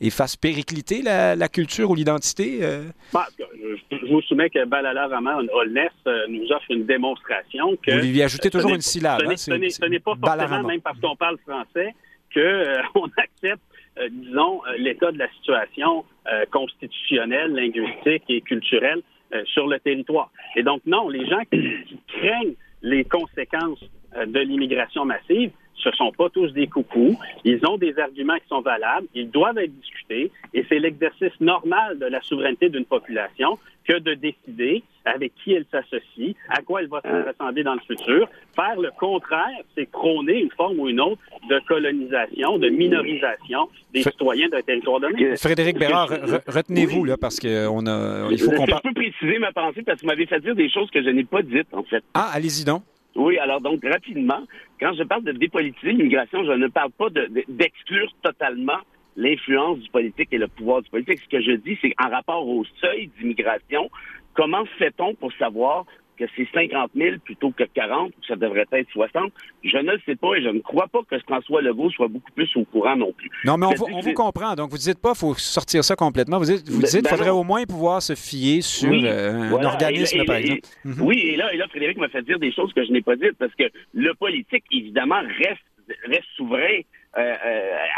et 0.01 0.11
fasse 0.11 0.37
péricliter 0.37 1.03
la, 1.03 1.49
culture 1.49 1.91
ou 1.91 1.95
l'identité? 1.95 2.61
Bah, 3.12 3.27
je 3.38 3.68
vous 4.09 4.23
soumets 4.23 4.51
que 4.51 4.65
Balala 4.65 5.09
Raman 5.09 5.49
Holness 5.53 5.93
euh, 6.07 6.27
nous 6.29 6.51
offre 6.53 6.71
une 6.71 6.87
démonstration 6.87 7.77
que. 7.77 7.93
Vous 7.93 8.07
lui 8.07 8.23
ajoutez 8.23 8.51
toujours 8.51 8.75
une 8.75 8.81
syllabe. 8.81 9.21
Ce 9.37 9.51
n'est 9.51 9.97
hein, 9.97 10.01
pas 10.05 10.37
forcément, 10.37 10.63
même 10.63 10.81
parce 10.81 10.99
qu'on 11.01 11.17
parle 11.17 11.39
français, 11.39 11.95
qu'on 12.33 12.41
euh, 12.41 12.83
accepte, 13.17 13.63
euh, 13.99 14.09
disons, 14.11 14.63
l'état 14.79 15.13
de 15.13 15.19
la 15.19 15.29
situation 15.33 16.05
constitutionnelle, 16.51 17.55
linguistique 17.55 18.25
et 18.29 18.43
culturelle 18.43 19.01
sur 19.47 19.67
le 19.67 19.81
territoire. 19.81 20.31
Et 20.57 20.63
donc, 20.63 20.83
non, 20.85 21.09
les 21.09 21.27
gens 21.27 21.41
qui 21.51 21.99
craignent 22.07 22.55
les 22.83 23.05
conséquences 23.05 23.83
de 24.15 24.41
l'immigration 24.41 25.07
massive, 25.07 25.51
ce 25.79 25.91
sont 25.93 26.12
pas 26.12 26.29
tous 26.29 26.53
des 26.53 26.67
coucous. 26.67 27.17
Ils 27.45 27.64
ont 27.67 27.79
des 27.79 27.99
arguments 27.99 28.37
qui 28.37 28.49
sont 28.49 28.61
valables. 28.61 29.07
Ils 29.14 29.31
doivent 29.31 29.59
être 29.59 29.75
discutés. 29.81 30.31
Et 30.55 30.64
c'est 30.69 30.79
l'exercice 30.79 31.33
normal 31.41 31.99
de 31.99 32.07
la 32.07 32.21
souveraineté 32.23 32.69
d'une 32.69 32.85
population 32.85 33.59
que 33.87 33.99
de 33.99 34.14
décider 34.14 34.83
avec 35.07 35.33
qui 35.43 35.55
elle 35.55 35.64
s'associe, 35.71 36.35
à 36.51 36.61
quoi 36.61 36.83
elle 36.83 36.88
va 36.88 37.01
se 37.01 37.29
ressembler 37.29 37.62
dans 37.62 37.73
le 37.73 37.81
futur. 37.81 38.29
Faire 38.55 38.79
le 38.79 38.91
contraire, 38.99 39.62
c'est 39.75 39.91
prôner 39.91 40.43
une 40.43 40.51
forme 40.51 40.79
ou 40.81 40.88
une 40.88 41.01
autre 41.01 41.23
de 41.49 41.59
colonisation, 41.67 42.59
de 42.59 42.69
minorisation 42.69 43.71
des 43.95 44.03
citoyens 44.03 44.51
d'un 44.51 44.61
territoire 44.61 45.01
donné. 45.01 45.37
Frédéric 45.37 45.79
Bérard, 45.79 46.11
retenez-vous, 46.47 47.05
là, 47.05 47.17
parce 47.17 47.41
qu'on 47.41 47.87
a, 47.87 48.29
il 48.31 48.38
faut 48.38 48.51
qu'on 48.51 48.67
Je 48.67 48.83
peux 48.83 48.93
préciser 48.93 49.38
ma 49.38 49.53
pensée? 49.53 49.83
Parce 49.83 50.01
que 50.01 50.03
vous 50.03 50.09
m'avez 50.09 50.27
fait 50.27 50.41
dire 50.41 50.55
des 50.55 50.69
choses 50.69 50.91
que 50.91 51.03
je 51.03 51.09
n'ai 51.09 51.25
pas 51.25 51.41
dites, 51.41 51.73
en 51.73 51.83
fait. 51.83 52.05
Ah, 52.12 52.31
allez-y 52.35 52.64
donc. 52.67 52.83
Oui, 53.16 53.38
alors 53.38 53.61
donc 53.61 53.85
rapidement, 53.85 54.42
quand 54.81 54.92
je 54.94 55.03
parle 55.03 55.25
de 55.25 55.33
dépolitiser 55.33 55.92
l'immigration, 55.92 56.44
je 56.44 56.53
ne 56.53 56.68
parle 56.68 56.90
pas 56.92 57.09
d'exclure 57.49 58.12
totalement 58.23 58.79
l'influence 59.16 59.79
du 59.79 59.90
politique 59.90 60.29
et 60.33 60.38
le 60.38 60.47
pouvoir 60.47 60.83
du 60.83 60.90
politique. 60.90 61.21
Ce 61.21 61.29
que 61.29 61.42
je 61.42 61.53
dis, 61.53 61.77
c'est 61.83 61.94
en 61.99 62.09
rapport 62.09 62.47
au 62.47 62.64
seuil 62.81 63.11
d'immigration, 63.18 63.90
comment 64.35 64.64
fait-on 64.79 65.14
pour 65.14 65.33
savoir 65.35 65.85
que 66.19 66.25
c'est 66.37 66.49
50 66.53 66.91
000 66.95 67.17
plutôt 67.25 67.51
que 67.51 67.65
40, 67.65 68.09
ou 68.09 68.25
ça 68.27 68.37
devrait 68.37 68.67
être 68.73 68.91
60. 68.91 69.33
Je 69.65 69.77
ne 69.79 69.93
le 69.93 70.01
sais 70.05 70.17
pas 70.17 70.35
et 70.35 70.43
je 70.43 70.49
ne 70.49 70.61
crois 70.61 70.89
pas 70.89 71.01
que 71.09 71.19
François 71.21 71.63
Legault 71.63 71.91
soit 71.91 72.09
beaucoup 72.09 72.33
plus 72.33 72.51
au 72.57 72.65
courant 72.65 72.97
non 72.97 73.13
plus. 73.13 73.31
Non, 73.45 73.57
mais 73.57 73.67
on, 73.67 74.01
vous, 74.01 74.13
comprend. 74.13 74.55
Donc, 74.55 74.71
vous 74.71 74.77
ne 74.77 74.83
dites 74.83 75.01
pas 75.01 75.11
qu'il 75.11 75.21
faut 75.21 75.35
sortir 75.35 75.85
ça 75.85 75.97
complètement. 75.97 76.39
Vous 76.39 76.45
dites, 76.45 76.69
vous 76.69 76.81
ben, 76.81 76.89
dites 76.89 77.05
ben 77.05 77.11
faudrait 77.11 77.31
au 77.31 77.45
moins 77.45 77.65
pouvoir 77.65 78.03
se 78.03 78.15
fier 78.15 78.61
sur 78.61 78.91
euh, 78.93 79.57
un 79.59 79.65
organisme, 79.65 80.25
par 80.25 80.37
exemple. 80.37 80.61
Mhm. 80.85 81.01
Oui, 81.01 81.19
et 81.19 81.37
là, 81.37 81.53
et 81.53 81.57
là, 81.57 81.67
Frédéric 81.69 81.99
m'a 81.99 82.09
fait 82.09 82.23
dire 82.23 82.39
des 82.39 82.53
choses 82.53 82.73
que 82.73 82.85
je 82.85 82.93
n'ai 82.93 83.03
pas 83.03 83.17
dites 83.17 83.37
parce 83.39 83.55
que 83.55 83.65
le 83.95 84.15
politique, 84.15 84.65
évidemment, 84.73 85.21
reste, 85.39 85.63
reste 86.07 86.27
souverain 86.37 86.81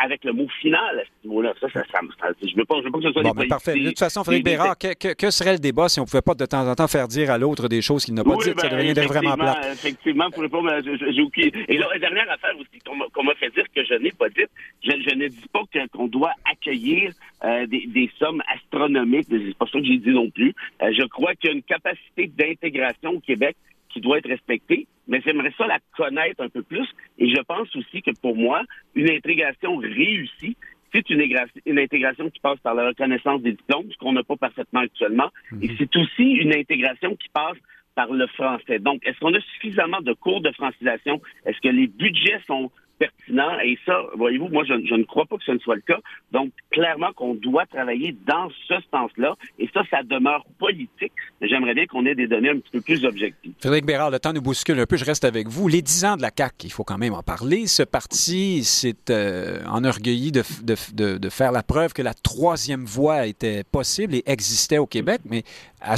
avec 0.03 0.25
le 0.25 0.33
mot 0.33 0.47
final 0.61 0.99
à 0.99 1.03
ce 1.03 1.29
niveau-là. 1.29 1.53
Ça, 1.61 1.69
ça, 1.73 1.83
ça, 1.93 2.01
je 2.43 2.57
veux 2.57 2.65
pas, 2.65 2.77
je 2.79 2.85
veux 2.85 2.91
pas 2.91 2.99
que 2.99 3.05
ce 3.05 3.13
soit 3.13 3.23
bon, 3.23 3.33
des 3.33 3.49
Parfait. 3.49 3.75
De 3.75 3.89
toute 3.89 3.99
façon, 3.99 4.25
Frédéric 4.25 4.45
Bérard, 4.45 4.79
que, 4.79 5.15
que, 5.15 5.31
serait 5.31 5.53
le 5.53 5.59
débat 5.59 5.89
si 5.89 6.01
on 6.01 6.05
pouvait 6.05 6.23
pas 6.23 6.35
de 6.35 6.47
temps 6.47 6.67
en 6.67 6.75
temps 6.75 6.89
faire 6.89 7.09
dire 7.09 7.31
à 7.31 7.39
l'autre 7.39 7.69
des 7.69 7.83
choses 7.83 8.05
qu'il 8.05 8.15
n'a 8.15 8.25
pas 8.25 8.37
dites? 8.37 8.59
ça 8.61 8.69
ben, 8.69 8.79
deviendrait 8.79 9.07
vraiment 9.07 9.35
plat. 9.35 9.61
Effectivement, 9.73 10.31
pour 10.31 10.43
répondre, 10.43 10.71
j'ai 10.85 11.23
oublié. 11.23 11.53
Et 11.69 11.79
la 11.79 11.99
dernière 11.99 12.31
affaire 12.31 12.55
aussi 12.59 12.79
qu'on 12.87 13.23
m'a 13.25 13.35
fait 13.35 13.51
dire 13.51 13.65
que 13.75 13.85
je 13.85 13.95
n'ai 13.95 14.13
pas 14.13 14.29
dit, 14.29 14.45
je, 14.85 14.91
je, 14.91 15.15
ne 15.15 15.29
dis 15.29 15.49
pas 15.53 15.61
qu'on 15.93 16.07
doit 16.07 16.33
accueillir 16.51 17.13
des, 17.43 17.87
des, 17.87 18.11
sommes 18.19 18.43
astronomiques. 18.55 19.27
C'est 19.31 19.57
pas 19.57 19.67
ça 19.67 19.79
que 19.79 19.85
j'ai 19.85 19.99
dit 19.99 20.11
non 20.11 20.31
plus. 20.31 20.55
je 20.81 21.07
crois 21.07 21.35
qu'il 21.35 21.51
y 21.51 21.53
a 21.53 21.57
une 21.57 21.63
capacité 21.63 22.31
d'intégration 22.37 23.11
au 23.11 23.21
Québec 23.21 23.57
qui 23.93 24.01
doit 24.01 24.19
être 24.19 24.29
respectée, 24.29 24.87
mais 25.09 25.21
j'aimerais 25.25 25.53
ça 25.59 25.67
la 25.67 25.79
connaître 25.97 26.43
un 26.43 26.49
peu 26.49 26.63
plus. 26.63 26.89
Et 27.19 27.29
je 27.29 27.41
pense 27.43 27.75
aussi 27.77 28.03
que 28.03 28.11
pour 28.21 28.37
moi, 28.37 28.63
une 28.95 29.11
intégration 29.11 29.77
réussie, 29.77 30.57
c'est 30.93 31.09
une, 31.11 31.23
une, 31.67 31.79
intégration 31.79 32.31
qui 32.31 32.41
passe 32.41 32.59
par 32.61 32.75
la 32.75 32.89
reconnaissance 32.89 33.43
des 33.43 33.53
diplômes, 33.53 33.91
ce 33.93 33.97
qu'on 33.99 34.13
n'a 34.13 34.25
pas 34.25 34.37
parfaitement 34.37 34.81
actuellement. 34.81 35.31
Et 35.63 35.69
mhm. 35.69 35.77
c'est 35.79 35.97
aussi 35.97 36.23
une 36.23 36.55
intégration 36.55 37.15
qui 37.17 37.29
passe 37.29 37.57
par 37.95 38.13
le 38.13 38.27
français. 38.29 38.79
Donc, 38.79 39.07
est-ce 39.07 39.19
qu'on 39.19 39.35
a 39.35 39.41
suffisamment 39.41 40.01
de 40.01 40.13
cours 40.13 40.41
de 40.41 40.51
francisation? 40.53 41.21
Est-ce 41.45 41.61
que 41.61 41.69
les 41.69 41.87
budgets 41.87 42.41
sont 42.47 42.71
pertinent. 43.01 43.59
Et 43.65 43.79
ça, 43.87 43.99
voyez-vous, 44.17 44.49
moi, 44.49 44.63
je, 44.65 44.75
ne 44.75 45.03
crois 45.05 45.25
pas 45.25 45.39
que 45.39 45.45
ce 45.45 45.53
ne 45.53 45.59
soit 45.59 45.75
le 45.75 45.81
cas. 45.81 45.99
Donc, 46.33 46.53
clairement 46.71 47.13
qu'on 47.15 47.35
doit 47.35 47.67
travailler 47.67 48.15
dans 48.27 48.51
ce 48.69 48.75
sens-là. 48.93 49.35
Et 49.59 49.69
ça, 49.73 49.83
ça 49.91 50.03
demeure 50.03 50.45
politique. 50.59 51.13
J'aimerais 51.41 51.75
bien 51.75 51.87
qu'on 51.87 52.05
ait 52.07 52.15
des 52.15 52.29
données 52.29 52.51
un 52.51 52.59
petit 52.59 52.71
peu 52.71 52.81
plus 52.81 53.05
objectives. 53.05 53.53
Frédéric 53.59 53.87
Bérard, 53.87 54.11
le 54.11 54.21
temps 54.21 54.33
nous 54.33 54.43
bouscule 54.43 54.79
un 54.79 54.87
peu. 54.87 54.97
Je 54.97 55.05
reste 55.05 55.25
avec 55.25 55.49
vous. 55.49 55.67
Les 55.67 55.83
dix 55.83 56.05
ans 56.05 56.17
de 56.17 56.23
la 56.23 56.31
CAQ, 56.37 56.67
il 56.67 56.73
faut 56.73 56.85
quand 56.85 56.99
même 56.99 57.15
en 57.15 57.23
parler. 57.23 57.67
Ce 57.67 57.83
parti 57.83 58.63
s'est 58.65 58.95
euh, 59.09 59.65
enorgueilli 59.65 60.31
de, 60.31 60.43
de, 60.63 61.19
de, 61.19 61.29
faire 61.31 61.53
la 61.53 61.63
preuve 61.63 61.95
que 61.95 62.03
la 62.03 62.15
troisième 62.15 62.85
voie 62.85 63.27
était 63.27 63.65
possible 63.65 64.15
et 64.15 64.23
existait 64.27 64.79
au 64.79 64.87
Québec. 64.87 65.23
Mais 65.25 65.43
à 65.81 65.97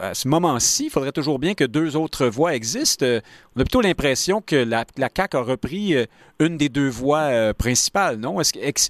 à 0.00 0.14
ce 0.14 0.28
moment-ci, 0.28 0.84
il 0.86 0.90
faudrait 0.90 1.12
toujours 1.12 1.38
bien 1.38 1.54
que 1.54 1.64
deux 1.64 1.96
autres 1.96 2.26
voies 2.26 2.54
existent. 2.54 3.04
Euh, 3.04 3.20
on 3.56 3.60
a 3.60 3.64
plutôt 3.64 3.80
l'impression 3.80 4.40
que 4.40 4.56
la, 4.56 4.84
la, 4.96 5.08
CAQ 5.14 5.36
a 5.36 5.40
repris 5.40 5.94
euh, 5.94 6.06
une 6.40 6.56
des 6.56 6.68
deux 6.68 6.88
voies 6.88 7.18
euh, 7.18 7.52
principales, 7.52 8.16
non? 8.16 8.38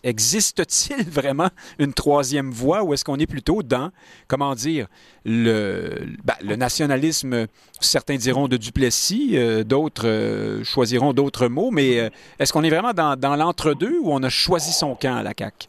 Existe-t-il 0.03 1.05
vraiment 1.11 1.48
une 1.78 1.92
troisième 1.92 2.50
voie 2.50 2.82
ou 2.82 2.94
est-ce 2.94 3.05
qu'on 3.05 3.18
est 3.18 3.26
plutôt 3.26 3.62
dans, 3.62 3.90
comment 4.28 4.55
dire, 4.55 4.86
le, 5.24 6.07
ben, 6.24 6.57
nationalisme, 6.57 7.46
certains 7.80 8.16
diront 8.16 8.48
de 8.48 8.57
Duplessis, 8.57 9.36
d'autres 9.64 10.61
choisiront 10.64 11.12
d'autres 11.12 11.48
mots, 11.48 11.70
mais 11.70 12.11
est-ce 12.38 12.53
qu'on 12.53 12.64
est 12.64 12.70
vraiment 12.70 12.92
dans, 12.92 13.16
dans 13.16 13.36
l'entre-deux 13.36 13.98
ou 14.00 14.12
on 14.12 14.22
a 14.22 14.28
choisi 14.28 14.72
son 14.72 14.94
camp 14.94 15.16
à 15.16 15.22
la 15.22 15.32
CAQ? 15.36 15.68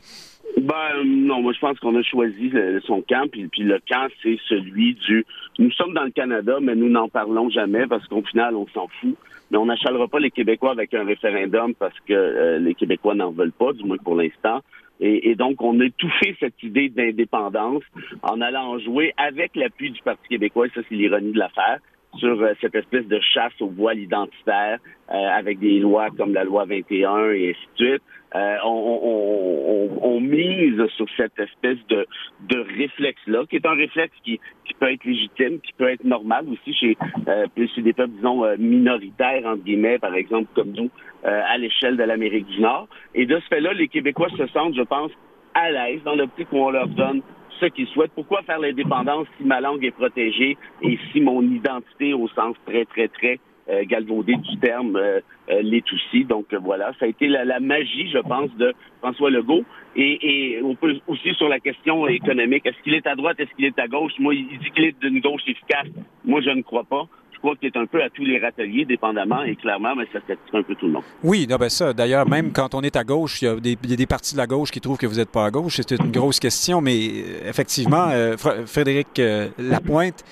Ben 0.57 1.12
non, 1.23 1.41
moi 1.41 1.53
je 1.53 1.59
pense 1.59 1.79
qu'on 1.79 1.95
a 1.95 2.03
choisi 2.03 2.51
son 2.85 3.01
camp, 3.01 3.29
puis, 3.31 3.49
le 3.57 3.79
camp 3.89 4.07
c'est 4.21 4.37
celui 4.47 4.93
du. 4.95 5.25
Nous 5.59 5.71
sommes 5.71 5.93
dans 5.93 6.03
le 6.03 6.11
Canada, 6.11 6.57
mais 6.61 6.75
nous 6.75 6.89
n'en 6.89 7.09
parlons 7.09 7.49
jamais 7.49 7.87
parce 7.87 8.07
qu'au 8.07 8.21
final 8.23 8.55
on 8.55 8.67
s'en 8.67 8.87
fout. 8.99 9.15
Mais 9.51 9.57
on 9.57 9.65
n'achalera 9.65 10.07
pas 10.07 10.19
les 10.19 10.31
Québécois 10.31 10.71
avec 10.71 10.93
un 10.95 11.05
référendum 11.05 11.75
parce 11.75 11.99
que 12.07 12.13
euh, 12.13 12.59
les 12.59 12.73
Québécois 12.73 13.13
n'en 13.13 13.31
veulent 13.31 13.51
pas, 13.51 13.71
du 13.73 13.83
moins 13.83 13.97
pour 13.97 14.15
l'instant. 14.15 14.61
Et, 14.99 15.35
donc, 15.35 15.61
on 15.61 15.79
a 15.81 15.85
étouffé 15.85 16.35
cette 16.39 16.61
idée 16.63 16.87
d'indépendance 16.87 17.83
en 18.21 18.39
allant 18.39 18.79
jouer 18.79 19.13
avec 19.17 19.55
l'appui 19.55 19.91
du 19.91 20.01
Parti 20.01 20.29
québécois, 20.29 20.67
et 20.67 20.69
ça 20.69 20.81
c'est 20.87 20.95
l'ironie 20.95 21.33
de 21.33 21.39
l'affaire, 21.39 21.79
sur 22.17 22.41
euh, 22.41 22.53
cette 22.61 22.75
espèce 22.75 23.05
de 23.07 23.19
chasse 23.19 23.59
aux 23.59 23.67
voiles 23.67 23.99
identitaires 23.99 24.79
euh, 25.11 25.13
avec 25.13 25.59
des 25.59 25.79
lois 25.79 26.07
comme 26.15 26.33
la 26.33 26.43
loi 26.43 26.65
21 26.65 27.31
et 27.31 27.49
ainsi 27.49 27.67
de 27.79 27.85
suite. 27.85 28.03
Euh, 28.35 28.57
on, 28.63 28.99
on, 29.03 29.89
on, 30.01 30.19
mise 30.19 30.83
sur 30.95 31.05
cette 31.15 31.37
espèce 31.37 31.77
de, 31.89 32.07
de 32.49 32.59
réflexe-là, 32.77 33.43
qui 33.49 33.57
est 33.57 33.65
un 33.65 33.75
réflexe 33.75 34.15
qui, 34.23 34.39
qui 34.65 34.73
peut 34.73 34.91
être 34.91 35.03
légitime, 35.03 35.59
qui 35.59 35.73
peut 35.73 35.89
être 35.89 36.03
normal 36.03 36.45
aussi 36.49 36.73
chez, 36.73 36.97
euh, 37.27 37.45
chez 37.75 37.81
des 37.81 37.93
peuples, 37.93 38.13
disons, 38.15 38.43
minoritaires, 38.57 39.45
entre 39.45 39.63
guillemets, 39.63 39.99
par 39.99 40.15
exemple, 40.15 40.47
comme 40.55 40.71
nous, 40.71 40.89
à 41.23 41.57
l'échelle 41.57 41.95
de 41.95 42.03
l'Amérique 42.03 42.47
du 42.47 42.59
Nord. 42.59 42.87
Et 43.15 43.25
de 43.25 43.39
ce 43.39 43.47
fait-là, 43.47 43.73
les 43.73 43.87
Québécois 43.87 44.29
se 44.37 44.47
sentent, 44.47 44.75
je 44.75 44.81
pense, 44.81 45.11
à 45.53 45.71
l'aise 45.71 46.01
dans 46.03 46.15
l'optique 46.15 46.51
où 46.51 46.57
on 46.57 46.71
leur 46.71 46.87
donne 46.87 47.21
ce 47.59 47.67
qu'ils 47.67 47.87
souhaitent. 47.87 48.11
Pourquoi 48.15 48.41
faire 48.43 48.59
l'indépendance 48.59 49.27
si 49.37 49.45
ma 49.45 49.61
langue 49.61 49.85
est 49.85 49.91
protégée 49.91 50.57
et 50.81 50.99
si 51.11 51.21
mon 51.21 51.41
identité 51.41 52.13
au 52.13 52.27
sens 52.29 52.55
très, 52.65 52.85
très, 52.85 53.07
très 53.07 53.39
euh, 53.69 53.83
galvaudé 53.85 54.35
du 54.35 54.57
terme 54.57 54.95
euh, 54.95 55.19
euh, 55.49 55.61
l'est 55.61 55.85
aussi. 55.93 56.25
Donc 56.25 56.53
voilà, 56.53 56.91
ça 56.99 57.05
a 57.05 57.07
été 57.07 57.27
la, 57.27 57.59
magie, 57.59 58.09
je 58.11 58.19
pense, 58.19 58.53
de 58.57 58.73
François 58.99 59.29
Legault. 59.29 59.63
Et, 59.95 60.57
et 60.57 60.61
on 60.63 60.75
peut 60.75 60.99
aussi 61.07 61.33
sur 61.35 61.47
la 61.47 61.59
question 61.59 62.07
économique, 62.07 62.65
est-ce 62.65 62.81
qu'il 62.83 62.93
est 62.93 63.07
à 63.07 63.15
droite, 63.15 63.39
est-ce 63.39 63.53
qu'il 63.55 63.65
est 63.65 63.79
à 63.79 63.87
gauche? 63.87 64.13
Moi, 64.19 64.35
il 64.35 64.47
dit 64.47 64.71
qu'il 64.71 64.85
est 64.85 64.99
d'une 64.99 65.19
gauche 65.19 65.43
efficace. 65.47 65.87
Moi, 66.25 66.41
je 66.41 66.49
ne 66.49 66.61
crois 66.61 66.83
pas 66.83 67.07
crois 67.43 67.55
qu'il 67.57 67.67
est 67.67 67.77
un 67.77 67.85
peu 67.85 68.01
à 68.01 68.09
tous 68.09 68.23
les 68.23 68.39
râteliers, 68.39 68.85
dépendamment, 68.85 69.43
et 69.43 69.55
clairement, 69.55 69.95
mais 69.95 70.05
ça 70.13 70.19
satisfait 70.25 70.57
un 70.57 70.63
peu 70.63 70.75
tout 70.75 70.87
le 70.87 70.93
monde. 70.93 71.03
Oui, 71.23 71.45
non, 71.49 71.57
ben 71.57 71.67
ça, 71.67 71.91
d'ailleurs, 71.91 72.27
même 72.27 72.53
quand 72.53 72.73
on 72.73 72.81
est 72.81 72.95
à 72.95 73.03
gauche, 73.03 73.41
il 73.41 73.45
y, 73.45 73.47
a 73.49 73.55
des, 73.55 73.75
des 73.75 74.05
partis 74.05 74.33
de 74.33 74.39
la 74.39 74.47
gauche 74.47 74.71
qui 74.71 74.79
trouvent 74.79 74.97
que 74.97 75.05
vous 75.05 75.17
n'êtes 75.17 75.31
pas 75.31 75.45
à 75.45 75.51
gauche. 75.51 75.75
C'est 75.75 75.91
une 75.91 76.11
grosse 76.11 76.39
question, 76.39 76.79
mais 76.79 76.95
euh, 76.95 77.49
effectivement, 77.49 78.07
euh, 78.11 78.37
Frédéric 78.37 79.19
euh, 79.19 79.49
Lapointe, 79.59 80.23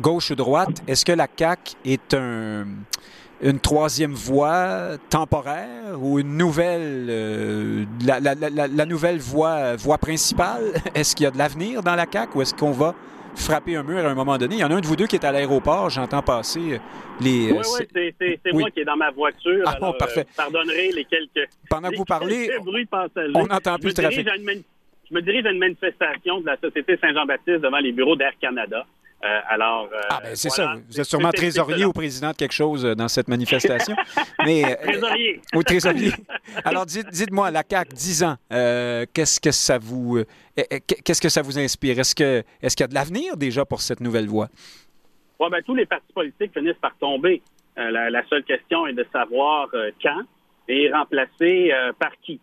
gauche 0.00 0.30
ou 0.30 0.34
droite, 0.34 0.82
est-ce 0.86 1.04
que 1.04 1.12
la 1.12 1.26
CAQ 1.36 1.74
est 1.84 2.14
un 2.14 2.66
une 3.42 3.60
troisième 3.60 4.12
voie 4.12 4.96
temporaire 5.10 6.00
ou 6.00 6.18
une 6.18 6.36
nouvelle, 6.36 7.86
la, 8.04 8.20
la, 8.20 8.34
la, 8.34 8.66
la, 8.66 8.86
nouvelle 8.86 9.18
voie, 9.18 9.76
voie 9.76 9.98
principale? 9.98 10.72
Est-ce 10.94 11.14
qu'il 11.14 11.24
y 11.24 11.26
a 11.26 11.30
de 11.30 11.38
l'avenir 11.38 11.82
dans 11.82 11.94
la 11.94 12.06
CAQ 12.10 12.38
ou 12.38 12.42
est-ce 12.42 12.54
qu'on 12.54 12.72
va 12.72 12.94
frapper 13.34 13.76
un 13.76 13.82
mur 13.82 13.98
à 13.98 14.08
un 14.08 14.14
moment 14.14 14.38
donné? 14.38 14.56
Il 14.56 14.60
y 14.60 14.64
en 14.64 14.70
a 14.70 14.74
un 14.74 14.80
de 14.80 14.86
vous 14.86 14.96
deux 14.96 15.06
qui 15.06 15.16
est 15.16 15.24
à 15.24 15.32
l'aéroport, 15.32 15.90
j'entends 15.90 16.22
passer 16.22 16.74
euh, 16.74 16.78
les... 17.20 17.52
Oui, 17.52 17.58
euh, 17.58 17.84
oui, 17.94 18.14
c'est 18.18 18.52
moi 18.52 18.70
qui 18.70 18.80
est 18.80 18.84
dans 18.84 18.96
ma 18.96 19.10
voiture. 19.10 19.64
Ah, 19.66 19.76
bon, 19.78 19.92
parfait. 19.92 20.20
Euh, 20.20 20.34
pardonnerez 20.36 20.92
les 20.92 21.04
quelques... 21.04 21.48
Pendant 21.68 21.90
que 21.90 21.96
vous 21.96 22.04
parlez, 22.06 22.50
on 23.34 23.46
n'entend 23.46 23.76
plus 23.78 23.88
le 23.88 23.94
trafic. 23.94 24.26
je 24.26 25.14
me 25.14 25.20
dirige 25.20 25.44
à 25.44 25.50
une 25.50 25.58
manifestation 25.58 26.40
de 26.40 26.46
la 26.46 26.56
Société 26.56 26.96
Saint-Jean-Baptiste 26.96 27.60
devant 27.60 27.78
les 27.78 27.92
bureaux 27.92 28.16
d'Air 28.16 28.32
Canada. 28.40 28.86
Euh, 29.24 29.40
alors, 29.48 29.88
euh, 29.92 30.00
ah, 30.10 30.20
ben 30.22 30.36
c'est 30.36 30.50
ça. 30.50 30.74
Vous 30.88 31.00
êtes 31.00 31.06
sûrement 31.06 31.30
trésorier 31.30 31.86
ou 31.86 31.92
président 31.92 32.32
de 32.32 32.36
quelque 32.36 32.52
chose 32.52 32.84
euh, 32.84 32.94
dans 32.94 33.08
cette 33.08 33.28
manifestation. 33.28 33.96
Mais, 34.44 34.76
trésorier. 34.76 35.40
oui, 35.54 35.64
trésorier. 35.64 36.12
Alors, 36.64 36.84
dites, 36.84 37.32
moi 37.32 37.50
la 37.50 37.62
CAQ, 37.68 37.94
10 37.94 38.24
ans, 38.24 38.36
qu'est-ce 38.50 39.40
que 39.40 39.50
ça 39.50 39.78
vous 39.78 40.22
qu'est-ce 40.56 41.20
que 41.20 41.30
ça 41.30 41.40
vous 41.40 41.58
inspire? 41.58 41.98
Est-ce 41.98 42.14
que 42.14 42.42
est-ce 42.62 42.76
qu'il 42.76 42.84
y 42.84 42.88
a 42.88 42.88
de 42.88 42.94
l'avenir 42.94 43.36
déjà 43.36 43.64
pour 43.64 43.80
cette 43.80 44.00
nouvelle 44.00 44.26
voie? 44.26 44.48
Ouais, 45.40 45.50
ben, 45.50 45.62
tous 45.64 45.74
les 45.74 45.86
partis 45.86 46.12
politiques 46.14 46.52
finissent 46.52 46.80
par 46.80 46.96
tomber. 46.98 47.42
La, 47.76 48.26
seule 48.28 48.44
question 48.44 48.86
est 48.86 48.94
de 48.94 49.06
savoir 49.12 49.68
quand 50.02 50.22
et 50.68 50.90
remplacer 50.92 51.72
par 51.98 52.12
qui. 52.22 52.40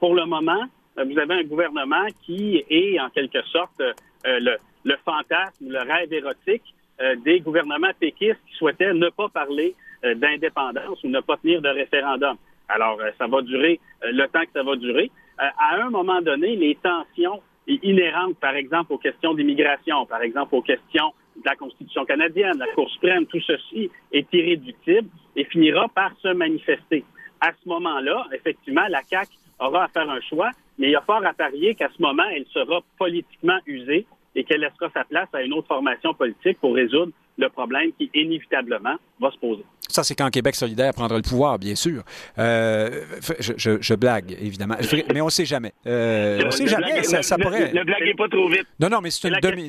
pour 0.00 0.14
le 0.14 0.24
moment, 0.24 0.66
vous 0.96 1.18
avez 1.18 1.34
un 1.34 1.44
gouvernement 1.44 2.06
qui 2.24 2.64
est 2.68 2.98
en 3.00 3.08
quelque 3.10 3.42
sorte 3.44 3.80
le, 4.24 4.56
le 4.88 4.96
fantasme, 5.04 5.68
le 5.68 5.80
rêve 5.80 6.12
érotique 6.12 6.62
euh, 7.00 7.14
des 7.16 7.40
gouvernements 7.40 7.92
péquistes 8.00 8.40
qui 8.48 8.54
souhaitaient 8.56 8.92
ne 8.94 9.10
pas 9.10 9.28
parler 9.28 9.74
euh, 10.04 10.14
d'indépendance 10.14 11.02
ou 11.04 11.08
ne 11.08 11.20
pas 11.20 11.36
tenir 11.36 11.60
de 11.60 11.68
référendum. 11.68 12.36
Alors, 12.68 12.98
euh, 13.00 13.10
ça 13.18 13.26
va 13.26 13.42
durer 13.42 13.78
le 14.02 14.26
temps 14.26 14.42
que 14.42 14.52
ça 14.54 14.62
va 14.62 14.76
durer. 14.76 15.10
à 15.38 15.76
un 15.76 15.90
moment 15.90 16.20
donné, 16.22 16.56
les 16.56 16.76
tensions 16.76 17.40
inhérentes, 17.66 18.38
par 18.38 18.54
exemple, 18.54 18.92
aux 18.92 18.98
questions 18.98 19.34
d'immigration, 19.34 20.06
par 20.06 20.22
exemple, 20.22 20.54
aux 20.54 20.62
questions 20.62 21.12
de 21.36 21.42
la 21.44 21.54
Constitution 21.54 22.04
canadienne, 22.04 22.56
la 22.58 22.66
Cour 22.68 22.88
suprême, 22.90 23.26
tout 23.26 23.40
ceci 23.40 23.90
est 24.10 24.26
irréductible 24.32 25.08
et 25.36 25.44
finira 25.44 25.86
par 25.88 26.12
se 26.22 26.28
manifester. 26.28 27.04
À 27.40 27.50
ce 27.52 27.68
moment-là, 27.68 28.26
effectivement, 28.32 28.86
la 28.88 29.02
CAQ 29.02 29.30
aura 29.60 29.84
à 29.84 29.88
faire 29.88 30.08
un 30.08 30.20
choix, 30.22 30.50
mais 30.78 30.88
il 30.88 30.92
y 30.92 30.96
a 30.96 31.02
fort 31.02 31.24
à 31.24 31.34
parier 31.34 31.74
qu'à 31.74 31.88
ce 31.94 32.00
moment, 32.00 32.28
elle 32.34 32.46
sera 32.46 32.80
politiquement 32.98 33.58
usée 33.66 34.06
et 34.38 34.44
qu'elle 34.44 34.60
laissera 34.60 34.88
sa 34.94 35.02
place 35.02 35.28
à 35.32 35.42
une 35.42 35.52
autre 35.52 35.66
formation 35.66 36.14
politique 36.14 36.58
pour 36.60 36.72
résoudre 36.72 37.12
le 37.38 37.48
problème 37.48 37.90
qui 37.98 38.08
inévitablement 38.14 38.94
va 39.20 39.30
se 39.32 39.38
poser. 39.38 39.64
Ça, 39.88 40.04
c'est 40.04 40.14
quand 40.14 40.30
Québec 40.30 40.54
solidaire 40.54 40.92
prendra 40.92 41.16
le 41.16 41.22
pouvoir, 41.22 41.58
bien 41.58 41.74
sûr. 41.74 42.02
Euh, 42.38 43.04
je, 43.40 43.94
blague, 43.94 44.36
évidemment. 44.40 44.76
Mais 45.12 45.20
on 45.20 45.26
ne 45.26 45.30
sait 45.30 45.46
jamais. 45.46 45.72
Euh, 45.86 46.40
on 46.42 46.46
ne 46.46 46.50
sait 46.50 46.66
jamais. 46.66 47.02
ça, 47.02 47.38
pourrait... 47.38 47.72
Ne, 47.72 47.82
blaguez 47.82 48.14
pas 48.14 48.28
trop 48.28 48.48
vite. 48.48 48.66
Non, 48.78 48.90
non, 48.90 49.00
mais 49.00 49.10
c'est 49.10 49.28
une, 49.28 49.40
demi... 49.40 49.68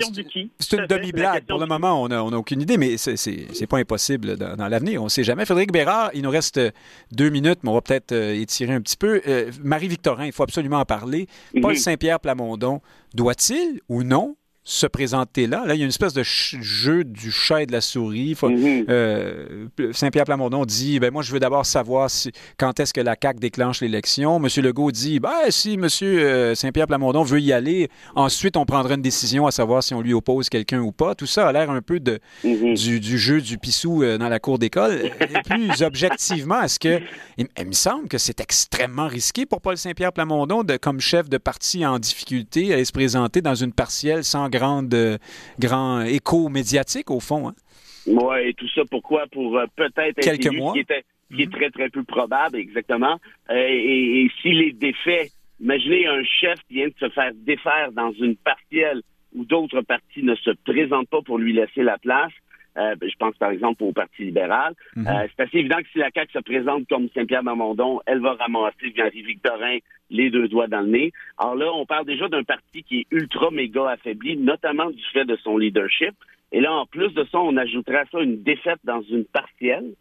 c'est 0.59 0.77
une 0.77 0.85
demi-blague. 0.85 1.45
Pour 1.47 1.59
le 1.59 1.65
moment, 1.65 2.03
on 2.03 2.07
n'a 2.07 2.37
aucune 2.37 2.61
idée, 2.61 2.77
mais 2.77 2.97
c'est 2.97 3.67
pas 3.67 3.77
impossible 3.77 4.35
dans, 4.35 4.67
l'avenir. 4.67 5.01
On 5.01 5.05
ne 5.05 5.09
sait 5.09 5.23
jamais. 5.23 5.45
Frédéric 5.45 5.71
Bérard, 5.71 6.11
il 6.13 6.21
nous 6.23 6.29
reste 6.29 6.59
deux 7.11 7.29
minutes, 7.29 7.59
mais 7.63 7.69
on 7.69 7.75
va 7.75 7.81
peut-être 7.81 8.11
euh, 8.11 8.39
étirer 8.39 8.73
un 8.73 8.81
petit 8.81 8.97
peu. 8.97 9.21
Marie-Victorin, 9.63 10.25
il 10.25 10.31
faut 10.31 10.43
absolument 10.43 10.79
en 10.79 10.85
parler. 10.85 11.27
Paul 11.59 11.75
Saint-Pierre 11.75 12.19
Plamondon, 12.19 12.81
doit-il 13.15 13.79
ou 13.89 14.03
non 14.03 14.35
se 14.69 14.85
présenter 14.85 15.47
là. 15.47 15.63
Là, 15.65 15.73
il 15.73 15.79
y 15.79 15.81
a 15.81 15.85
une 15.85 15.89
espèce 15.89 16.13
de 16.13 16.21
jeu 16.23 17.03
du 17.03 17.31
chat 17.31 17.63
et 17.63 17.65
de 17.65 17.71
la 17.71 17.81
souris. 17.81 18.33
Mm-hmm. 18.33 18.85
Euh, 18.87 19.67
Saint-Pierre 19.93 20.25
Plamondon 20.25 20.63
dit 20.63 20.99
ben 20.99 21.11
moi, 21.11 21.23
je 21.23 21.31
veux 21.31 21.39
d'abord 21.39 21.65
savoir 21.65 22.11
si, 22.11 22.31
quand 22.55 22.79
est-ce 22.79 22.93
que 22.93 23.01
la 23.01 23.15
CAQ 23.19 23.39
déclenche 23.39 23.81
l'élection. 23.81 24.37
M. 24.37 24.47
Legault 24.63 24.91
dit 24.91 25.19
ben, 25.19 25.49
si 25.49 25.73
M. 25.73 25.87
Euh, 26.03 26.53
Saint-Pierre 26.53 26.85
Plamondon 26.85 27.23
veut 27.23 27.41
y 27.41 27.51
aller, 27.51 27.89
ensuite, 28.13 28.57
on 28.57 28.65
prendra 28.65 28.93
une 28.93 29.01
décision 29.01 29.47
à 29.47 29.51
savoir 29.51 29.81
si 29.81 29.95
on 29.95 30.01
lui 30.01 30.13
oppose 30.13 30.49
quelqu'un 30.49 30.81
ou 30.81 30.91
pas. 30.91 31.15
Tout 31.15 31.25
ça 31.25 31.47
a 31.47 31.51
l'air 31.51 31.71
un 31.71 31.81
peu 31.81 31.99
de, 31.99 32.19
mm-hmm. 32.45 32.99
du, 32.99 33.17
jeu 33.17 33.41
du 33.41 33.57
pissou 33.57 34.03
euh, 34.03 34.19
dans 34.19 34.29
la 34.29 34.39
cour 34.39 34.59
d'école. 34.59 35.01
Et 35.03 35.41
plus 35.49 35.81
objectivement, 35.81 36.61
est-ce 36.61 36.79
que. 36.79 36.99
Il, 37.37 37.47
me 37.65 37.71
semble 37.71 38.07
que 38.07 38.17
c'est 38.17 38.41
extrêmement 38.41 39.07
risqué 39.07 39.45
pour 39.45 39.61
Paul 39.61 39.77
Saint-Pierre 39.77 40.11
Plamondon, 40.11 40.63
de, 40.63 40.75
comme 40.75 40.99
chef 40.99 41.29
de 41.29 41.37
parti 41.37 41.85
en 41.85 41.97
difficulté, 41.97 42.73
aller 42.73 42.83
se 42.83 42.91
présenter 42.91 43.41
dans 43.41 43.55
une 43.55 43.71
partielle 43.71 44.23
sans 44.23 44.49
grande, 44.59 44.93
euh, 44.93 45.17
grand 45.59 46.01
écho 46.01 46.49
médiatique, 46.49 47.09
au 47.11 47.19
fond. 47.19 47.49
Hein? 47.49 47.55
Oui, 48.07 48.49
et 48.49 48.53
tout 48.53 48.67
ça 48.75 48.81
pourquoi? 48.89 49.25
Pour 49.31 49.57
euh, 49.57 49.65
peut-être 49.75 50.19
Quelques 50.19 50.53
mois. 50.53 50.73
Qui, 50.73 50.79
était, 50.79 51.03
qui 51.33 51.43
est 51.43 51.45
mhm. 51.45 51.51
très, 51.51 51.69
très 51.69 51.89
peu 51.89 52.03
probable, 52.03 52.57
exactement. 52.57 53.17
Euh, 53.49 53.55
et, 53.55 54.23
et 54.23 54.31
s'il 54.41 54.61
est 54.61 54.73
défait, 54.73 55.29
imaginez 55.59 56.07
un 56.07 56.23
chef 56.23 56.59
qui 56.67 56.75
vient 56.75 56.87
de 56.87 56.93
se 56.99 57.09
faire 57.09 57.31
défaire 57.35 57.91
dans 57.91 58.11
une 58.13 58.35
partielle 58.35 59.01
où 59.35 59.45
d'autres 59.45 59.81
partis 59.81 60.23
ne 60.23 60.35
se 60.35 60.51
présentent 60.65 61.09
pas 61.09 61.21
pour 61.21 61.37
lui 61.37 61.53
laisser 61.53 61.83
la 61.83 61.97
place. 61.97 62.31
Euh, 62.77 62.95
je 63.01 63.15
pense 63.17 63.35
par 63.37 63.51
exemple 63.51 63.83
au 63.83 63.91
Parti 63.91 64.25
libéral. 64.25 64.73
Mhm. 64.95 65.07
Euh, 65.07 65.27
c'est 65.27 65.43
assez 65.43 65.57
évident 65.57 65.77
que 65.77 65.89
si 65.91 65.97
la 65.97 66.09
CAQ 66.13 66.31
se 66.31 66.39
présente 66.39 66.87
comme 66.87 67.09
Saint-Pierre-Mamondon, 67.13 67.99
elle 68.05 68.19
va 68.19 68.33
ramasser 68.33 68.93
Victorin 69.13 69.77
les 70.09 70.29
deux 70.29 70.47
doigts 70.47 70.67
dans 70.67 70.81
le 70.81 70.87
nez. 70.87 71.11
Alors 71.37 71.55
là, 71.55 71.71
on 71.73 71.85
parle 71.85 72.05
déjà 72.05 72.27
d'un 72.27 72.43
parti 72.43 72.83
qui 72.83 72.99
est 72.99 73.07
ultra 73.11 73.51
méga 73.51 73.89
affaibli, 73.89 74.37
notamment 74.37 74.89
du 74.89 75.03
fait 75.13 75.25
de 75.25 75.35
son 75.37 75.57
leadership. 75.57 76.13
Et 76.51 76.61
là, 76.61 76.73
en 76.73 76.85
plus 76.85 77.13
de 77.13 77.23
ça, 77.31 77.39
on 77.39 77.57
ajouterait 77.57 77.99
à 77.99 78.05
ça 78.11 78.19
une 78.21 78.41
défaite 78.41 78.79
dans 78.83 79.01
une 79.01 79.25
partielle, 79.25 79.93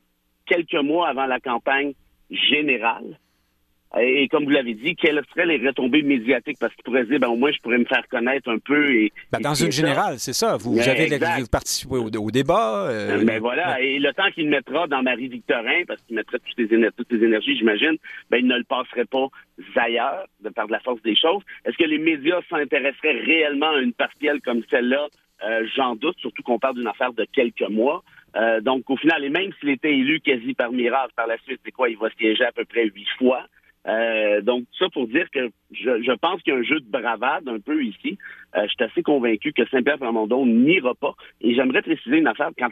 quelques 0.47 0.75
mois 0.75 1.09
avant 1.09 1.27
la 1.27 1.41
campagne 1.41 1.93
générale. 2.31 3.19
Et 3.97 4.29
comme 4.29 4.45
vous 4.45 4.51
l'avez 4.51 4.75
dit, 4.75 4.95
quelles 4.97 5.23
seraient 5.31 5.47
les 5.47 5.67
retombées 5.67 6.03
médiatiques? 6.03 6.59
Parce 6.61 6.75
qu'il 6.75 6.85
pourrait 6.85 7.07
dire, 7.07 7.19
ben, 7.19 7.29
au 7.29 7.37
moins, 7.37 7.51
je 7.51 7.59
pourrais 7.61 7.79
me 7.79 7.87
faire 7.87 8.07
connaître 8.09 8.51
un 8.51 8.59
peu. 8.59 8.95
Et, 8.95 9.13
ben, 9.33 9.41
dans 9.41 9.55
une 9.55 9.73
générale, 9.73 10.19
c'est 10.19 10.35
ça. 10.35 10.57
Vous, 10.59 10.79
avez 10.79 11.09
participé 11.51 11.97
au, 11.97 12.31
débat. 12.31 12.89
Euh, 12.89 13.25
ben, 13.25 13.41
voilà. 13.41 13.81
Et 13.81 13.99
le 13.99 14.13
temps 14.13 14.31
qu'il 14.35 14.49
mettra 14.51 14.87
dans 14.89 15.03
Marie-Victorin, 15.03 15.85
parce 15.87 16.03
qu'il 16.03 16.17
mettrait 16.17 16.39
toutes 16.39 17.11
les 17.13 17.25
énergies, 17.25 17.57
j'imagine, 17.57 17.97
ben, 18.31 18.39
il 18.39 18.47
ne 18.47 18.59
le 18.59 18.65
passerait 18.65 19.07
pas 19.07 19.29
ailleurs, 19.77 20.27
de 20.41 20.51
par 20.51 20.67
de 20.67 20.73
la 20.73 20.81
force 20.81 21.01
des 21.03 21.17
choses. 21.17 21.43
Est-ce 21.65 21.77
que 21.79 21.85
les 21.85 21.99
médias 21.99 22.41
s'intéresseraient 22.51 23.21
réellement 23.25 23.71
à 23.71 23.81
une 23.81 23.95
partielle 23.95 24.41
comme 24.43 24.63
celle-là? 24.71 25.07
Euh, 25.45 25.67
j'en 25.77 25.95
doute, 25.95 26.19
surtout 26.19 26.43
qu'on 26.43 26.59
parle 26.59 26.75
d'une 26.75 26.89
affaire 26.89 27.13
de 27.13 27.25
quelques 27.33 27.69
mois. 27.71 28.03
Euh, 28.37 28.61
donc, 28.61 28.91
au 28.91 28.97
final, 28.97 29.25
et 29.25 29.31
même 29.31 29.53
s'il 29.59 29.71
était 29.71 29.93
élu 29.93 30.21
quasi 30.21 30.53
par 30.53 30.73
miracle 30.73 31.13
par 31.17 31.27
la 31.27 31.39
suite, 31.39 31.61
c'est 31.65 31.71
quoi? 31.71 31.89
Il 31.89 31.97
va 31.97 32.11
siéger 32.19 32.45
à 32.45 32.53
peu 32.53 32.65
près 32.65 32.85
huit 32.85 33.09
fois. 33.19 33.47
Euh, 33.87 34.41
donc, 34.43 34.65
ça 34.79 34.87
pour 34.93 35.07
dire 35.07 35.27
que 35.33 35.51
je, 35.73 36.17
pense 36.17 36.43
qu'il 36.43 36.53
y 36.53 36.57
a 36.57 36.59
un 36.59 36.63
jeu 36.63 36.81
de 36.81 36.91
bravade 36.91 37.49
un 37.49 37.59
peu 37.59 37.83
ici. 37.83 38.19
Euh, 38.57 38.63
je 38.63 38.69
suis 38.69 38.85
assez 38.85 39.03
convaincu 39.03 39.53
que 39.53 39.67
Saint-Pierre-Plamondon 39.69 40.47
n'ira 40.47 40.95
pas. 40.95 41.15
Et 41.41 41.55
j'aimerais 41.55 41.83
préciser 41.83 42.19
une 42.19 42.27
affaire. 42.27 42.51
Quant 42.59 42.69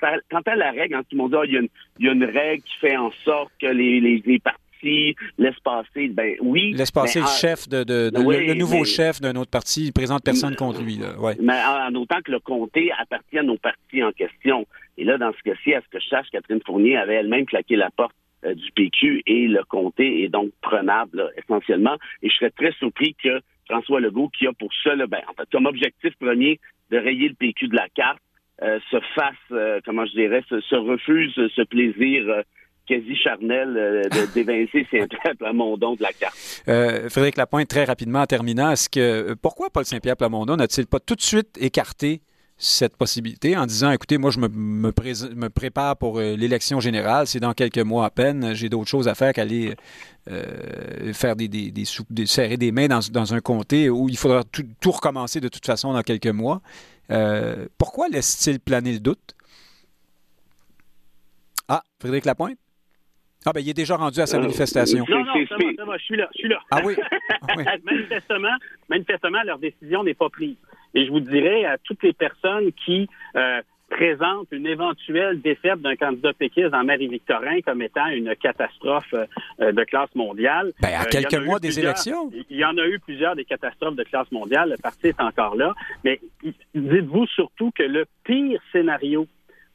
à, 0.46 0.57
la 0.57 0.70
règle, 0.72 0.96
tout 0.96 1.04
le 1.12 1.18
monde 1.18 1.30
dit, 1.30 1.36
ah, 1.38 1.44
il, 1.46 2.04
y 2.04 2.09
a 2.09 2.12
une, 2.12 2.24
règle 2.24 2.62
qui 2.62 2.76
fait 2.80 2.96
en 2.96 3.11
sorte 3.24 3.52
que 3.61 3.66
les, 3.66 4.00
les, 4.00 4.38
partis 4.38 5.16
laissent 5.38 5.61
passer. 5.64 6.09
Ben 6.09 6.36
oui. 6.40 6.72
Laisse 6.72 6.90
passer 6.90 7.20
le 7.20 7.26
chef 7.26 7.68
de, 7.68 7.84
le, 8.12 8.54
nouveau 8.54 8.84
chef 8.84 9.20
d'un 9.20 9.36
autre 9.36 9.50
parti. 9.50 9.86
Il 9.86 9.92
présente 9.92 10.22
personne 10.22 10.57
contre 10.57 10.82
lui. 10.82 11.00
Mais 11.40 11.61
en, 11.66 11.94
autant 11.94 12.20
que 12.22 12.32
le 12.32 12.40
comté 12.40 12.90
appartienne 12.98 13.48
au 13.48 13.57
parti 13.57 14.02
en 14.02 14.12
question. 14.12 14.66
Et 14.98 15.04
là, 15.04 15.18
dans 15.18 15.32
ce 15.32 15.42
cas-ci, 15.42 15.74
à 15.74 15.80
ce 15.80 15.88
que 15.88 16.00
je 16.00 16.09
sache, 16.09 16.26
Catherine 16.30 16.61
Fournier 16.64 16.96
avait 16.96 17.14
elle-même 17.14 17.46
claqué 17.46 17.76
la 17.76 17.90
porte 17.90 18.14
euh, 18.45 18.55
du 18.55 18.70
PQ 18.72 19.22
et 19.26 19.49
le 19.49 19.62
comté 19.64 20.22
est 20.22 20.28
donc 20.28 20.51
prenable 20.61 21.32
essentiellement. 21.37 21.97
Et 22.22 22.28
je 22.28 22.34
serais 22.34 22.51
très 22.51 22.72
surpris 22.72 23.14
que 23.22 23.41
François 23.68 24.01
Legault, 24.01 24.28
qui 24.28 24.47
a 24.47 24.53
pour 24.53 24.70
ça, 24.84 24.95
ben, 24.95 25.20
en 25.28 25.34
fait, 25.34 25.49
comme 25.51 25.66
objectif 25.66 26.14
premier 26.20 26.61
de 26.91 26.99
rayer 26.99 27.28
le 27.28 27.34
PQ 27.34 27.68
de 27.68 27.76
la 27.76 27.89
carte, 27.89 28.20
euh, 28.62 28.78
se 28.91 28.99
fasse, 29.14 29.34
euh, 29.53 29.80
comment 29.84 30.07
je 30.07 30.12
dirais, 30.12 30.43
se, 30.49 30.76
refuse 30.76 31.32
ce 31.34 31.62
plaisir 31.62 32.43
quasi 32.87 33.16
charnel 33.16 34.09
d'évincer 34.34 34.87
Saint-Pierre 34.91 35.37
Plamondon 35.39 35.97
de 35.97 36.03
la 36.03 36.12
carte. 36.12 36.37
Frédéric 37.11 37.37
Lapointe, 37.37 37.68
très 37.68 37.84
rapidement 37.84 38.20
en 38.20 38.26
terminant, 38.26 38.70
est-ce 38.70 38.89
que 38.89 39.34
pourquoi 39.34 39.70
Paul 39.70 39.84
Saint-Pierre 39.84 40.16
Plamondon 40.16 40.57
n'a-t-il 40.57 40.87
pas 40.87 41.01
tout 41.01 41.16
de 41.16 41.22
suite 41.22 41.59
écarté 41.61 42.20
cette 42.59 42.96
possibilité 42.96 43.57
en 43.57 43.66
disant 43.66 43.90
écoutez, 43.90 44.16
moi, 44.16 44.30
je 44.30 44.40
me, 44.40 44.48
me, 44.48 45.48
prépare 45.48 45.96
pour 45.96 46.18
euh, 46.18 46.36
l'élection 46.36 46.80
générale, 46.80 47.26
c'est 47.26 47.40
dans 47.40 47.52
quelques 47.52 47.78
mois 47.78 48.07
à 48.07 48.11
peine, 48.11 48.54
j'ai 48.54 48.70
d'autres 48.70 48.88
choses 48.88 49.09
à 49.09 49.14
faire 49.14 49.32
qu'aller 49.34 49.74
euh, 50.30 51.12
faire 51.12 51.36
des, 51.36 51.48
des, 51.48 51.70
des, 51.70 52.26
serrer 52.26 52.57
des 52.57 52.72
mains 52.72 52.88
dans, 52.88 53.00
dans, 53.12 53.34
un 53.34 53.40
comté 53.40 53.90
où 53.90 54.09
il 54.09 54.16
faudra 54.16 54.42
tout, 54.44 54.64
tout, 54.80 54.90
recommencer 54.90 55.40
de 55.40 55.48
toute 55.48 55.66
façon 55.66 55.92
dans 55.92 56.02
quelques 56.02 56.26
mois. 56.26 56.62
Euh, 57.11 57.66
pourquoi 57.76 58.09
laisse-t-il 58.09 58.59
planer 58.59 58.94
le 58.94 59.00
doute? 59.00 59.34
Ah, 61.68 61.82
Frédéric 62.00 62.24
Lapointe? 62.24 62.59
Ah, 63.44 63.52
ben, 63.52 63.61
il 63.61 63.68
est 63.68 63.74
déjà 63.74 63.96
rendu 63.96 64.18
à 64.18 64.26
sa 64.26 64.40
manifestation. 64.40 65.04
Non, 65.09 65.24
non, 65.24 65.46
ça 65.48 65.57
va, 65.57 65.64
ça 65.76 65.84
va, 65.84 65.98
je 65.98 66.04
suis 66.04 66.16
là, 66.16 66.28
je 66.34 66.38
suis 66.38 66.48
là. 66.48 66.59
Ah 66.70 66.80
oui? 66.84 66.96
Ah 67.48 67.54
manifestement, 67.84 68.57
manifestement, 68.88 69.42
leur 69.44 69.59
décision 69.61 70.02
n'est 70.02 70.14
pas 70.14 70.28
prise. 70.28 70.57
Et 70.97 71.05
je 71.05 71.11
vous 71.11 71.20
dirais 71.20 71.66
à 71.66 71.76
toutes 71.76 72.03
les 72.03 72.14
personnes 72.14 72.72
qui 72.72 73.07
euh, 73.36 73.61
présentent 73.90 74.49
une 74.51 74.66
éventuelle 74.66 75.42
défaite 75.42 75.80
d'un 75.82 75.94
candidat 75.94 76.32
péquiste 76.32 76.70
dans 76.70 76.82
Marie-Victorin 76.84 77.61
comme 77.61 77.82
étant 77.82 78.07
une 78.07 78.34
catastrophe 78.34 79.12
euh, 79.12 79.72
de 79.72 79.84
classe 79.84 80.12
mondiale. 80.14 80.72
Ben, 80.80 80.94
à 80.94 81.03
euh, 81.03 81.05
quelques 81.11 81.44
mois 81.44 81.59
des 81.59 81.78
élections. 81.78 82.30
Il 82.49 82.57
y 82.57 82.64
en 82.64 82.78
a 82.78 82.86
eu 82.86 82.99
plusieurs 82.99 83.36
des 83.36 83.44
catastrophes 83.44 83.94
de 83.94 84.05
classe 84.05 84.32
mondiale. 84.32 84.70
Le 84.70 84.78
parti 84.78 85.09
est 85.09 85.20
encore 85.20 85.55
là. 85.55 85.74
Mais 86.03 86.18
dites-vous 86.74 87.26
surtout 87.26 87.70
que 87.72 87.82
le 87.82 88.07
pire 88.24 88.59
scénario 88.72 89.26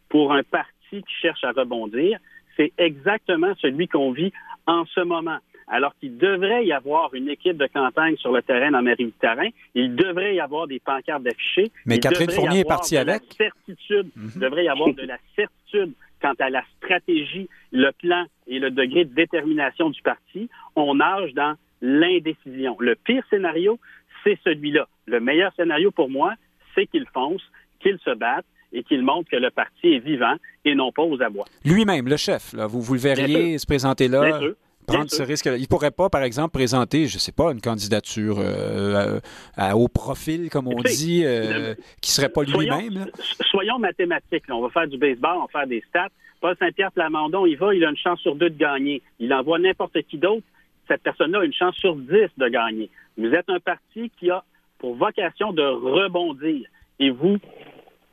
pour 0.09 0.34
un 0.34 0.41
parti 0.41 0.72
qui 0.89 1.13
cherche 1.22 1.43
à 1.43 1.51
rebondir, 1.51 2.17
c'est 2.57 2.74
exactement 2.80 3.53
celui 3.61 3.88
qu'on 3.88 4.11
vit 4.11 4.34
en 4.65 4.86
ce 4.86 5.01
moment 5.01 5.38
alors 5.72 5.95
qu'il 5.99 6.17
devrait 6.17 6.65
y 6.65 6.74
avoir 6.74 7.13
une 7.13 7.30
équipe 7.30 7.55
de 7.57 7.65
campagne 7.65 8.17
sur 8.17 8.32
le 8.34 8.41
terrain 8.41 8.72
dans 8.72 8.82
Marie-Victorin. 8.82 9.47
Il 9.74 9.95
devrait 9.95 10.36
y 10.36 10.39
avoir 10.41 10.67
des 10.67 10.80
pancartes 10.80 11.26
affichées. 11.26 11.72
Mais 11.86 11.97
Catherine 11.97 12.30
Fournier 12.30 12.59
est 12.59 12.67
partie 12.67 12.97
avec. 12.97 13.24
certitude. 13.38 14.09
Mhm. 14.15 14.32
Il 14.36 14.41
devrait 14.41 14.65
y 14.65 14.69
avoir 14.69 14.93
de 14.93 15.03
la 15.03 15.17
certitude 15.36 15.93
quant 16.22 16.34
à 16.39 16.49
la 16.49 16.61
stratégie, 16.78 17.47
le 17.72 17.89
plan 17.93 18.26
et 18.47 18.59
le 18.59 18.69
degré 18.69 19.05
de 19.05 19.15
détermination 19.15 19.89
du 19.89 20.01
parti. 20.01 20.49
On 20.76 20.95
nage 20.95 21.34
dans 21.34 21.55
l'indécision. 21.82 22.76
Le 22.80 22.95
pire 22.95 23.24
scénario, 23.30 23.80
c'est 24.24 24.38
celui-là. 24.43 24.88
Le 25.07 25.19
meilleur 25.19 25.53
scénario 25.55 25.89
pour 25.89 26.09
moi, 26.09 26.34
c'est 26.76 26.86
qu'il 26.86 27.05
fonce, 27.13 27.41
qu'il 27.80 27.97
se 28.05 28.13
batte 28.13 28.45
et 28.74 28.84
qu'il 28.84 29.01
montre 29.03 29.32
que 29.32 29.38
le 29.38 29.49
parti 29.49 29.93
est 29.93 29.99
vivant 29.99 30.36
et 30.63 30.76
non 30.76 30.91
pas 30.91 31.01
aux 31.01 31.22
abois. 31.24 31.45
Lui-même, 31.65 32.07
le 32.07 32.17
chef, 32.17 32.53
là, 32.53 32.67
vous, 32.67 32.82
vous 32.82 32.93
le 32.93 32.99
verriez 32.99 33.57
se 33.57 33.65
présenter 33.65 34.07
là 34.07 34.39
prendre 34.86 35.09
ce 35.09 35.23
risque. 35.23 35.45
Il 35.45 35.61
ne 35.61 35.65
pourrait 35.67 35.91
pas, 35.91 36.09
par 36.09 36.23
exemple, 36.23 36.51
présenter, 36.51 37.07
je 37.07 37.15
ne 37.15 37.19
sais 37.19 37.32
pas, 37.32 37.51
une 37.51 37.61
candidature 37.61 38.38
euh, 38.39 39.19
à, 39.55 39.75
haut 39.75 39.88
profil, 39.88 40.49
comme 40.49 40.67
on 40.67 40.82
dit, 40.82 41.23
euh, 41.25 41.75
qui 42.01 42.09
ne 42.11 42.13
serait 42.13 42.29
pas 42.29 42.43
lui-même. 42.43 43.07
Soyons 43.49 43.79
mathématiques. 43.79 44.43
On 44.49 44.61
va 44.61 44.69
faire 44.69 44.88
du 44.88 44.97
baseball, 44.97 45.38
on 45.38 45.41
va 45.41 45.47
faire 45.47 45.67
des 45.67 45.84
stats. 45.89 46.09
Paul 46.39 46.55
Saint-Pierre 46.57 46.91
Plamondon, 46.91 47.45
il 47.45 47.57
va, 47.57 47.73
il 47.73 47.86
a 47.86 47.89
une 47.89 47.97
chance 47.97 48.19
sur 48.19 48.36
deux 48.36 48.49
de 48.49 48.57
gagner. 48.57 49.01
Il 49.19 49.34
envoie 49.34 49.59
n'importe 49.59 50.01
qui 50.03 50.17
d'autre. 50.17 50.45
Cette 50.88 51.03
personne-là 51.03 51.41
a 51.41 51.45
une 51.45 51.53
chance 51.53 51.75
sur 51.75 51.95
dix 51.95 52.29
de 52.38 52.47
gagner. 52.47 52.89
Vous 53.17 53.27
êtes 53.27 53.49
un 53.49 53.59
parti 53.59 54.11
qui 54.19 54.29
a 54.32 54.43
pour 54.79 54.95
vocation 54.95 55.53
de 55.53 55.61
rebondir. 55.61 56.67
Et 56.99 57.11
vous 57.11 57.38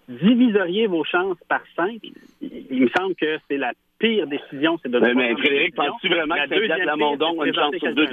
diviseriez 0.09 0.87
vos 0.87 1.05
chances 1.05 1.39
par 1.49 1.61
cinq. 1.75 2.01
Il 2.41 2.83
me 2.83 2.89
semble 2.97 3.15
que 3.15 3.39
c'est 3.49 3.57
la 3.57 3.73
pire 3.99 4.27
décision, 4.27 4.79
c'est 4.83 4.91
de 4.91 4.99
mais, 4.99 5.15
mais 5.15 5.33
Frédéric, 5.35 5.75
penses-tu 5.75 6.09
vraiment 6.09 6.35
que 6.37 6.49
Saint-Pierre 6.49 6.79
Plamondon 6.83 7.41
a 7.41 7.47
une 7.47 7.55
chance 7.55 7.75
sur 7.77 7.95
deux? 7.95 8.07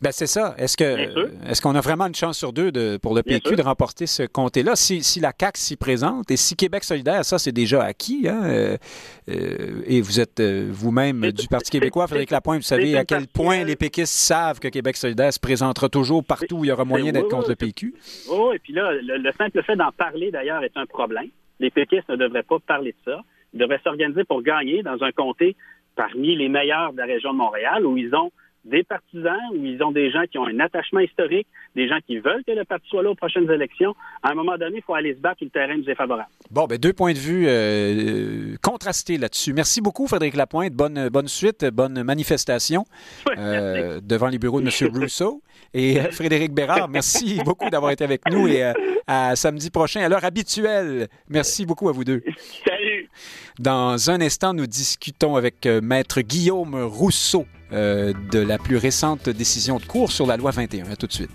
Ben, 0.00 0.12
c'est 0.12 0.26
ça. 0.26 0.54
Est-ce 0.58 0.76
que 0.76 1.48
est-ce 1.48 1.62
qu'on 1.62 1.74
a 1.74 1.80
vraiment 1.80 2.06
une 2.06 2.14
chance 2.14 2.38
sur 2.38 2.52
deux 2.52 2.70
de, 2.70 2.98
pour 2.98 3.14
le 3.14 3.22
PQ 3.22 3.56
de 3.56 3.62
remporter 3.62 4.06
ce 4.06 4.24
comté-là? 4.24 4.76
Si, 4.76 5.02
si, 5.02 5.20
la 5.20 5.32
CAQ 5.38 5.58
s'y 5.58 5.76
présente 5.76 6.30
et 6.30 6.36
si 6.36 6.56
Québec 6.56 6.84
solidaire, 6.84 7.24
ça, 7.24 7.38
c'est 7.38 7.52
déjà 7.52 7.82
acquis. 7.82 8.28
Hein? 8.28 8.42
Euh, 8.44 8.76
euh, 9.28 9.82
et 9.86 10.00
vous 10.00 10.20
êtes 10.20 10.40
euh, 10.40 10.68
vous-même 10.70 11.32
du 11.32 11.48
Parti 11.48 11.70
québécois, 11.70 12.06
Frédéric 12.06 12.30
Lapointe, 12.30 12.58
vous 12.58 12.62
savez 12.62 12.96
à 12.96 13.04
quel 13.04 13.26
point 13.26 13.64
les 13.64 13.76
péquistes 13.76 14.12
savent 14.12 14.60
que 14.60 14.68
Québec 14.68 14.96
solidaire 14.96 15.32
se 15.32 15.40
présentera 15.40 15.88
toujours 15.88 16.24
partout 16.24 16.58
où 16.58 16.64
il 16.64 16.68
y 16.68 16.72
aura 16.72 16.84
moyen 16.84 17.12
d'être 17.12 17.28
contre 17.28 17.48
le 17.48 17.56
PQ. 17.56 17.94
Oh, 18.28 18.52
et 18.52 18.58
puis 18.58 18.72
là, 18.72 18.92
le 18.92 19.32
simple 19.38 19.62
fait 19.62 19.76
d'en 19.76 19.92
parler, 19.92 20.30
d'ailleurs, 20.30 20.62
est 20.62 20.76
un 20.76 20.86
problème. 20.86 21.28
Les 21.60 21.70
péquistes 21.70 22.08
ne 22.08 22.16
devraient 22.16 22.42
pas 22.42 22.58
parler 22.58 22.92
de 22.92 23.12
ça. 23.12 23.20
Devraient 23.52 23.80
s'organiser 23.82 24.24
pour 24.24 24.42
gagner 24.42 24.82
dans 24.82 25.02
un 25.02 25.12
comté 25.12 25.56
parmi 25.96 26.36
les 26.36 26.48
meilleurs 26.48 26.92
de 26.92 26.98
la 26.98 27.06
région 27.06 27.32
de 27.32 27.38
Montréal 27.38 27.84
où 27.84 27.96
ils 27.96 28.14
ont 28.14 28.30
des 28.64 28.82
partisans 28.82 29.38
ou 29.52 29.64
ils 29.64 29.82
ont 29.82 29.90
des 29.90 30.10
gens 30.10 30.24
qui 30.30 30.38
ont 30.38 30.46
un 30.46 30.60
attachement 30.60 31.00
historique, 31.00 31.46
des 31.74 31.88
gens 31.88 31.98
qui 32.06 32.18
veulent 32.18 32.44
que 32.46 32.52
le 32.52 32.64
parti 32.64 32.88
soit 32.88 33.02
là 33.02 33.10
aux 33.10 33.14
prochaines 33.14 33.50
élections. 33.50 33.94
À 34.22 34.32
un 34.32 34.34
moment 34.34 34.56
donné, 34.58 34.78
il 34.78 34.82
faut 34.82 34.94
aller 34.94 35.14
se 35.14 35.18
battre 35.18 35.38
et 35.40 35.46
le 35.46 35.50
terrain 35.50 35.76
nous 35.76 35.88
est 35.88 35.94
favorable. 35.94 36.28
Bon, 36.50 36.66
ben 36.66 36.78
deux 36.78 36.92
points 36.92 37.12
de 37.12 37.18
vue 37.18 37.44
euh, 37.46 38.56
contrastés 38.62 39.16
là-dessus. 39.16 39.52
Merci 39.54 39.80
beaucoup, 39.80 40.06
Frédéric 40.06 40.36
Lapointe. 40.36 40.72
Bonne, 40.74 41.08
bonne 41.08 41.28
suite, 41.28 41.64
bonne 41.72 42.02
manifestation 42.02 42.84
euh, 43.38 44.00
devant 44.02 44.28
les 44.28 44.38
bureaux 44.38 44.60
de 44.60 44.66
M. 44.66 44.94
Rousseau. 45.00 45.42
Et 45.72 45.98
euh, 45.98 46.10
Frédéric 46.10 46.52
Bérard, 46.52 46.88
merci 46.88 47.40
beaucoup 47.44 47.70
d'avoir 47.70 47.92
été 47.92 48.04
avec 48.04 48.22
nous 48.30 48.46
et 48.46 48.72
à 49.06 49.36
samedi 49.36 49.70
prochain 49.70 50.02
à 50.02 50.08
l'heure 50.08 50.24
habituelle. 50.24 51.08
Merci 51.28 51.64
beaucoup 51.64 51.88
à 51.88 51.92
vous 51.92 52.04
deux. 52.04 52.22
Salut. 52.66 52.89
Dans 53.58 54.10
un 54.10 54.20
instant, 54.20 54.54
nous 54.54 54.66
discutons 54.66 55.36
avec 55.36 55.66
Maître 55.66 56.20
Guillaume 56.20 56.82
Rousseau 56.82 57.46
euh, 57.72 58.12
de 58.32 58.40
la 58.40 58.58
plus 58.58 58.76
récente 58.76 59.28
décision 59.28 59.78
de 59.78 59.84
cours 59.84 60.10
sur 60.10 60.26
la 60.26 60.36
loi 60.36 60.50
21. 60.50 60.90
À 60.90 60.96
tout 60.96 61.06
de 61.06 61.12
suite. 61.12 61.30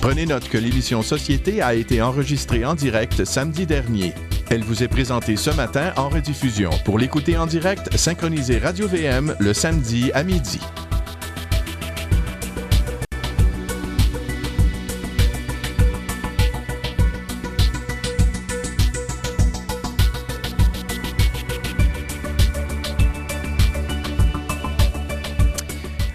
Prenez 0.00 0.26
note 0.26 0.48
que 0.48 0.58
l'émission 0.58 1.02
Société 1.02 1.60
a 1.60 1.74
été 1.74 2.00
enregistrée 2.00 2.64
en 2.64 2.76
direct 2.76 3.24
samedi 3.24 3.66
dernier. 3.66 4.12
Elle 4.48 4.62
vous 4.62 4.84
est 4.84 4.88
présentée 4.88 5.34
ce 5.34 5.50
matin 5.50 5.92
en 5.96 6.08
rediffusion. 6.08 6.70
Pour 6.84 6.98
l'écouter 6.98 7.36
en 7.36 7.46
direct, 7.46 7.96
synchronisez 7.96 8.58
Radio 8.58 8.86
VM 8.86 9.34
le 9.40 9.52
samedi 9.52 10.12
à 10.14 10.22
midi. 10.22 10.60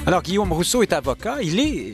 Alors, 0.06 0.24
Guillaume 0.24 0.52
Rousseau 0.52 0.84
est 0.84 0.94
avocat. 0.94 1.38
Il 1.42 1.60
est 1.60 1.94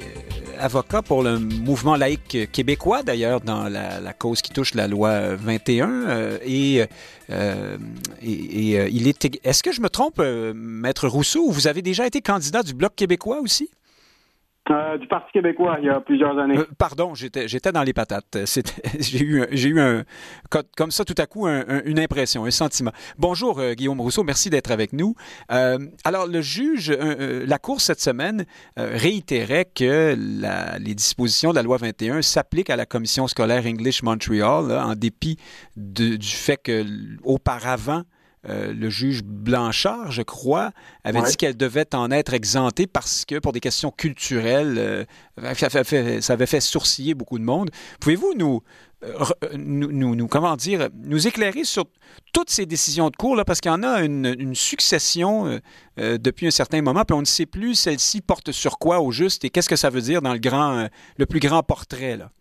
avocat 0.60 1.02
pour 1.02 1.24
le 1.24 1.40
mouvement 1.40 1.96
laïque 1.96 2.52
québécois, 2.52 3.04
d'ailleurs, 3.04 3.42
dans 3.42 3.70
la, 3.70 4.14
cause 4.14 4.42
qui 4.42 4.52
touche 4.52 4.74
la 4.74 4.88
loi 4.88 5.36
21. 5.36 5.90
Euh, 5.90 6.38
et, 6.46 6.86
euh, 7.30 7.78
et, 8.22 8.80
euh, 8.80 8.90
il 8.92 9.08
est. 9.08 9.28
Est-ce 9.44 9.64
que 9.64 9.72
je 9.72 9.82
me 9.82 9.90
trompe, 9.90 10.22
Maître 10.56 11.08
Rousseau, 11.08 11.48
ou 11.48 11.52
vous 11.52 11.68
avez 11.68 11.82
déjà 11.82 12.06
été 12.06 12.22
candidat 12.22 12.64
du 12.64 12.74
Bloc 12.74 12.94
québécois 12.96 13.40
aussi? 13.42 13.70
Euh, 14.70 14.98
du 14.98 15.08
Parti 15.08 15.32
québécois, 15.32 15.78
il 15.80 15.86
y 15.86 15.90
a 15.90 16.00
plusieurs 16.00 16.38
années. 16.38 16.58
Euh, 16.58 16.66
pardon, 16.78 17.14
j'étais, 17.16 17.72
dans 17.72 17.84
les 17.84 17.94
patates. 17.94 18.38
j'ai 19.00 19.24
eu, 19.24 20.04
comme 20.76 20.92
ça 20.92 21.06
tout 21.06 21.16
à 21.18 21.26
coup 21.26 21.48
une 21.48 22.00
impression, 22.00 22.46
un 22.46 22.52
sentiment. 22.52 22.92
Bonjour 23.18 23.60
euh, 23.60 23.74
Guillaume 23.74 24.02
Rousseau, 24.02 24.24
merci 24.24 24.50
d'être 24.50 24.72
avec 24.72 24.94
nous. 24.94 25.16
alors 25.50 26.28
le 26.28 26.42
juge, 26.42 26.92
la 26.92 27.60
Cour 27.60 27.82
cette 27.82 28.02
semaine 28.02 28.46
réitérait 28.76 29.66
que 29.66 30.16
les 30.80 30.96
dispositions 30.96 31.52
de 31.52 31.56
la 31.56 31.64
loi 31.64 31.78
21 31.78 32.22
s'appliquent 32.22 32.70
à 32.70 32.76
la 32.76 32.86
commission 32.86 33.28
scolaire 33.28 33.66
English 33.66 34.04
Montreal, 34.04 34.72
en 34.72 34.96
dépit 34.96 35.38
du 35.76 36.18
fait 36.22 36.58
que 36.58 36.86
auparavant 37.24 38.04
euh, 38.50 38.74
le 38.74 38.90
juge 38.90 39.24
Blanchard, 39.24 40.12
je 40.12 40.22
crois, 40.22 40.72
avait 41.04 41.22
dit 41.22 41.36
qu'elle 41.36 41.58
devait 41.58 41.94
en 41.96 42.12
être 42.12 42.34
exemptée 42.34 42.88
parce 42.88 43.26
que 43.26 43.40
pour 43.40 43.52
des 43.52 43.60
questions 43.60 43.92
culturelles, 43.92 44.76
euh, 44.78 45.54
ça, 45.54 46.34
avait 46.34 46.46
fait 46.46 46.62
sourciller 46.62 47.14
beaucoup 47.14 47.40
de 47.40 47.44
monde. 47.44 47.70
Pouvez-vous 48.00 48.34
nous, 48.38 48.62
euh, 49.04 49.26
nous, 49.58 50.16
nous, 50.16 50.28
comment 50.28 50.56
dire, 50.56 50.88
nous 51.04 51.28
éclairer 51.28 51.66
sur 51.66 51.86
toutes 52.32 52.50
ces 52.50 52.66
décisions 52.66 53.10
de 53.10 53.16
cours, 53.16 53.36
là, 53.36 53.44
parce 53.44 53.60
qu'il 53.60 53.72
y 53.72 53.74
en 53.74 53.84
a 53.84 54.02
une, 54.02 54.56
succession 54.56 55.60
depuis 55.98 56.48
un 56.48 56.52
certain 56.52 56.82
moment, 56.82 57.04
puis 57.04 57.16
on 57.16 57.22
ne 57.22 57.26
sait 57.26 57.46
plus 57.46 57.76
celle-ci 57.76 58.22
porte 58.22 58.52
sur 58.52 58.80
quoi 58.80 59.02
au 59.02 59.12
juste 59.12 59.44
et 59.44 59.50
qu'est-ce 59.50 59.70
que 59.70 59.76
ça 59.76 59.90
veut 59.90 60.02
dire 60.02 60.22
dans 60.22 60.34
le 60.34 60.40
grand, 60.40 60.88
le 61.18 61.26
plus 61.26 61.40
grand 61.40 61.64
portrait, 61.64 62.18
là. 62.18 62.32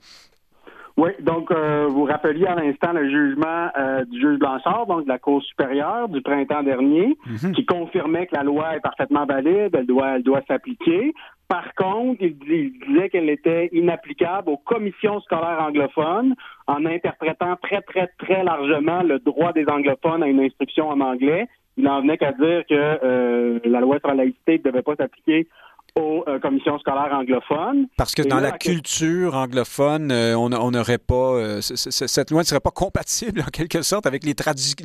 Oui, 0.97 1.11
donc 1.21 1.51
euh, 1.51 1.89
vous 1.91 2.05
rappeliez 2.05 2.47
à 2.47 2.55
l'instant 2.55 2.93
le 2.95 3.11
jugement 3.11 3.69
euh, 3.77 4.05
du 4.07 4.19
juge 4.19 4.39
Blanchard, 4.39 4.87
donc 4.87 5.05
de 5.05 5.09
la 5.09 5.19
Cour 5.19 5.43
supérieure 5.43 6.09
du 6.09 6.23
printemps 6.23 6.63
dernier, 6.63 7.19
mhm. 7.27 7.53
qui 7.53 7.67
confirmait 7.67 8.27
que 8.27 8.35
la 8.35 8.43
loi 8.43 8.77
est 8.77 8.81
parfaitement 8.81 9.27
valide, 9.27 9.75
elle 9.75 9.87
doit, 9.87 10.17
elle 10.17 10.23
doit 10.23 10.41
s'appliquer. 10.49 11.13
Par 11.49 11.75
contre, 11.75 12.23
il, 12.23 12.39
disait 12.39 13.11
qu'elle 13.11 13.29
était 13.29 13.69
inapplicable 13.73 14.49
aux 14.49 14.57
commissions 14.57 15.21
scolaires 15.21 15.61
anglophones 15.61 16.35
en 16.67 16.87
interprétant 16.87 17.57
très, 17.63 17.83
très, 17.83 18.09
très 18.19 18.43
largement 18.43 19.03
le 19.03 19.19
droit 19.19 19.53
des 19.53 19.67
anglophones 19.69 20.23
à 20.23 20.29
une 20.29 20.41
instruction 20.41 20.89
en 20.89 21.01
anglais. 21.01 21.47
Il 21.77 21.85
n'en 21.85 22.01
venait 22.01 22.17
qu'à 22.17 22.33
dire 22.33 22.65
que 22.67 22.75
euh, 22.75 23.61
la 23.65 23.81
loi 23.81 23.99
sur 23.99 24.09
la 24.09 24.15
laïcité 24.15 24.59
ne 24.59 24.71
devait 24.71 24.83
pas 24.83 24.97
s'appliquer 24.97 25.47
aux 25.97 26.25
euh, 26.29 26.39
commissions 26.39 26.79
scolaires 26.79 27.13
anglophones. 27.13 27.87
Parce 27.97 28.15
que 28.15 28.23
dans 28.23 28.41
la, 28.41 28.53
culture 28.53 29.35
anglophone, 29.35 30.11
euh, 30.11 30.37
on 30.37 30.71
n'aurait 30.71 30.99
pas 30.99 31.35
euh, 31.35 31.61
cette 31.61 32.31
loi 32.31 32.41
ne 32.41 32.47
serait 32.47 32.61
pas 32.61 32.71
compatible 32.71 33.41
en 33.47 33.51
quelque 33.51 33.83
sorte 33.83 34.07
avec 34.07 34.25
les, 34.25 34.35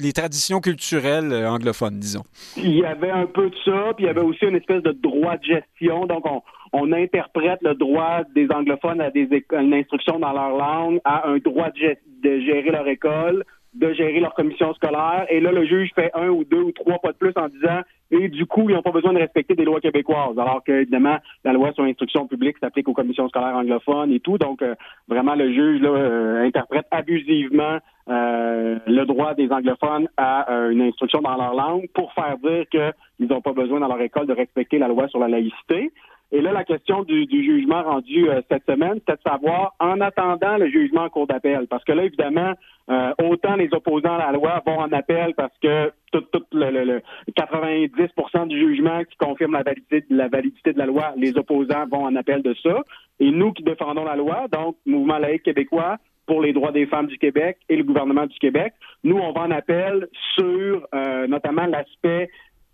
les 0.02 0.14
traditions 0.14 0.60
culturelles 0.60 1.34
anglophones, 1.46 2.00
disons. 2.00 2.24
Il 2.58 2.76
y 2.76 2.86
avait 2.86 3.12
un 3.12 3.26
peu 3.26 3.50
de 3.50 3.56
ça, 3.66 3.94
puis 3.96 4.06
il 4.06 4.08
y 4.08 4.10
avait 4.10 4.22
aussi 4.22 4.46
une 4.46 4.56
espèce 4.56 4.84
de 4.84 4.92
droit 4.92 5.38
de 5.38 5.44
gestion. 5.44 6.06
Donc 6.06 6.26
on, 6.26 6.42
on 6.74 6.92
interprète 6.94 7.60
le 7.62 7.76
droit 7.76 8.22
des 8.34 8.48
anglophones 8.50 9.02
à, 9.02 9.12
des, 9.12 9.28
une 9.52 9.74
instruction 9.74 10.20
dans 10.20 10.34
leur 10.34 10.56
langue, 10.56 11.00
à 11.04 11.28
un 11.28 11.38
droit 11.38 11.70
de, 11.70 11.98
de 12.24 12.40
gérer 12.42 12.72
leur 12.72 12.88
école, 12.88 13.44
de 13.74 13.94
gérer 13.94 14.20
leur 14.20 14.34
commission 14.34 14.74
scolaire. 14.74 15.26
Et 15.30 15.40
là, 15.40 15.52
le 15.52 15.66
juge 15.66 15.92
fait 15.96 16.12
un 16.14 16.30
ou 16.30 16.44
deux 16.44 16.62
ou 16.62 16.72
trois 16.72 17.00
pas 17.00 17.12
de 17.12 17.18
plus 17.18 17.34
en 17.36 17.48
disant 17.48 17.82
et 18.12 18.28
du 18.28 18.46
coup, 18.46 18.70
ils 18.70 18.76
n'ont 18.76 18.82
pas 18.82 18.92
besoin 18.92 19.14
de 19.14 19.20
respecter 19.20 19.56
des 19.56 19.64
lois 19.64 19.80
québécoises, 19.80 20.38
alors 20.38 20.62
que 20.66 20.74
évidemment, 20.74 21.18
la 21.46 21.54
loi 21.54 21.72
sur 21.72 21.84
l'instruction 21.84 22.28
publique 22.28 22.58
s'applique 22.60 22.90
aux 22.90 22.94
commissions 22.94 23.30
scolaires 23.30 23.56
anglophones 23.56 24.12
et 24.12 24.20
tout. 24.20 24.38
Donc, 24.38 24.62
euh, 24.62 24.76
vraiment, 25.08 25.34
le 25.34 25.54
juge 25.54 25.82
là, 25.82 25.90
euh, 25.90 26.46
interprète 26.46 26.86
abusivement 26.92 27.78
euh, 28.10 28.80
le 28.86 29.06
droit 29.06 29.34
des 29.34 29.50
anglophones 29.50 30.10
à 30.18 30.46
une 30.70 30.82
instruction 30.82 31.22
dans 31.22 31.38
leur 31.38 31.54
langue 31.54 31.88
pour 31.94 32.12
faire 32.14 32.38
dire 32.44 32.66
qu'ils 32.70 33.28
n'ont 33.28 33.42
pas 33.42 33.54
besoin 33.54 33.80
dans 33.80 33.88
leur 33.88 34.02
école 34.02 34.28
de 34.28 34.34
respecter 34.34 34.78
la 34.78 34.90
loi 34.90 35.08
sur 35.08 35.20
la 35.20 35.30
laïcité. 35.30 35.94
Et 36.34 36.42
là, 36.42 36.54
la 36.54 36.64
question 36.64 37.04
du, 37.04 37.26
jugement 37.30 37.84
rendu 37.84 38.30
euh, 38.30 38.42
cette 38.50 38.66
semaine, 38.66 39.00
c'est 39.08 39.16
de 39.16 39.22
savoir, 39.30 39.76
en 39.80 40.00
attendant 40.00 40.58
le 40.58 40.70
jugement 40.70 41.04
en 41.04 41.10
cour 41.10 41.28
d'appel, 41.28 41.68
parce 41.68 41.84
que 41.84 41.92
là, 41.92 42.06
évidemment, 42.06 42.54
euh, 42.90 43.14
autant 43.22 43.56
les 43.56 43.70
opposants 43.74 44.16
à 44.16 44.18
la 44.18 44.32
loi 44.32 44.62
vont 44.66 44.80
en 44.80 44.92
appel 44.92 45.34
parce 45.36 45.54
que 45.62 45.92
tout, 46.12 46.24
le, 46.54 47.02
90% 47.38 48.48
du 48.48 48.60
jugement 48.60 49.04
qui 49.04 49.18
confirme 49.18 49.54
la 49.54 49.64
validité, 49.64 50.06
la 50.10 50.30
validité 50.30 50.74
de 50.74 50.80
la 50.80 50.86
loi, 50.86 51.14
les 51.18 51.38
opposants 51.38 51.86
vont 51.92 52.06
en 52.06 52.16
appel 52.16 52.42
de 52.42 52.56
ça. 52.64 52.82
Et 53.20 53.30
nous 53.30 53.52
qui 53.52 53.64
défendons 53.64 54.04
la 54.04 54.16
loi, 54.16 54.48
donc 54.52 54.78
Mouvement 54.86 55.20
laïque 55.20 55.44
québécois, 55.44 55.98
pour 56.28 56.42
les 56.42 56.54
droits 56.54 56.72
des 56.72 56.86
femmes 56.86 57.08
du 57.08 57.18
Québec 57.18 57.58
et 57.68 57.76
le 57.76 57.84
gouvernement 57.84 58.26
du 58.26 58.38
Québec. 58.40 58.74
Nous, 59.04 59.18
on 59.18 59.32
va 59.34 59.42
en 59.42 59.52
appel 59.52 60.08
sur 60.36 60.88
euh, 60.96 61.28
notamment 61.28 61.66
l'aspect 61.66 62.30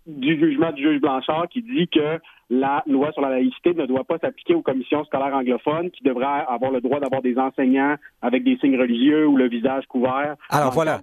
du 0.08 0.38
jugement 0.38 0.72
du 0.72 0.82
juge 0.82 1.00
Blanchard 1.00 1.48
qui 1.48 1.62
dit 1.62 1.86
que 1.88 2.18
la 2.50 2.82
loi 2.86 3.12
sur 3.12 3.20
la 3.20 3.28
laïcité 3.28 3.74
ne 3.74 3.84
doit 3.84 4.04
pas 4.04 4.16
s'appliquer 4.18 4.54
aux 4.54 4.62
commissions 4.62 5.04
scolaires 5.04 5.34
anglophones 5.34 5.90
qui 5.90 6.02
devraient 6.02 6.46
avoir 6.48 6.70
le 6.70 6.80
droit 6.80 6.98
d'avoir 6.98 7.20
des 7.20 7.36
enseignants 7.36 7.96
avec 8.22 8.42
des 8.42 8.56
signes 8.56 8.78
religieux 8.80 9.26
ou 9.26 9.36
le 9.36 9.48
visage 9.48 9.84
couvert. 9.86 10.34
Alors 10.48 10.72
voilà. 10.72 10.98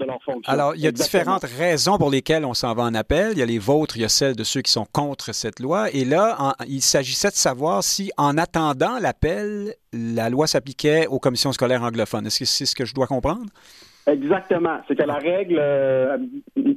Alors 0.47 0.76
il 0.76 0.82
y 0.82 0.88
a 0.88 0.91
différentes 0.91 1.43
raisons 1.43 1.99
pour 1.99 2.10
lesquelles 2.10 2.45
on 2.45 2.56
s'en 2.56 2.74
va 2.74 2.84
en 2.84 2.95
appel. 2.95 3.34
Il 3.34 3.38
y 3.38 3.43
a 3.43 3.45
les 3.45 3.60
vôtres, 3.60 3.95
il 3.97 4.01
y 4.01 4.06
a 4.06 4.10
celles 4.10 4.36
de 4.36 4.43
ceux 4.43 4.62
qui 4.62 4.72
sont 4.72 4.88
contre 4.91 5.36
cette 5.36 5.60
loi. 5.60 5.91
Et 5.93 6.03
là, 6.03 6.56
il 6.68 6.82
s'agissait 6.82 7.30
de 7.30 7.36
savoir 7.36 7.84
si, 7.84 8.12
en 8.18 8.39
attendant 8.39 8.97
l'appel, 8.99 9.76
la 9.93 10.32
loi 10.32 10.47
s'appliquait 10.47 11.06
aux 11.08 11.20
commissions 11.20 11.51
scolaires 11.51 11.84
anglophones. 11.84 12.26
Est-ce 12.26 12.39
que 12.39 12.45
c'est 12.45 12.66
ce 12.66 12.76
que 12.76 12.86
je 12.86 12.95
dois 12.95 13.06
comprendre? 13.06 13.45
Exactement. 14.08 14.78
C'est 14.88 14.95
que 14.95 15.03
la 15.03 15.16
règle 15.16 15.58
euh, 15.60 16.18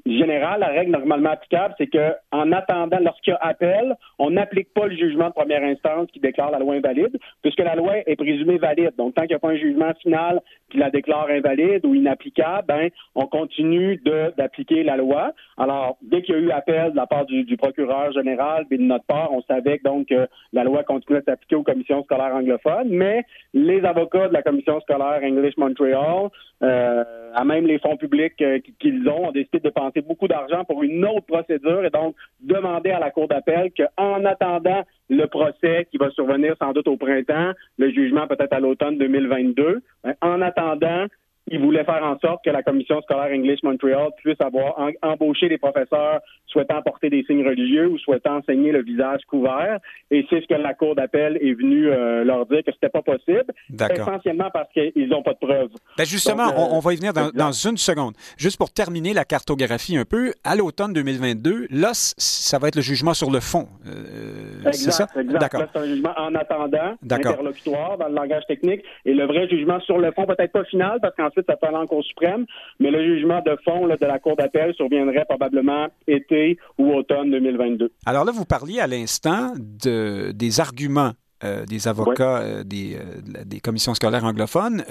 générale, 0.07 0.61
la 0.61 0.69
règle 0.69 0.93
normalement 0.93 1.31
applicable, 1.31 1.75
c'est 1.77 1.87
que 1.87 2.13
en 2.33 2.53
attendant, 2.53 2.99
lorsqu'il 3.03 3.33
y 3.33 3.37
a 3.37 3.49
appel, 3.49 3.95
on 4.19 4.31
n'applique 4.31 4.73
pas 4.73 4.87
le 4.87 4.97
jugement 4.97 5.29
de 5.29 5.35
première 5.35 5.63
instance 5.63 6.09
qui 6.11 6.21
déclare 6.21 6.51
la 6.51 6.59
loi 6.59 6.75
invalide, 6.75 7.19
puisque 7.43 7.59
la 7.59 7.75
loi 7.75 7.99
est 8.07 8.17
présumée 8.17 8.57
valide. 8.57 8.93
Donc, 8.97 9.15
tant 9.15 9.23
qu'il 9.23 9.31
n'y 9.31 9.37
a 9.37 9.41
pas 9.41 9.51
un 9.51 9.57
jugement 9.57 9.93
final 10.03 10.41
qui 10.71 10.79
la 10.79 10.91
déclare 10.91 11.29
invalide 11.29 11.85
ou 11.85 11.95
inapplicable, 11.95 12.67
ben, 12.67 12.89
on 13.15 13.27
continue 13.27 14.01
d'appliquer 14.37 14.83
la 14.83 14.97
loi. 14.97 15.33
Alors, 15.59 15.99
dès 16.03 16.23
qu'il 16.23 16.35
y 16.35 16.39
a 16.39 16.41
eu 16.41 16.51
appel 16.51 16.93
de 16.93 16.97
la 16.97 17.07
part 17.07 17.27
du, 17.27 17.57
procureur 17.59 18.13
général 18.13 18.65
et 18.71 18.79
de 18.79 18.83
notre 18.83 19.05
part, 19.05 19.33
on 19.33 19.43
savait 19.43 19.81
donc 19.85 20.09
que 20.09 20.29
la 20.53 20.65
loi 20.65 20.85
continuait 20.85 21.21
à 21.21 21.33
s'appliquer 21.33 21.57
aux 21.57 21.63
commissions 21.63 22.05
scolaires 22.05 22.35
anglophones, 22.35 22.89
mais 22.89 23.25
les 23.53 23.85
avocats 23.85 24.29
de 24.29 24.33
la 24.33 24.43
commission 24.43 24.81
scolaire 24.81 25.21
English 25.23 25.57
Montreal 25.57 26.29
euh, 26.63 27.05
à 27.35 27.45
même 27.45 27.67
les 27.67 27.79
fonds 27.79 27.97
publics 27.97 28.43
qu'ils 28.79 29.09
ont, 29.09 29.29
ont 29.29 29.33
décidé 29.33 29.59
de 29.59 29.65
dépenser 29.65 30.01
beaucoup 30.01 30.29
d'argent 30.29 30.65
pour 30.65 30.83
une 30.83 31.05
autre 31.05 31.27
procédure 31.27 31.85
et 31.85 31.91
donc 31.91 32.15
demander 32.41 32.91
à 32.91 32.99
la 32.99 33.11
Cour 33.11 33.29
d'appel 33.29 33.71
qu'en 33.77 34.25
attendant 34.25 34.85
le 35.09 35.27
procès 35.27 35.87
qui 35.91 35.97
va 35.99 36.11
survenir 36.11 36.55
sans 36.59 36.73
doute 36.73 36.89
au 36.89 36.97
printemps, 36.97 37.53
le 37.79 37.91
jugement 37.91 38.27
peut-être 38.27 38.53
à 38.53 38.61
l'automne 38.61 38.99
2022, 38.99 39.83
ben, 40.05 40.15
en 40.21 40.41
attendant, 40.43 41.07
il 41.51 41.61
voulait 41.61 41.85
faire 41.85 42.03
en 42.05 42.19
sorte 42.19 42.45
que 42.45 42.51
la 42.51 42.63
commission 42.63 43.01
scolaire 43.03 43.33
English 43.33 43.63
Montreal 43.63 44.11
puisse 44.23 44.41
avoir 44.41 44.77
embauché 45.03 45.49
des 45.49 45.59
professeurs 45.59 46.21
souhaitant 46.47 46.83
porter 46.83 47.11
des 47.11 47.25
signes 47.25 47.47
religieux 47.47 47.89
ou 47.89 47.99
souhaitant 47.99 48.37
enseigner 48.37 48.73
le 48.73 48.83
visage 48.83 49.21
couvert. 49.27 49.79
Et 50.11 50.27
c'est 50.31 50.41
ce 50.41 50.47
que 50.47 50.55
la 50.55 50.75
Cour 50.75 50.95
d'appel 50.95 51.39
est 51.41 51.53
venue 51.53 51.89
euh, 51.89 52.25
leur 52.25 52.47
dire 52.47 52.63
que 52.65 52.73
c'était 52.73 52.89
pas 52.89 53.03
possible. 53.03 53.53
Essentiellement 53.73 54.51
parce 54.53 54.73
qu'ils 54.73 55.09
n'ont 55.09 55.23
pas 55.23 55.35
de 55.35 55.39
preuves. 55.39 55.71
Ben 55.97 56.05
justement, 56.05 56.49
on, 56.57 56.81
va 56.81 56.93
y 56.93 56.97
venir 56.97 57.13
dans, 57.13 57.31
dans, 57.31 57.53
une 57.53 57.77
seconde. 57.77 58.15
Juste 58.37 58.57
pour 58.57 58.71
terminer 58.71 59.13
la 59.13 59.25
cartographie 59.25 59.97
un 59.97 60.05
peu, 60.05 60.33
à 60.45 60.57
l'automne 60.57 60.93
2022, 60.93 61.69
là, 61.71 61.91
ça 61.93 62.59
va 62.59 62.69
être 62.69 62.77
le 62.77 62.83
jugement 62.83 63.15
sur 63.15 63.31
le 63.31 63.41
fond. 63.41 63.69
Euh, 63.87 64.71
c'est 64.73 64.91
ça? 64.91 65.07
Exact. 65.19 65.57
c'est 65.73 65.79
un 65.79 65.87
jugement 65.87 66.13
en 66.17 66.35
attendant, 66.35 66.97
interlocutoire 67.11 67.99
dans 67.99 68.09
le 68.09 68.15
langage 68.15 68.45
technique. 68.47 68.83
Et 69.05 69.15
le 69.15 69.27
vrai 69.27 69.49
jugement 69.49 69.81
sur 69.81 69.99
le 69.99 70.13
fond, 70.13 70.27
peut-être 70.27 70.53
pas 70.53 70.65
final, 70.65 70.99
parce 71.01 71.15
qu'ensuite, 71.17 71.38
ça 71.47 71.57
peut 71.57 71.67
aller 71.67 71.77
en 71.77 71.87
Cour 71.87 72.05
suprême, 72.05 72.47
mais 72.81 72.91
le 72.91 73.03
jugement 73.03 73.41
de 73.41 73.57
fond 73.65 73.87
de 73.87 73.97
la 74.01 74.19
Cour 74.19 74.37
d'appel 74.37 74.75
surviendrait 74.75 75.25
probablement 75.25 75.89
été 76.07 76.59
ou 76.79 76.93
automne 76.93 77.31
2022. 77.31 77.93
Alors 78.07 78.25
là, 78.25 78.33
vous 78.33 78.45
parliez 78.45 78.81
à 78.81 78.87
l'instant 78.87 79.53
de, 79.57 80.33
des 80.33 80.61
arguments 80.61 81.13
euh, 81.45 81.65
des 81.67 81.87
avocats 81.87 82.39
euh, 82.39 82.65
des, 82.65 82.97
euh, 82.97 83.45
des, 83.45 83.61
commissions 83.61 83.95
scolaires 83.95 84.25
anglophones 84.25 84.83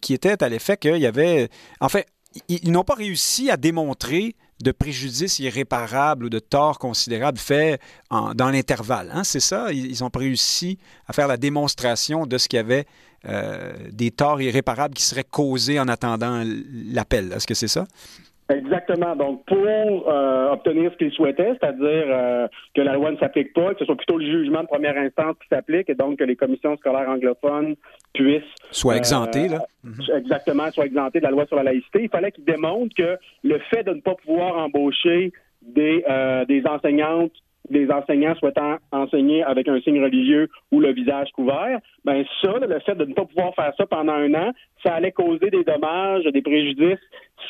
qui 0.00 0.14
étaient 0.14 0.42
à 0.42 0.48
l'effet 0.48 0.78
qu'il 0.78 0.96
y 0.96 1.04
avait... 1.06 1.50
En 1.78 1.90
fait, 1.90 2.06
ils, 2.48 2.72
n'ont 2.72 2.84
pas 2.84 2.94
réussi 2.94 3.50
à 3.50 3.58
démontrer 3.58 4.34
de 4.62 4.72
préjudice 4.72 5.38
irréparable 5.40 6.24
ou 6.24 6.28
de 6.30 6.38
tort 6.38 6.78
considérable 6.78 7.36
fait 7.36 7.80
dans 8.10 8.48
l'intervalle. 8.50 9.10
Hein, 9.12 9.24
c'est 9.24 9.40
ça? 9.40 9.72
Ils 9.72 10.00
n'ont 10.00 10.08
pas 10.08 10.20
réussi 10.20 10.78
à 11.06 11.12
faire 11.12 11.28
la 11.28 11.36
démonstration 11.36 12.24
de 12.24 12.38
ce 12.38 12.48
qu'il 12.48 12.56
y 12.56 12.60
avait 12.60 12.86
des 13.24 14.10
torts 14.10 14.40
irréparables 14.40 14.94
qui 14.94 15.02
seraient 15.02 15.24
causés 15.24 15.78
en 15.78 15.88
attendant 15.88 16.42
l'appel. 16.92 17.32
Est-ce 17.32 17.46
que 17.46 17.54
c'est 17.54 17.68
ça? 17.68 17.86
Exactement. 18.50 19.14
Donc, 19.14 19.44
pour 19.46 19.58
euh, 19.58 20.50
obtenir 20.50 20.90
ce 20.92 20.96
qu'ils 20.96 21.12
souhaitaient, 21.12 21.52
c'est-à-dire 21.60 22.04
euh, 22.08 22.48
que 22.74 22.80
la 22.80 22.94
loi 22.94 23.12
ne 23.12 23.16
s'applique 23.16 23.52
pas, 23.52 23.72
que 23.74 23.78
ce 23.78 23.84
soit 23.84 23.96
plutôt 23.96 24.18
le 24.18 24.26
jugement 24.26 24.62
de 24.62 24.66
première 24.66 24.96
instance 24.96 25.36
qui 25.40 25.48
s'applique, 25.48 25.88
et 25.88 25.94
donc 25.94 26.18
que 26.18 26.24
les 26.24 26.34
commissions 26.34 26.76
scolaires 26.76 27.08
anglophones 27.08 27.76
puissent... 28.12 28.42
Soient 28.72 28.96
exemptées, 28.96 29.48
là. 29.48 29.60
Exactement, 30.16 30.70
soient 30.72 30.86
exemptées 30.86 31.20
de 31.20 31.24
la 31.24 31.30
loi 31.30 31.46
sur 31.46 31.56
la 31.56 31.62
laïcité. 31.62 32.02
Il 32.02 32.08
fallait 32.08 32.32
qu'ils 32.32 32.44
démontrent 32.44 32.94
que 32.96 33.18
le 33.44 33.58
fait 33.70 33.84
de 33.84 33.92
ne 33.92 34.00
pas 34.00 34.16
pouvoir 34.16 34.56
embaucher 34.56 35.32
des, 35.62 36.04
des 36.48 36.62
enseignantes 36.66 37.32
des 37.70 37.90
enseignants 37.90 38.34
souhaitant 38.34 38.76
enseigner 38.92 39.42
avec 39.42 39.68
un 39.68 39.80
signe 39.80 40.02
religieux 40.02 40.48
ou 40.72 40.80
le 40.80 40.92
visage 40.92 41.30
couvert, 41.32 41.78
ben 42.04 42.24
ça, 42.42 42.52
le 42.58 42.78
fait 42.80 42.94
de 42.96 43.04
ne 43.04 43.14
pas 43.14 43.24
pouvoir 43.24 43.54
faire 43.54 43.72
ça 43.76 43.86
pendant 43.86 44.12
un 44.12 44.34
an, 44.34 44.52
ça 44.84 44.94
allait 44.94 45.12
causer 45.12 45.50
des 45.50 45.64
dommages, 45.64 46.24
des 46.24 46.42
préjudices 46.42 46.98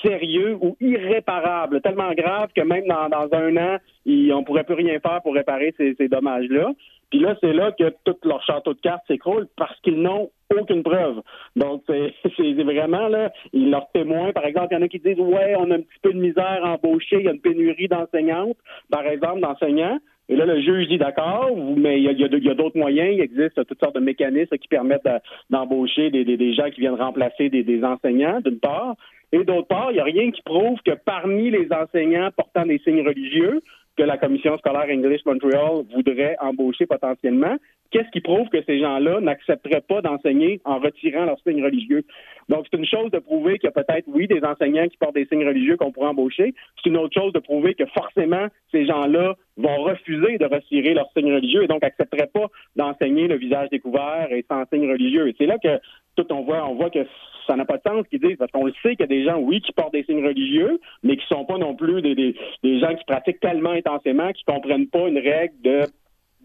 sérieux 0.02 0.56
ou 0.60 0.76
irréparables, 0.80 1.80
tellement 1.80 2.12
graves 2.12 2.50
que 2.54 2.62
même 2.62 2.86
dans, 2.86 3.28
un 3.32 3.56
an, 3.56 3.78
on 4.06 4.40
on 4.40 4.44
pourrait 4.44 4.64
plus 4.64 4.74
rien 4.74 4.98
faire 5.00 5.20
pour 5.22 5.34
réparer 5.34 5.74
ces, 5.76 6.08
dommages-là. 6.08 6.72
Puis 7.10 7.18
là, 7.18 7.36
c'est 7.40 7.52
là 7.52 7.72
que 7.72 7.92
tout 8.04 8.16
leur 8.24 8.42
château 8.42 8.72
de 8.72 8.80
cartes 8.80 9.02
s'écroule 9.06 9.48
parce 9.56 9.78
qu'ils 9.80 10.00
n'ont 10.00 10.30
aucune 10.56 10.82
preuve. 10.82 11.20
Donc, 11.56 11.82
c'est 11.86 12.14
vraiment, 12.62 13.08
là, 13.08 13.32
ils 13.52 13.70
leur 13.70 13.90
témoignent. 13.92 14.32
Par 14.32 14.46
exemple, 14.46 14.68
il 14.70 14.74
y 14.74 14.78
en 14.78 14.82
a 14.82 14.88
qui 14.88 14.98
disent, 14.98 15.18
ouais, 15.18 15.54
on 15.58 15.70
a 15.70 15.74
un 15.74 15.80
petit 15.80 15.98
peu 16.02 16.12
de 16.12 16.18
misère 16.18 16.60
à 16.64 16.72
embaucher, 16.72 17.16
il 17.18 17.24
y 17.24 17.28
a 17.28 17.32
une 17.32 17.40
pénurie 17.40 17.88
d'enseignantes, 17.88 18.56
par 18.90 19.06
exemple, 19.06 19.40
d'enseignants. 19.40 19.98
Et 20.30 20.36
là, 20.36 20.46
le 20.46 20.60
juge 20.60 20.86
dit 20.86 20.96
d'accord, 20.96 21.50
mais 21.76 22.00
il 22.00 22.04
y 22.04 22.24
a, 22.24 22.54
d'autres 22.54 22.78
moyens. 22.78 23.14
Il 23.14 23.20
existe 23.20 23.66
toutes 23.66 23.80
sortes 23.80 23.96
de 23.96 24.00
mécanismes 24.00 24.56
qui 24.58 24.68
permettent 24.68 25.08
d'embaucher 25.50 26.10
des, 26.10 26.54
gens 26.54 26.70
qui 26.70 26.82
viennent 26.82 26.94
remplacer 26.94 27.48
des, 27.48 27.64
des 27.64 27.82
enseignants, 27.82 28.40
d'une 28.40 28.60
part. 28.60 28.94
Et 29.32 29.42
d'autre 29.42 29.66
part, 29.66 29.90
il 29.90 29.94
n'y 29.94 30.00
a 30.00 30.04
rien 30.04 30.30
qui 30.30 30.40
prouve 30.42 30.78
que 30.84 30.92
parmi 31.04 31.50
les 31.50 31.66
enseignants 31.72 32.30
portant 32.36 32.64
des 32.64 32.78
signes 32.78 33.04
religieux, 33.04 33.60
que 33.96 34.04
la 34.04 34.18
commission 34.18 34.56
scolaire 34.58 34.86
English 34.88 35.24
Montreal 35.26 35.82
voudrait 35.92 36.36
embaucher 36.40 36.86
potentiellement, 36.86 37.56
qu'est-ce 37.90 38.10
qui 38.10 38.20
prouve 38.20 38.48
que 38.48 38.62
ces 38.64 38.80
gens-là 38.80 39.20
n'accepteraient 39.20 39.82
pas 39.82 40.00
d'enseigner 40.00 40.60
en 40.64 40.78
retirant 40.78 41.24
leur 41.24 41.38
signe 41.40 41.62
religieux? 41.62 42.04
Donc, 42.48 42.66
c'est 42.70 42.78
une 42.78 42.86
chose 42.86 43.10
de 43.10 43.18
prouver 43.18 43.58
qu'il 43.58 43.68
y 43.68 43.72
a 43.78 43.82
peut-être, 43.82 44.06
oui, 44.08 44.26
des 44.26 44.42
enseignants 44.42 44.88
qui 44.88 44.96
portent 44.96 45.14
des 45.14 45.26
signes 45.26 45.46
religieux 45.46 45.76
qu'on 45.76 45.92
pourrait 45.92 46.08
embaucher. 46.08 46.54
C'est 46.76 46.90
une 46.90 46.96
autre 46.96 47.14
chose 47.14 47.32
de 47.32 47.38
prouver 47.38 47.74
que 47.74 47.86
forcément, 47.86 48.46
ces 48.72 48.86
gens-là 48.86 49.36
vont 49.56 49.82
refuser 49.82 50.38
de 50.38 50.46
retirer 50.46 50.94
leur 50.94 51.10
signe 51.16 51.32
religieux 51.32 51.64
et 51.64 51.66
donc 51.68 51.84
accepteraient 51.84 52.30
pas 52.32 52.46
d'enseigner 52.76 53.28
le 53.28 53.36
visage 53.36 53.68
découvert 53.70 54.28
et 54.30 54.44
sans 54.50 54.64
signe 54.72 54.90
religieux. 54.90 55.28
Et 55.28 55.34
c'est 55.38 55.46
là 55.46 55.58
que 55.58 55.78
tout 56.16 56.26
on 56.32 56.42
voit, 56.42 56.68
on 56.68 56.74
voit 56.74 56.90
que 56.90 57.06
ça 57.46 57.56
n'a 57.56 57.64
pas 57.64 57.78
de 57.78 57.82
sens 57.86 58.06
qu'ils 58.08 58.20
disent, 58.20 58.36
parce 58.36 58.50
qu'on 58.52 58.66
le 58.66 58.72
sait 58.82 58.96
qu'il 58.96 59.00
y 59.00 59.02
a 59.04 59.06
des 59.06 59.24
gens, 59.24 59.38
oui, 59.38 59.60
qui 59.60 59.72
portent 59.72 59.92
des 59.92 60.04
signes 60.04 60.24
religieux, 60.24 60.80
mais 61.02 61.16
qui 61.16 61.26
sont 61.26 61.44
pas 61.44 61.58
non 61.58 61.74
plus 61.74 62.02
des, 62.02 62.14
des, 62.14 62.34
des 62.62 62.78
gens 62.80 62.94
qui 62.94 63.04
pratiquent 63.04 63.40
tellement 63.40 63.70
intensément 63.70 64.32
qu'ils 64.32 64.44
comprennent 64.44 64.88
pas 64.88 65.08
une 65.08 65.18
règle 65.18 65.54
de 65.62 65.80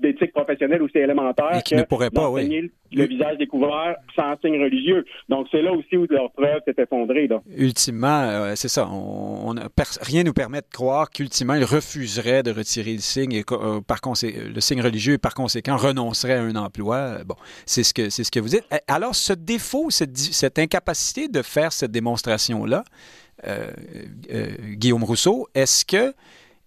d'éthique 0.02 0.34
professionnelle 0.34 0.82
aussi 0.82 0.98
élémentaire 0.98 1.64
qui 1.64 1.76
ne 1.76 1.84
pourrait 1.84 2.10
pas, 2.10 2.30
oui. 2.30 2.72
le 2.92 3.06
visage 3.06 3.38
découvert 3.38 3.96
sans 4.16 4.38
signe 4.42 4.62
religieux. 4.62 5.06
Donc, 5.30 5.48
c'est 5.52 5.62
là 5.62 5.72
aussi 5.72 5.98
où 5.98 6.06
leur 6.10 6.32
preuve 6.32 6.62
s'est 6.66 6.82
effondrée. 6.82 7.30
Ultimement, 7.56 8.22
euh, 8.24 8.54
c'est 8.56 8.68
ça. 8.68 8.88
On, 8.92 9.56
rien 10.02 10.22
ne 10.24 10.28
nous 10.28 10.34
permet 10.34 10.62
de 10.62 10.68
croire 10.72 11.10
qu'ultimement, 11.10 11.56
ils 11.56 11.64
refuseraient 11.64 12.44
de 12.44 12.52
retirer 12.52 12.94
le 12.94 13.00
signe 13.00 13.34
et 13.34 13.44
euh, 13.52 13.82
par 13.82 14.00
le 14.04 14.60
signe 14.60 14.82
religieux 14.82 15.14
et 15.14 15.18
par 15.18 15.34
conséquent 15.34 15.78
renoncerait 15.78 16.34
à 16.34 16.42
un 16.42 16.56
emploi. 16.56 17.20
Bon, 17.26 17.36
c'est 17.66 17.84
ce 17.84 17.94
que 17.94 18.10
c'est 18.10 18.24
ce 18.24 18.32
que 18.32 18.40
vous 18.40 18.50
dites. 18.50 18.66
Alors, 18.88 19.16
ce 19.16 19.34
défaut, 19.34 19.90
cette, 19.90 20.18
cette 20.18 20.60
incapacité 20.60 21.28
de 21.28 21.42
faire 21.42 21.72
cette 21.72 21.92
démonstration-là, 21.92 22.84
euh, 23.48 23.72
Guillaume 24.74 25.04
Rousseau, 25.04 25.48
est-ce 25.54 25.86
que 25.86 26.14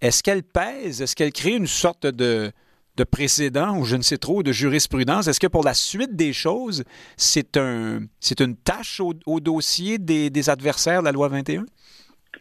est-ce 0.00 0.22
qu'elle 0.22 0.42
pèse, 0.42 1.02
est-ce 1.02 1.16
qu'elle 1.16 1.32
crée 1.32 1.56
une 1.56 1.66
sorte 1.66 2.06
de 2.06 2.52
de 2.98 3.04
précédent 3.04 3.78
ou 3.78 3.84
je 3.84 3.96
ne 3.96 4.02
sais 4.02 4.18
trop 4.18 4.42
de 4.42 4.52
jurisprudence. 4.52 5.28
Est-ce 5.28 5.40
que 5.40 5.46
pour 5.46 5.64
la 5.64 5.74
suite 5.74 6.16
des 6.16 6.32
choses, 6.32 6.84
c'est 7.16 7.56
un 7.56 8.00
une 8.40 8.56
tâche 8.56 9.00
au, 9.00 9.40
dossier 9.40 9.98
des, 9.98 10.50
adversaires 10.50 11.00
de 11.00 11.06
la 11.06 11.12
loi 11.12 11.28
21? 11.28 11.64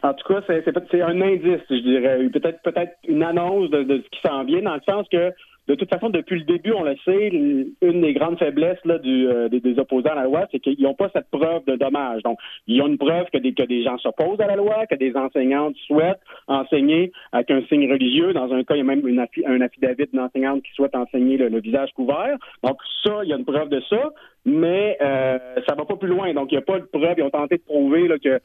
En 0.03 0.13
tout 0.13 0.33
cas, 0.33 0.41
c'est 0.47 1.01
un 1.01 1.21
indice, 1.21 1.61
je 1.69 1.81
dirais. 1.81 2.29
Peut-être 2.29 2.61
peut-être 2.61 2.93
une 3.07 3.23
annonce 3.23 3.69
de, 3.69 3.83
de 3.83 4.03
ce 4.03 4.09
qui 4.09 4.21
s'en 4.25 4.43
vient, 4.43 4.61
dans 4.61 4.75
le 4.75 4.81
sens 4.85 5.07
que 5.11 5.31
de 5.67 5.75
toute 5.75 5.89
façon, 5.89 6.09
depuis 6.09 6.39
le 6.39 6.45
début, 6.45 6.71
on 6.71 6.83
le 6.83 6.95
sait, 7.03 7.27
une 7.27 8.01
des 8.01 8.13
grandes 8.13 8.39
faiblesses 8.39 8.83
là, 8.85 8.97
du, 8.99 9.27
euh, 9.27 9.49
des, 9.49 9.79
opposants 9.79 10.11
à 10.11 10.15
la 10.15 10.23
loi, 10.23 10.47
c'est 10.51 10.59
qu'ils 10.59 10.81
n'ont 10.81 10.93
pas 10.93 11.09
cette 11.13 11.29
preuve 11.29 11.65
de 11.65 11.75
dommage. 11.75 12.23
Donc, 12.23 12.39
ils 12.67 12.81
ont 12.81 12.87
une 12.87 12.97
preuve 12.97 13.25
que 13.33 13.37
des, 13.37 13.53
que 13.53 13.63
des 13.63 13.83
gens 13.83 13.97
s'opposent 13.97 14.39
à 14.39 14.47
la 14.47 14.55
loi, 14.55 14.85
que 14.87 14.95
des 14.95 15.15
enseignantes 15.15 15.75
souhaitent 15.85 16.21
enseigner 16.47 17.11
avec 17.33 17.51
un 17.51 17.61
signe 17.63 17.91
religieux. 17.91 18.33
Dans 18.33 18.51
un 18.53 18.63
cas, 18.63 18.75
il 18.75 18.79
y 18.79 18.81
a 18.81 18.85
même 18.85 19.05
une 19.07 19.25
un 19.45 19.61
affidavit 19.61 20.05
d'une 20.07 20.21
enseignante 20.21 20.63
qui 20.63 20.71
souhaite 20.73 20.95
enseigner 20.95 21.37
le, 21.37 21.59
visage 21.59 21.91
couvert. 21.93 22.37
Donc, 22.63 22.77
ça, 23.03 23.19
il 23.23 23.29
y 23.29 23.33
a 23.33 23.37
une 23.37 23.45
preuve 23.45 23.69
de 23.69 23.81
ça, 23.89 24.11
mais 24.45 24.97
euh, 25.01 25.37
ça 25.67 25.75
va 25.75 25.83
pas 25.85 25.95
plus 25.97 26.07
loin. 26.07 26.33
Donc, 26.33 26.51
il 26.51 26.55
n'y 26.55 26.59
a 26.59 26.65
pas 26.65 26.79
de 26.79 26.85
preuve. 26.85 27.15
Ils 27.17 27.23
ont 27.23 27.29
tenté 27.29 27.57
de 27.57 27.63
prouver 27.63 28.07
là, 28.07 28.17
que 28.19 28.39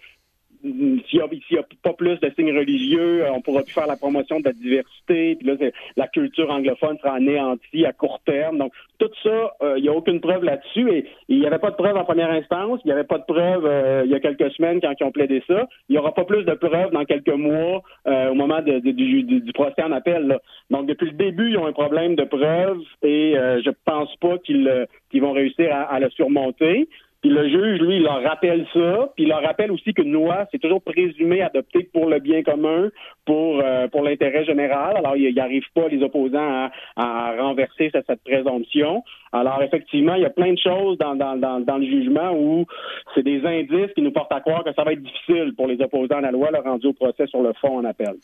s'il 0.63 1.21
n'y 1.51 1.59
a, 1.59 1.63
pas 1.83 1.93
plus 1.93 2.19
de 2.21 2.33
signes 2.37 2.57
religieux, 2.57 3.25
euh, 3.25 3.33
on 3.33 3.41
pourra 3.41 3.63
plus 3.63 3.73
faire 3.73 3.87
la 3.87 3.97
promotion 3.97 4.39
de 4.39 4.45
la 4.45 4.53
diversité. 4.53 5.37
Puis 5.37 5.47
là, 5.47 5.55
la 5.97 6.07
culture 6.09 6.51
anglophone 6.51 6.99
sera 6.99 7.15
anéantie 7.15 7.85
à 7.85 7.93
court 7.93 8.21
terme. 8.25 8.59
Donc, 8.59 8.73
tout 8.99 9.11
ça, 9.23 9.55
euh, 9.63 9.75
il 9.79 9.83
n'y 9.83 9.89
a 9.89 9.93
aucune 9.93 10.21
preuve 10.21 10.45
là-dessus. 10.45 10.91
Et 10.93 11.07
il 11.29 11.41
n'y 11.41 11.47
avait 11.47 11.59
pas 11.59 11.71
de 11.71 11.77
preuve 11.77 11.97
en 11.97 12.05
première 12.05 12.31
instance. 12.31 12.81
Il 12.85 12.89
n'y 12.89 12.93
avait 12.93 13.05
pas 13.05 13.19
de 13.19 13.25
preuve 13.25 13.67
euh, 13.67 14.03
il 14.05 14.11
y 14.11 14.15
a 14.15 14.21
quelques 14.21 14.51
semaines 14.53 14.81
quand 14.81 14.93
ils 14.99 15.05
ont 15.05 15.11
plaidé 15.11 15.43
ça. 15.47 15.67
Il 15.89 15.93
n'y 15.93 15.99
aura 15.99 16.15
pas 16.15 16.25
plus 16.25 16.45
de 16.45 16.55
preuves 16.55 16.93
dans 16.93 17.05
quelques 17.05 17.29
mois 17.29 17.83
au 18.07 18.35
moment 18.35 18.61
du, 18.63 19.53
procès 19.53 19.83
en 19.83 19.93
appel. 19.93 20.39
Donc, 20.71 20.87
depuis 20.87 21.07
le 21.07 21.13
début, 21.13 21.51
ils 21.51 21.59
ont 21.59 21.67
un 21.67 21.73
problème 21.73 22.15
de 22.15 22.25
preuves 22.25 22.81
et 23.03 23.35
je 23.35 23.71
pense 23.85 24.15
pas 24.17 24.39
qu'ils 24.39 24.87
vont 25.21 25.33
réussir 25.33 25.75
à 25.75 25.99
le 26.01 26.11
surmonter. 26.11 26.89
Puis 27.23 27.31
le 27.31 27.49
juge, 27.49 27.81
lui, 27.81 27.97
il 27.97 28.03
leur 28.03 28.21
rappelle 28.21 28.67
ça, 28.75 29.13
puis 29.15 29.25
il 29.25 29.29
leur 29.29 29.43
rappelle 29.43 29.71
aussi 29.71 29.95
qu'une 29.95 30.13
loi, 30.13 30.47
c'est 30.51 30.59
toujours 30.59 30.83
présumé 30.83 31.41
adoptée 31.41 31.89
pour 31.93 32.07
le 32.07 32.19
bien 32.19 32.43
commun, 32.43 32.91
pour 33.25 33.61
euh, 33.63 33.87
pour 33.87 34.03
l'intérêt 34.03 34.45
général. 34.45 34.97
Alors, 34.97 35.17
il 35.17 35.33
n'arrive 35.33 35.65
pas, 35.73 35.87
les 35.87 36.03
opposants, 36.03 36.69
à, 36.97 37.35
renverser 37.39 37.91
cette, 37.93 38.07
cette, 38.09 38.25
présomption. 38.25 39.05
Alors, 39.31 39.63
effectivement, 39.63 40.15
il 40.17 40.23
y 40.23 40.27
a 40.27 40.31
plein 40.31 40.53
de 40.53 40.59
choses 40.59 40.99
dans, 40.99 41.15
dans, 41.15 41.37
dans, 41.37 41.61
dans 41.61 41.79
le 41.79 41.87
jugement 41.87 42.33
où 42.33 42.67
c'est 43.15 43.23
des 43.23 43.45
indices 43.47 43.95
qui 43.95 44.03
nous 44.03 44.13
portent 44.13 44.33
à 44.33 44.41
croire 44.41 44.65
que 44.65 44.73
ça 44.75 44.83
va 44.83 44.93
être 44.93 45.03
difficile 45.03 45.55
pour 45.57 45.69
les 45.69 45.81
opposants 45.81 46.19
à 46.19 46.23
la 46.23 46.33
loi, 46.33 46.51
le 46.51 46.59
rendu 46.59 46.89
au 46.89 46.93
procès 46.93 47.29
sur 47.29 47.43
le 47.43 47.53
fond 47.61 47.79
en 47.79 47.85
appel. 47.85 48.15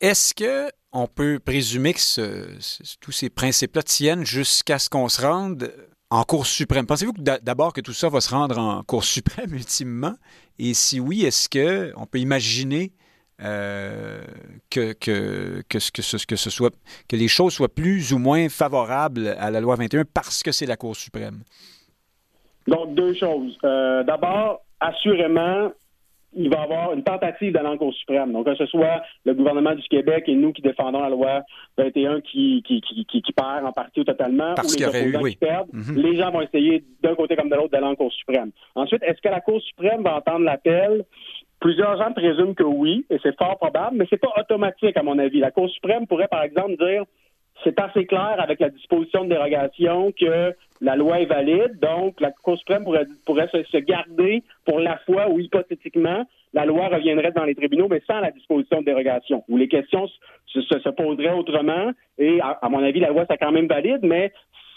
Est-ce 0.00 0.32
que 0.32 0.70
on 0.92 1.06
peut 1.06 1.38
présumer 1.44 1.92
que 1.92 2.56
tous 3.00 3.12
ces 3.12 3.28
principes-là 3.28 3.82
tiennent 3.82 4.24
jusqu'à 4.24 4.78
ce 4.78 4.88
qu'on 4.88 5.08
se 5.08 5.20
rende 5.20 5.70
en 6.10 6.22
Cour 6.24 6.46
suprême. 6.46 6.86
Pensez-vous 6.86 7.12
d'abord 7.42 7.72
que 7.72 7.80
tout 7.80 7.92
ça 7.92 8.08
va 8.08 8.20
se 8.20 8.30
rendre 8.30 8.58
en 8.58 8.82
Cour 8.82 9.04
suprême 9.04 9.52
ultimement? 9.54 10.14
Et 10.58 10.74
si 10.74 11.00
oui, 11.00 11.24
est-ce 11.24 11.48
qu'on 11.48 12.06
peut 12.06 12.18
imaginer 12.18 12.92
que 13.40 14.94
les 17.12 17.28
choses 17.28 17.52
soient 17.52 17.68
plus 17.68 18.12
ou 18.12 18.18
moins 18.18 18.48
favorables 18.48 19.36
à 19.38 19.50
la 19.50 19.60
loi 19.60 19.76
21 19.76 20.04
parce 20.12 20.42
que 20.42 20.50
c'est 20.50 20.66
la 20.66 20.76
Cour 20.76 20.96
suprême? 20.96 21.42
Donc, 22.66 22.94
deux 22.94 23.14
choses. 23.14 23.56
Euh, 23.64 24.02
d'abord, 24.02 24.60
assurément, 24.80 25.72
il 26.34 26.50
va 26.50 26.60
y 26.60 26.62
avoir 26.62 26.92
une 26.92 27.02
tentative 27.02 27.52
d'aller 27.52 27.68
en 27.68 27.78
Cour 27.78 27.92
suprême. 27.94 28.32
Donc, 28.32 28.46
que 28.46 28.54
ce 28.54 28.66
soit 28.66 29.02
le 29.24 29.34
gouvernement 29.34 29.74
du 29.74 29.82
Québec 29.88 30.24
et 30.26 30.34
nous 30.34 30.52
qui 30.52 30.62
défendons 30.62 31.00
la 31.00 31.08
loi 31.08 31.42
21 31.78 32.20
qui, 32.20 32.62
qui, 32.66 32.80
qui, 32.80 33.22
qui 33.22 33.32
perd 33.32 33.64
en 33.64 33.72
partie 33.72 34.00
ou 34.00 34.04
totalement, 34.04 34.54
Parce 34.54 34.74
ou 34.74 34.78
les 34.78 34.86
opposants 34.86 35.22
qui 35.24 35.36
perdent, 35.36 35.68
mhm. 35.72 35.96
les 35.96 36.16
gens 36.16 36.30
vont 36.30 36.42
essayer 36.42 36.84
d'un 37.02 37.14
côté 37.14 37.36
comme 37.36 37.48
de 37.48 37.54
l'autre 37.54 37.70
d'aller 37.70 37.86
en 37.86 37.96
Cour 37.96 38.12
suprême. 38.12 38.50
Ensuite, 38.74 39.02
est-ce 39.02 39.20
que 39.20 39.28
la 39.28 39.40
Cour 39.40 39.60
suprême 39.62 40.02
va 40.02 40.16
entendre 40.16 40.44
l'appel? 40.44 41.04
Plusieurs 41.60 41.96
gens 41.96 42.12
présument 42.12 42.54
que 42.54 42.62
oui, 42.62 43.04
et 43.10 43.18
c'est 43.22 43.36
fort 43.36 43.56
probable, 43.56 43.96
mais 43.96 44.06
c'est 44.08 44.20
pas 44.20 44.32
automatique, 44.38 44.96
à 44.96 45.02
mon 45.02 45.18
avis. 45.18 45.40
La 45.40 45.50
Cour 45.50 45.68
suprême 45.70 46.06
pourrait, 46.06 46.28
par 46.28 46.42
exemple, 46.42 46.76
dire 46.76 47.04
c'est 47.64 47.78
assez 47.80 48.06
clair 48.06 48.36
avec 48.38 48.60
la 48.60 48.70
disposition 48.70 49.24
de 49.24 49.30
dérogation 49.30 50.12
que 50.12 50.54
la 50.80 50.96
loi 50.96 51.20
est 51.20 51.26
valide, 51.26 51.78
donc 51.80 52.20
la 52.20 52.30
Cour 52.30 52.58
suprême 52.58 52.84
pourrait, 52.84 53.06
pourrait 53.26 53.48
se, 53.48 53.78
garder 53.78 54.42
pour 54.64 54.80
la 54.80 54.98
fois 54.98 55.28
où, 55.28 55.40
hypothétiquement, 55.40 56.24
la 56.54 56.64
loi 56.64 56.88
reviendrait 56.88 57.32
dans 57.32 57.44
les 57.44 57.54
tribunaux, 57.54 57.88
mais 57.88 58.02
sans 58.06 58.20
la 58.20 58.30
disposition 58.30 58.80
de 58.80 58.86
dérogation, 58.86 59.44
où 59.48 59.56
les 59.56 59.68
questions 59.68 60.06
se, 60.46 60.60
se, 60.60 60.88
poseraient 60.90 61.34
autrement, 61.34 61.92
et 62.18 62.40
à, 62.40 62.58
à, 62.62 62.68
mon 62.68 62.82
avis, 62.82 63.00
la 63.00 63.10
loi, 63.10 63.24
c'est 63.28 63.38
quand 63.38 63.52
même 63.52 63.66
valide, 63.66 64.00
mais 64.02 64.32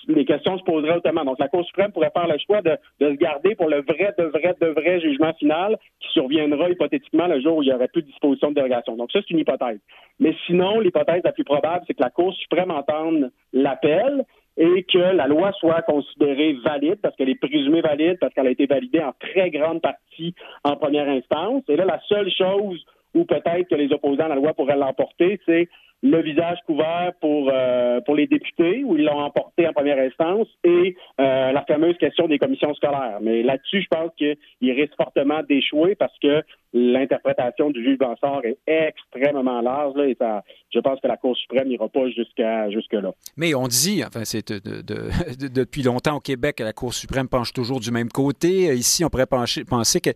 les 0.07 0.25
questions 0.25 0.57
se 0.57 0.63
poseraient 0.63 0.97
autrement. 0.97 1.23
Donc, 1.23 1.39
la 1.39 1.47
Cour 1.47 1.65
suprême 1.65 1.91
pourrait 1.91 2.11
faire 2.11 2.27
le 2.27 2.37
choix 2.45 2.61
de, 2.61 2.77
se 2.99 3.13
garder 3.15 3.55
pour 3.55 3.69
le 3.69 3.81
vrai, 3.81 4.13
de 4.17 4.23
vrai, 4.25 4.55
de 4.59 4.67
vrai 4.67 4.99
jugement 4.99 5.33
final 5.33 5.77
qui 5.99 6.09
surviendra 6.11 6.69
hypothétiquement 6.69 7.27
le 7.27 7.41
jour 7.41 7.57
où 7.57 7.63
il 7.63 7.67
n'y 7.67 7.73
aurait 7.73 7.87
plus 7.87 8.01
de 8.01 8.07
disposition 8.07 8.49
de 8.49 8.55
dérogation. 8.55 8.95
Donc, 8.95 9.11
ça, 9.11 9.19
c'est 9.21 9.31
une 9.31 9.39
hypothèse. 9.39 9.79
Mais 10.19 10.35
sinon, 10.45 10.79
l'hypothèse 10.79 11.21
la 11.23 11.31
plus 11.31 11.43
probable, 11.43 11.83
c'est 11.87 11.93
que 11.93 12.01
la 12.01 12.09
Cour 12.09 12.33
suprême 12.33 12.71
entende 12.71 13.31
l'appel 13.53 14.23
et 14.61 14.83
que 14.83 14.99
la 14.99 15.25
loi 15.25 15.51
soit 15.53 15.81
considérée 15.81 16.53
valide 16.63 16.99
parce 17.01 17.15
qu'elle 17.15 17.29
est 17.29 17.41
présumée 17.41 17.81
valide, 17.81 18.17
parce 18.21 18.31
qu'elle 18.31 18.45
a 18.45 18.51
été 18.51 18.67
validée 18.67 18.99
en 18.99 19.11
très 19.19 19.49
grande 19.49 19.81
partie 19.81 20.35
en 20.63 20.75
première 20.75 21.09
instance. 21.09 21.63
Et 21.67 21.75
là, 21.75 21.83
la 21.83 21.99
seule 22.07 22.29
chose 22.31 22.85
où 23.15 23.25
peut-être 23.25 23.67
que 23.69 23.75
les 23.75 23.91
opposants 23.91 24.25
à 24.25 24.27
la 24.29 24.35
loi 24.35 24.53
pourraient 24.53 24.77
l'emporter, 24.77 25.39
c'est 25.47 25.67
le 26.03 26.21
visage 26.21 26.57
couvert 26.65 27.11
pour 27.21 27.49
euh, 27.53 28.01
pour 28.01 28.15
les 28.15 28.27
députés 28.27 28.83
où 28.83 28.97
ils 28.97 29.03
l'ont 29.03 29.19
emporté 29.19 29.67
en 29.67 29.73
première 29.73 29.99
instance 29.99 30.47
et 30.63 30.95
euh, 31.19 31.51
la 31.51 31.63
fameuse 31.65 31.97
question 31.97 32.27
des 32.27 32.39
commissions 32.39 32.73
scolaires. 32.73 33.19
Mais 33.21 33.43
là-dessus, 33.43 33.83
je 33.83 33.87
pense 33.87 34.11
qu'il 34.17 34.71
risque 34.71 34.95
fortement 34.97 35.41
d'échouer 35.47 35.95
parce 35.95 36.17
que 36.19 36.41
l'interprétation 36.73 37.69
du 37.69 37.83
juge 37.83 37.97
Bansard 37.99 38.41
est 38.45 38.57
extrêmement 38.67 39.61
large 39.61 39.95
là, 39.95 40.07
et 40.07 40.15
ça, 40.17 40.43
je 40.73 40.79
pense 40.79 40.99
que 41.01 41.07
la 41.07 41.17
Cour 41.17 41.37
suprême 41.37 41.67
n'ira 41.67 41.87
pas 41.89 42.09
jusqu'à 42.09 42.69
jusque 42.71 42.93
là. 42.93 43.11
Mais 43.37 43.53
on 43.53 43.67
dit, 43.67 44.03
enfin 44.05 44.23
c'est 44.23 44.51
de, 44.51 44.81
depuis 45.53 45.83
longtemps 45.83 46.15
au 46.15 46.19
Québec, 46.21 46.59
la 46.61 46.73
Cour 46.73 46.93
suprême 46.93 47.27
penche 47.27 47.53
toujours 47.53 47.79
du 47.79 47.91
même 47.91 48.09
côté. 48.09 48.73
Ici, 48.73 49.05
on 49.05 49.09
pourrait 49.09 49.27
penser 49.27 50.01
que 50.01 50.09
euh, 50.09 50.13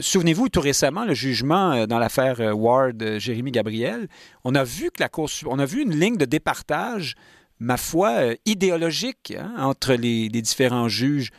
souvenez-vous, 0.00 0.48
tout 0.48 0.60
récemment, 0.60 1.04
le 1.04 1.14
jugement 1.14 1.72
euh, 1.72 1.86
dans 1.86 1.98
l'affaire 1.98 2.40
euh, 2.40 2.52
Ward, 2.52 3.18
Jérémy 3.18 3.50
Gabriel, 3.50 4.08
on 4.44 4.54
a 4.54 4.64
vu 4.64 4.90
que 4.90 5.00
la 5.02 5.08
Cour, 5.08 5.28
on 5.46 5.58
a 5.58 5.66
vu 5.66 5.82
une 5.82 5.98
ligne 5.98 6.16
de 6.16 6.24
départage, 6.24 7.14
ma 7.58 7.76
foi, 7.76 8.34
idéologique 8.46 9.34
hein, 9.38 9.54
entre 9.58 9.94
les, 9.94 10.28
différents 10.28 10.88
juges 10.88 11.30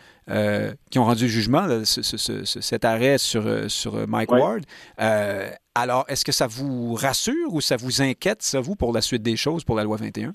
qui 0.89 0.97
ont 0.97 1.03
rendu 1.03 1.23
le 1.23 1.29
jugement, 1.29 1.67
cet 1.83 2.85
arrêt 2.85 3.17
sur, 3.17 3.69
sur 3.69 4.07
Mike 4.07 4.31
Ward. 4.31 4.63
alors, 5.75 6.05
est-ce 6.07 6.23
que 6.23 6.31
ça 6.31 6.47
vous 6.47 6.93
rassure 6.93 7.53
ou 7.53 7.59
ça 7.59 7.75
vous 7.75 8.01
inquiète, 8.01 8.41
ça, 8.41 8.61
vous, 8.61 8.75
pour 8.75 8.93
la 8.93 9.01
suite 9.01 9.23
des 9.23 9.35
choses, 9.35 9.65
pour 9.65 9.75
la 9.75 9.83
loi 9.83 9.97
21? 9.97 10.31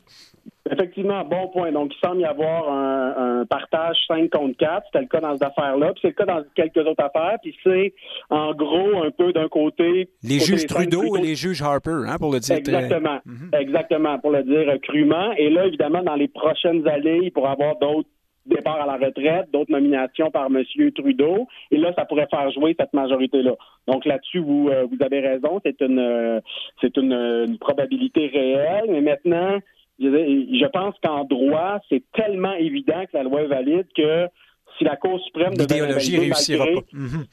Effectivement, 0.71 1.25
bon 1.25 1.49
point. 1.49 1.71
Donc, 1.71 1.93
il 1.95 2.07
semble 2.07 2.21
y 2.21 2.25
avoir 2.25 2.71
un, 2.71 3.45
partage 3.47 3.97
5 4.09 4.31
contre 4.31 4.57
4. 4.59 4.87
C'était 4.87 5.01
le 5.01 5.07
cas 5.07 5.21
dans 5.21 5.33
cette 5.35 5.43
affaire-là. 5.43 5.93
Puis 5.93 6.01
c'est 6.03 6.09
le 6.09 6.15
cas 6.15 6.25
dans 6.25 6.43
quelques 6.55 6.79
autres 6.79 7.05
affaires. 7.05 7.39
Puis 7.43 7.55
c'est, 7.63 7.95
en 8.31 8.53
gros, 8.53 9.03
un 9.03 9.11
peu 9.11 9.33
d'un 9.33 9.49
côté... 9.49 10.09
Les 10.23 10.41
juges 10.41 10.67
Trudeau, 10.67 11.17
et 11.17 11.21
les 11.21 11.35
juges 11.35 11.63
Harper, 11.63 12.03
hein, 12.07 12.17
pour 12.19 12.33
le 12.33 12.41
dire. 12.41 12.57
Exactement. 12.57 13.21
Mhm. 13.25 13.51
Exactement, 13.59 14.19
pour 14.19 14.33
le 14.33 14.43
dire 14.43 14.81
crûment. 14.83 15.33
Et 15.37 15.51
là, 15.51 15.67
évidemment, 15.67 16.03
dans 16.03 16.17
les 16.17 16.29
prochaines 16.29 16.87
années, 16.89 17.21
il 17.23 17.33
pourra 17.33 17.51
y 17.51 17.53
avoir 17.53 17.77
d'autres 17.77 18.09
départs 18.47 18.81
à 18.81 18.87
la 18.87 18.97
retraite, 18.97 19.51
d'autres 19.53 19.73
nominations 19.73 20.31
par 20.31 20.47
M. 20.47 20.65
Trudeau. 20.95 21.47
Et 21.71 21.77
là, 21.77 21.93
ça 21.97 22.05
pourrait 22.05 22.29
faire 22.31 22.51
jouer 22.53 22.75
cette 22.79 22.93
majorité-là. 22.93 23.55
Donc 23.87 24.05
là-dessus, 24.05 24.39
vous, 24.39 24.69
euh, 24.71 24.87
vous 24.91 25.05
avez 25.05 25.21
raison. 25.21 25.61
C'est 25.65 25.81
une, 25.81 25.99
euh, 25.99 26.41
c'est 26.81 26.97
une 26.97 27.57
probabilité 27.59 28.29
réelle. 28.29 28.87
Mais 28.89 29.01
maintenant 29.01 29.59
je 29.99 30.67
pense 30.71 30.95
qu'en 31.03 31.25
droit, 31.25 31.81
c'est 31.89 32.03
tellement 32.13 32.55
évident 32.55 33.05
que 33.07 33.17
la 33.17 33.23
loi 33.23 33.43
est 33.43 33.47
valide 33.47 33.87
que 33.97 34.29
si 34.79 34.85
la 34.85 34.97
Cour 34.97 35.21
suprême 35.25 35.55
l'idéologie 35.59 36.19
réussira 36.19 36.67
pas. 36.67 36.81
Mhm. 36.93 37.25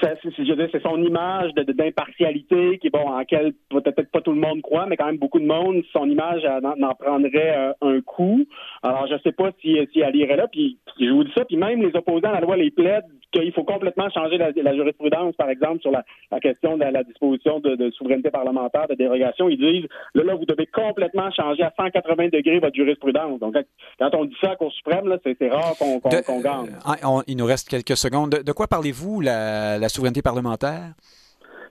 C'est 0.00 0.82
son 0.82 1.02
image 1.02 1.52
d'impartialité 1.54 2.78
qui, 2.78 2.90
bon, 2.90 3.08
en 3.08 3.24
quelle 3.24 3.52
peut-être 3.70 4.10
pas 4.10 4.20
tout 4.20 4.32
le 4.32 4.40
monde 4.40 4.62
croit, 4.62 4.86
mais 4.86 4.96
quand 4.96 5.06
même 5.06 5.18
beaucoup 5.18 5.40
de 5.40 5.46
monde, 5.46 5.82
son 5.92 6.08
image 6.08 6.44
en, 6.44 6.94
prendrait 6.94 7.56
euh, 7.56 7.72
un 7.82 8.00
coup. 8.00 8.44
Alors, 8.82 9.06
je 9.06 9.16
sais 9.22 9.32
pas 9.32 9.50
si, 9.60 9.76
si 9.92 10.00
elle 10.00 10.16
irait 10.16 10.36
là. 10.36 10.46
Puis, 10.48 10.78
je 11.00 11.10
vous 11.10 11.24
dis 11.24 11.32
ça, 11.36 11.44
puis 11.44 11.56
même 11.56 11.82
les 11.82 11.94
opposants 11.96 12.28
à 12.28 12.34
la 12.34 12.40
loi 12.40 12.56
les 12.56 12.70
plaident 12.70 13.04
qu'il 13.32 13.52
faut 13.52 13.64
complètement 13.64 14.08
changer 14.10 14.38
la, 14.38 14.74
jurisprudence, 14.74 15.34
par 15.36 15.50
exemple, 15.50 15.80
sur 15.80 15.90
la, 15.90 16.04
question 16.40 16.76
de 16.76 16.84
la, 16.84 17.02
disposition 17.04 17.60
de, 17.60 17.90
souveraineté 17.90 18.30
parlementaire, 18.30 18.88
de 18.88 18.94
dérogation. 18.94 19.48
Ils 19.48 19.58
disent, 19.58 19.88
là, 20.14 20.24
là, 20.24 20.34
vous 20.34 20.46
devez 20.46 20.66
complètement 20.66 21.30
changer 21.32 21.62
à 21.62 21.72
180 21.76 22.28
degrés 22.32 22.58
votre 22.58 22.74
jurisprudence. 22.74 23.40
Donc, 23.40 23.56
quand 23.98 24.14
on 24.14 24.24
dit 24.24 24.36
ça 24.40 24.48
à 24.48 24.50
la 24.50 24.56
Cour 24.56 24.72
suprême, 24.72 25.14
c'est 25.24 25.48
rare 25.48 25.74
qu'on 25.78 26.40
gagne. 26.40 26.70
Euh, 26.86 27.22
il 27.26 27.36
nous 27.36 27.46
reste 27.46 27.68
quelques 27.68 27.96
secondes. 27.96 28.30
De, 28.30 28.52
quoi 28.52 28.66
parlez-vous, 28.66 29.20
la 29.20 29.77
souveraineté 29.86 30.22
parlementaire? 30.22 30.94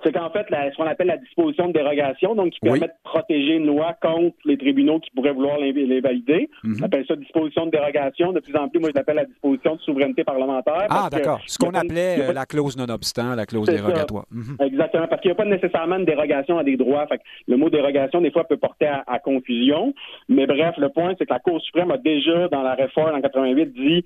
c'est 0.03 0.11
qu'en 0.11 0.29
fait, 0.29 0.49
la, 0.49 0.71
ce 0.71 0.77
qu'on 0.77 0.87
appelle 0.87 1.07
la 1.07 1.17
disposition 1.17 1.67
de 1.67 1.73
dérogation, 1.73 2.35
donc 2.35 2.51
qui 2.51 2.59
permet 2.59 2.79
de 2.79 2.91
protéger 3.03 3.55
une 3.55 3.65
loi 3.65 3.95
contre 4.01 4.35
les 4.45 4.57
tribunaux 4.57 4.99
qui 4.99 5.09
pourraient 5.11 5.33
vouloir 5.33 5.57
les 5.57 6.01
valider. 6.01 6.49
Mhm. 6.63 6.77
On 6.81 6.85
appelle 6.85 7.05
ça 7.07 7.15
disposition 7.15 7.65
de 7.65 7.71
dérogation. 7.71 8.31
De 8.31 8.39
plus 8.39 8.55
en 8.55 8.69
plus, 8.69 8.79
moi, 8.79 8.89
je 8.89 8.95
l'appelle 8.95 9.15
la 9.15 9.25
disposition 9.25 9.75
de 9.75 9.81
souveraineté 9.81 10.23
parlementaire. 10.23 10.87
Ah, 10.89 11.09
d'accord. 11.11 11.41
Ce 11.45 11.57
qu'on 11.57 11.71
appelait 11.71 12.33
la 12.33 12.45
clause 12.45 12.77
non-obstant, 12.77 13.35
la 13.35 13.45
clause 13.45 13.67
dérogatoire. 13.67 14.25
Mhm. 14.31 14.57
Exactement, 14.59 15.07
parce 15.07 15.21
qu'il 15.21 15.29
n'y 15.29 15.33
a 15.33 15.35
pas 15.35 15.45
nécessairement 15.45 15.99
de 15.99 16.05
dérogation 16.05 16.57
à 16.57 16.63
des 16.63 16.77
droits. 16.77 17.07
Fait 17.07 17.21
le 17.47 17.57
mot 17.57 17.69
dérogation, 17.69 18.21
des 18.21 18.31
fois, 18.31 18.43
peut 18.43 18.57
porter 18.57 18.87
à, 18.87 19.03
à 19.07 19.19
confusion. 19.19 19.93
Mais 20.29 20.45
bref, 20.45 20.75
le 20.77 20.89
point, 20.89 21.13
c'est 21.17 21.25
que 21.25 21.33
la 21.33 21.39
Cour 21.39 21.61
suprême 21.61 21.91
a 21.91 21.97
déjà, 21.97 22.47
dans 22.49 22.61
la 22.61 22.75
réforme 22.75 23.15
en 23.15 23.21
88, 23.21 23.73
dit 23.73 24.05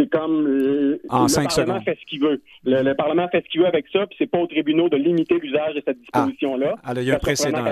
c'est 0.00 0.10
comme 0.10 0.46
le 0.46 1.00
Parlement 1.08 1.80
fait 1.82 1.98
ce 2.00 2.06
qu'il 2.06 2.20
veut. 2.20 2.42
Le, 2.64 2.92
Parlement 2.94 3.28
fait 3.28 3.42
ce 3.44 3.50
qu'il 3.50 3.60
veut 3.60 3.66
avec 3.66 3.86
ça, 3.92 4.06
puis 4.06 4.16
c'est 4.18 4.30
pas 4.30 4.38
aux 4.38 4.46
tribunaux 4.46 4.88
de 4.88 4.96
limiter 4.96 5.38
l'usage 5.38 5.74
de 5.74 5.82
cette 5.86 5.98
ah. 6.12 6.22
disposition-là. 6.22 6.74
Ah, 6.84 6.92
il 6.96 7.04
y 7.04 7.10
a 7.10 7.16
un 7.16 7.18
précédent. 7.18 7.64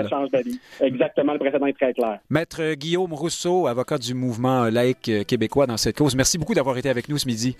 Exactement, 0.81 1.33
le 1.33 1.39
précédent 1.39 1.65
est 1.65 1.73
très 1.73 1.93
clair. 1.93 2.19
Maître 2.29 2.73
Guillaume 2.73 3.13
Rousseau, 3.13 3.67
avocat 3.67 3.97
du 3.97 4.13
mouvement 4.13 4.65
laïque 4.65 5.25
québécois 5.27 5.67
dans 5.67 5.77
cette 5.77 5.97
cause, 5.97 6.15
merci 6.15 6.37
beaucoup 6.37 6.53
d'avoir 6.53 6.77
été 6.77 6.89
avec 6.89 7.09
nous 7.09 7.17
ce 7.17 7.27
midi. 7.27 7.55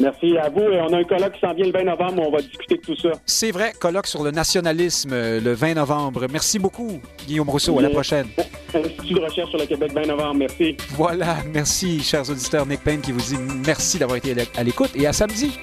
Merci 0.00 0.36
à 0.38 0.48
vous. 0.48 0.60
Et 0.60 0.80
on 0.80 0.92
a 0.92 0.98
un 0.98 1.04
colloque 1.04 1.32
qui 1.32 1.40
s'en 1.40 1.54
vient 1.54 1.66
le 1.66 1.72
20 1.72 1.84
novembre 1.84 2.22
où 2.22 2.26
on 2.26 2.30
va 2.30 2.40
discuter 2.40 2.76
de 2.76 2.80
tout 2.82 2.96
ça. 2.96 3.10
C'est 3.26 3.50
vrai, 3.50 3.72
colloque 3.78 4.06
sur 4.06 4.22
le 4.22 4.30
nationalisme 4.30 5.10
euh, 5.12 5.40
le 5.40 5.52
20 5.52 5.74
novembre. 5.74 6.26
Merci 6.30 6.58
beaucoup, 6.58 7.00
Guillaume 7.26 7.48
Rousseau. 7.48 7.78
À 7.78 7.82
la 7.82 7.90
prochaine. 7.90 8.26
Institut 8.74 9.14
de 9.14 9.20
recherche 9.20 9.50
sur 9.50 9.58
le 9.58 9.66
Québec, 9.66 9.92
20 9.92 10.06
novembre. 10.06 10.34
Merci. 10.34 10.76
Voilà. 10.90 11.38
Merci, 11.52 12.00
chers 12.00 12.28
auditeurs. 12.30 12.66
Nick 12.66 12.82
Payne 12.82 13.00
qui 13.00 13.12
vous 13.12 13.20
dit 13.20 13.38
merci 13.66 13.98
d'avoir 13.98 14.18
été 14.18 14.34
à 14.56 14.62
l'écoute 14.62 14.90
et 14.94 15.06
à 15.06 15.12
samedi. 15.12 15.58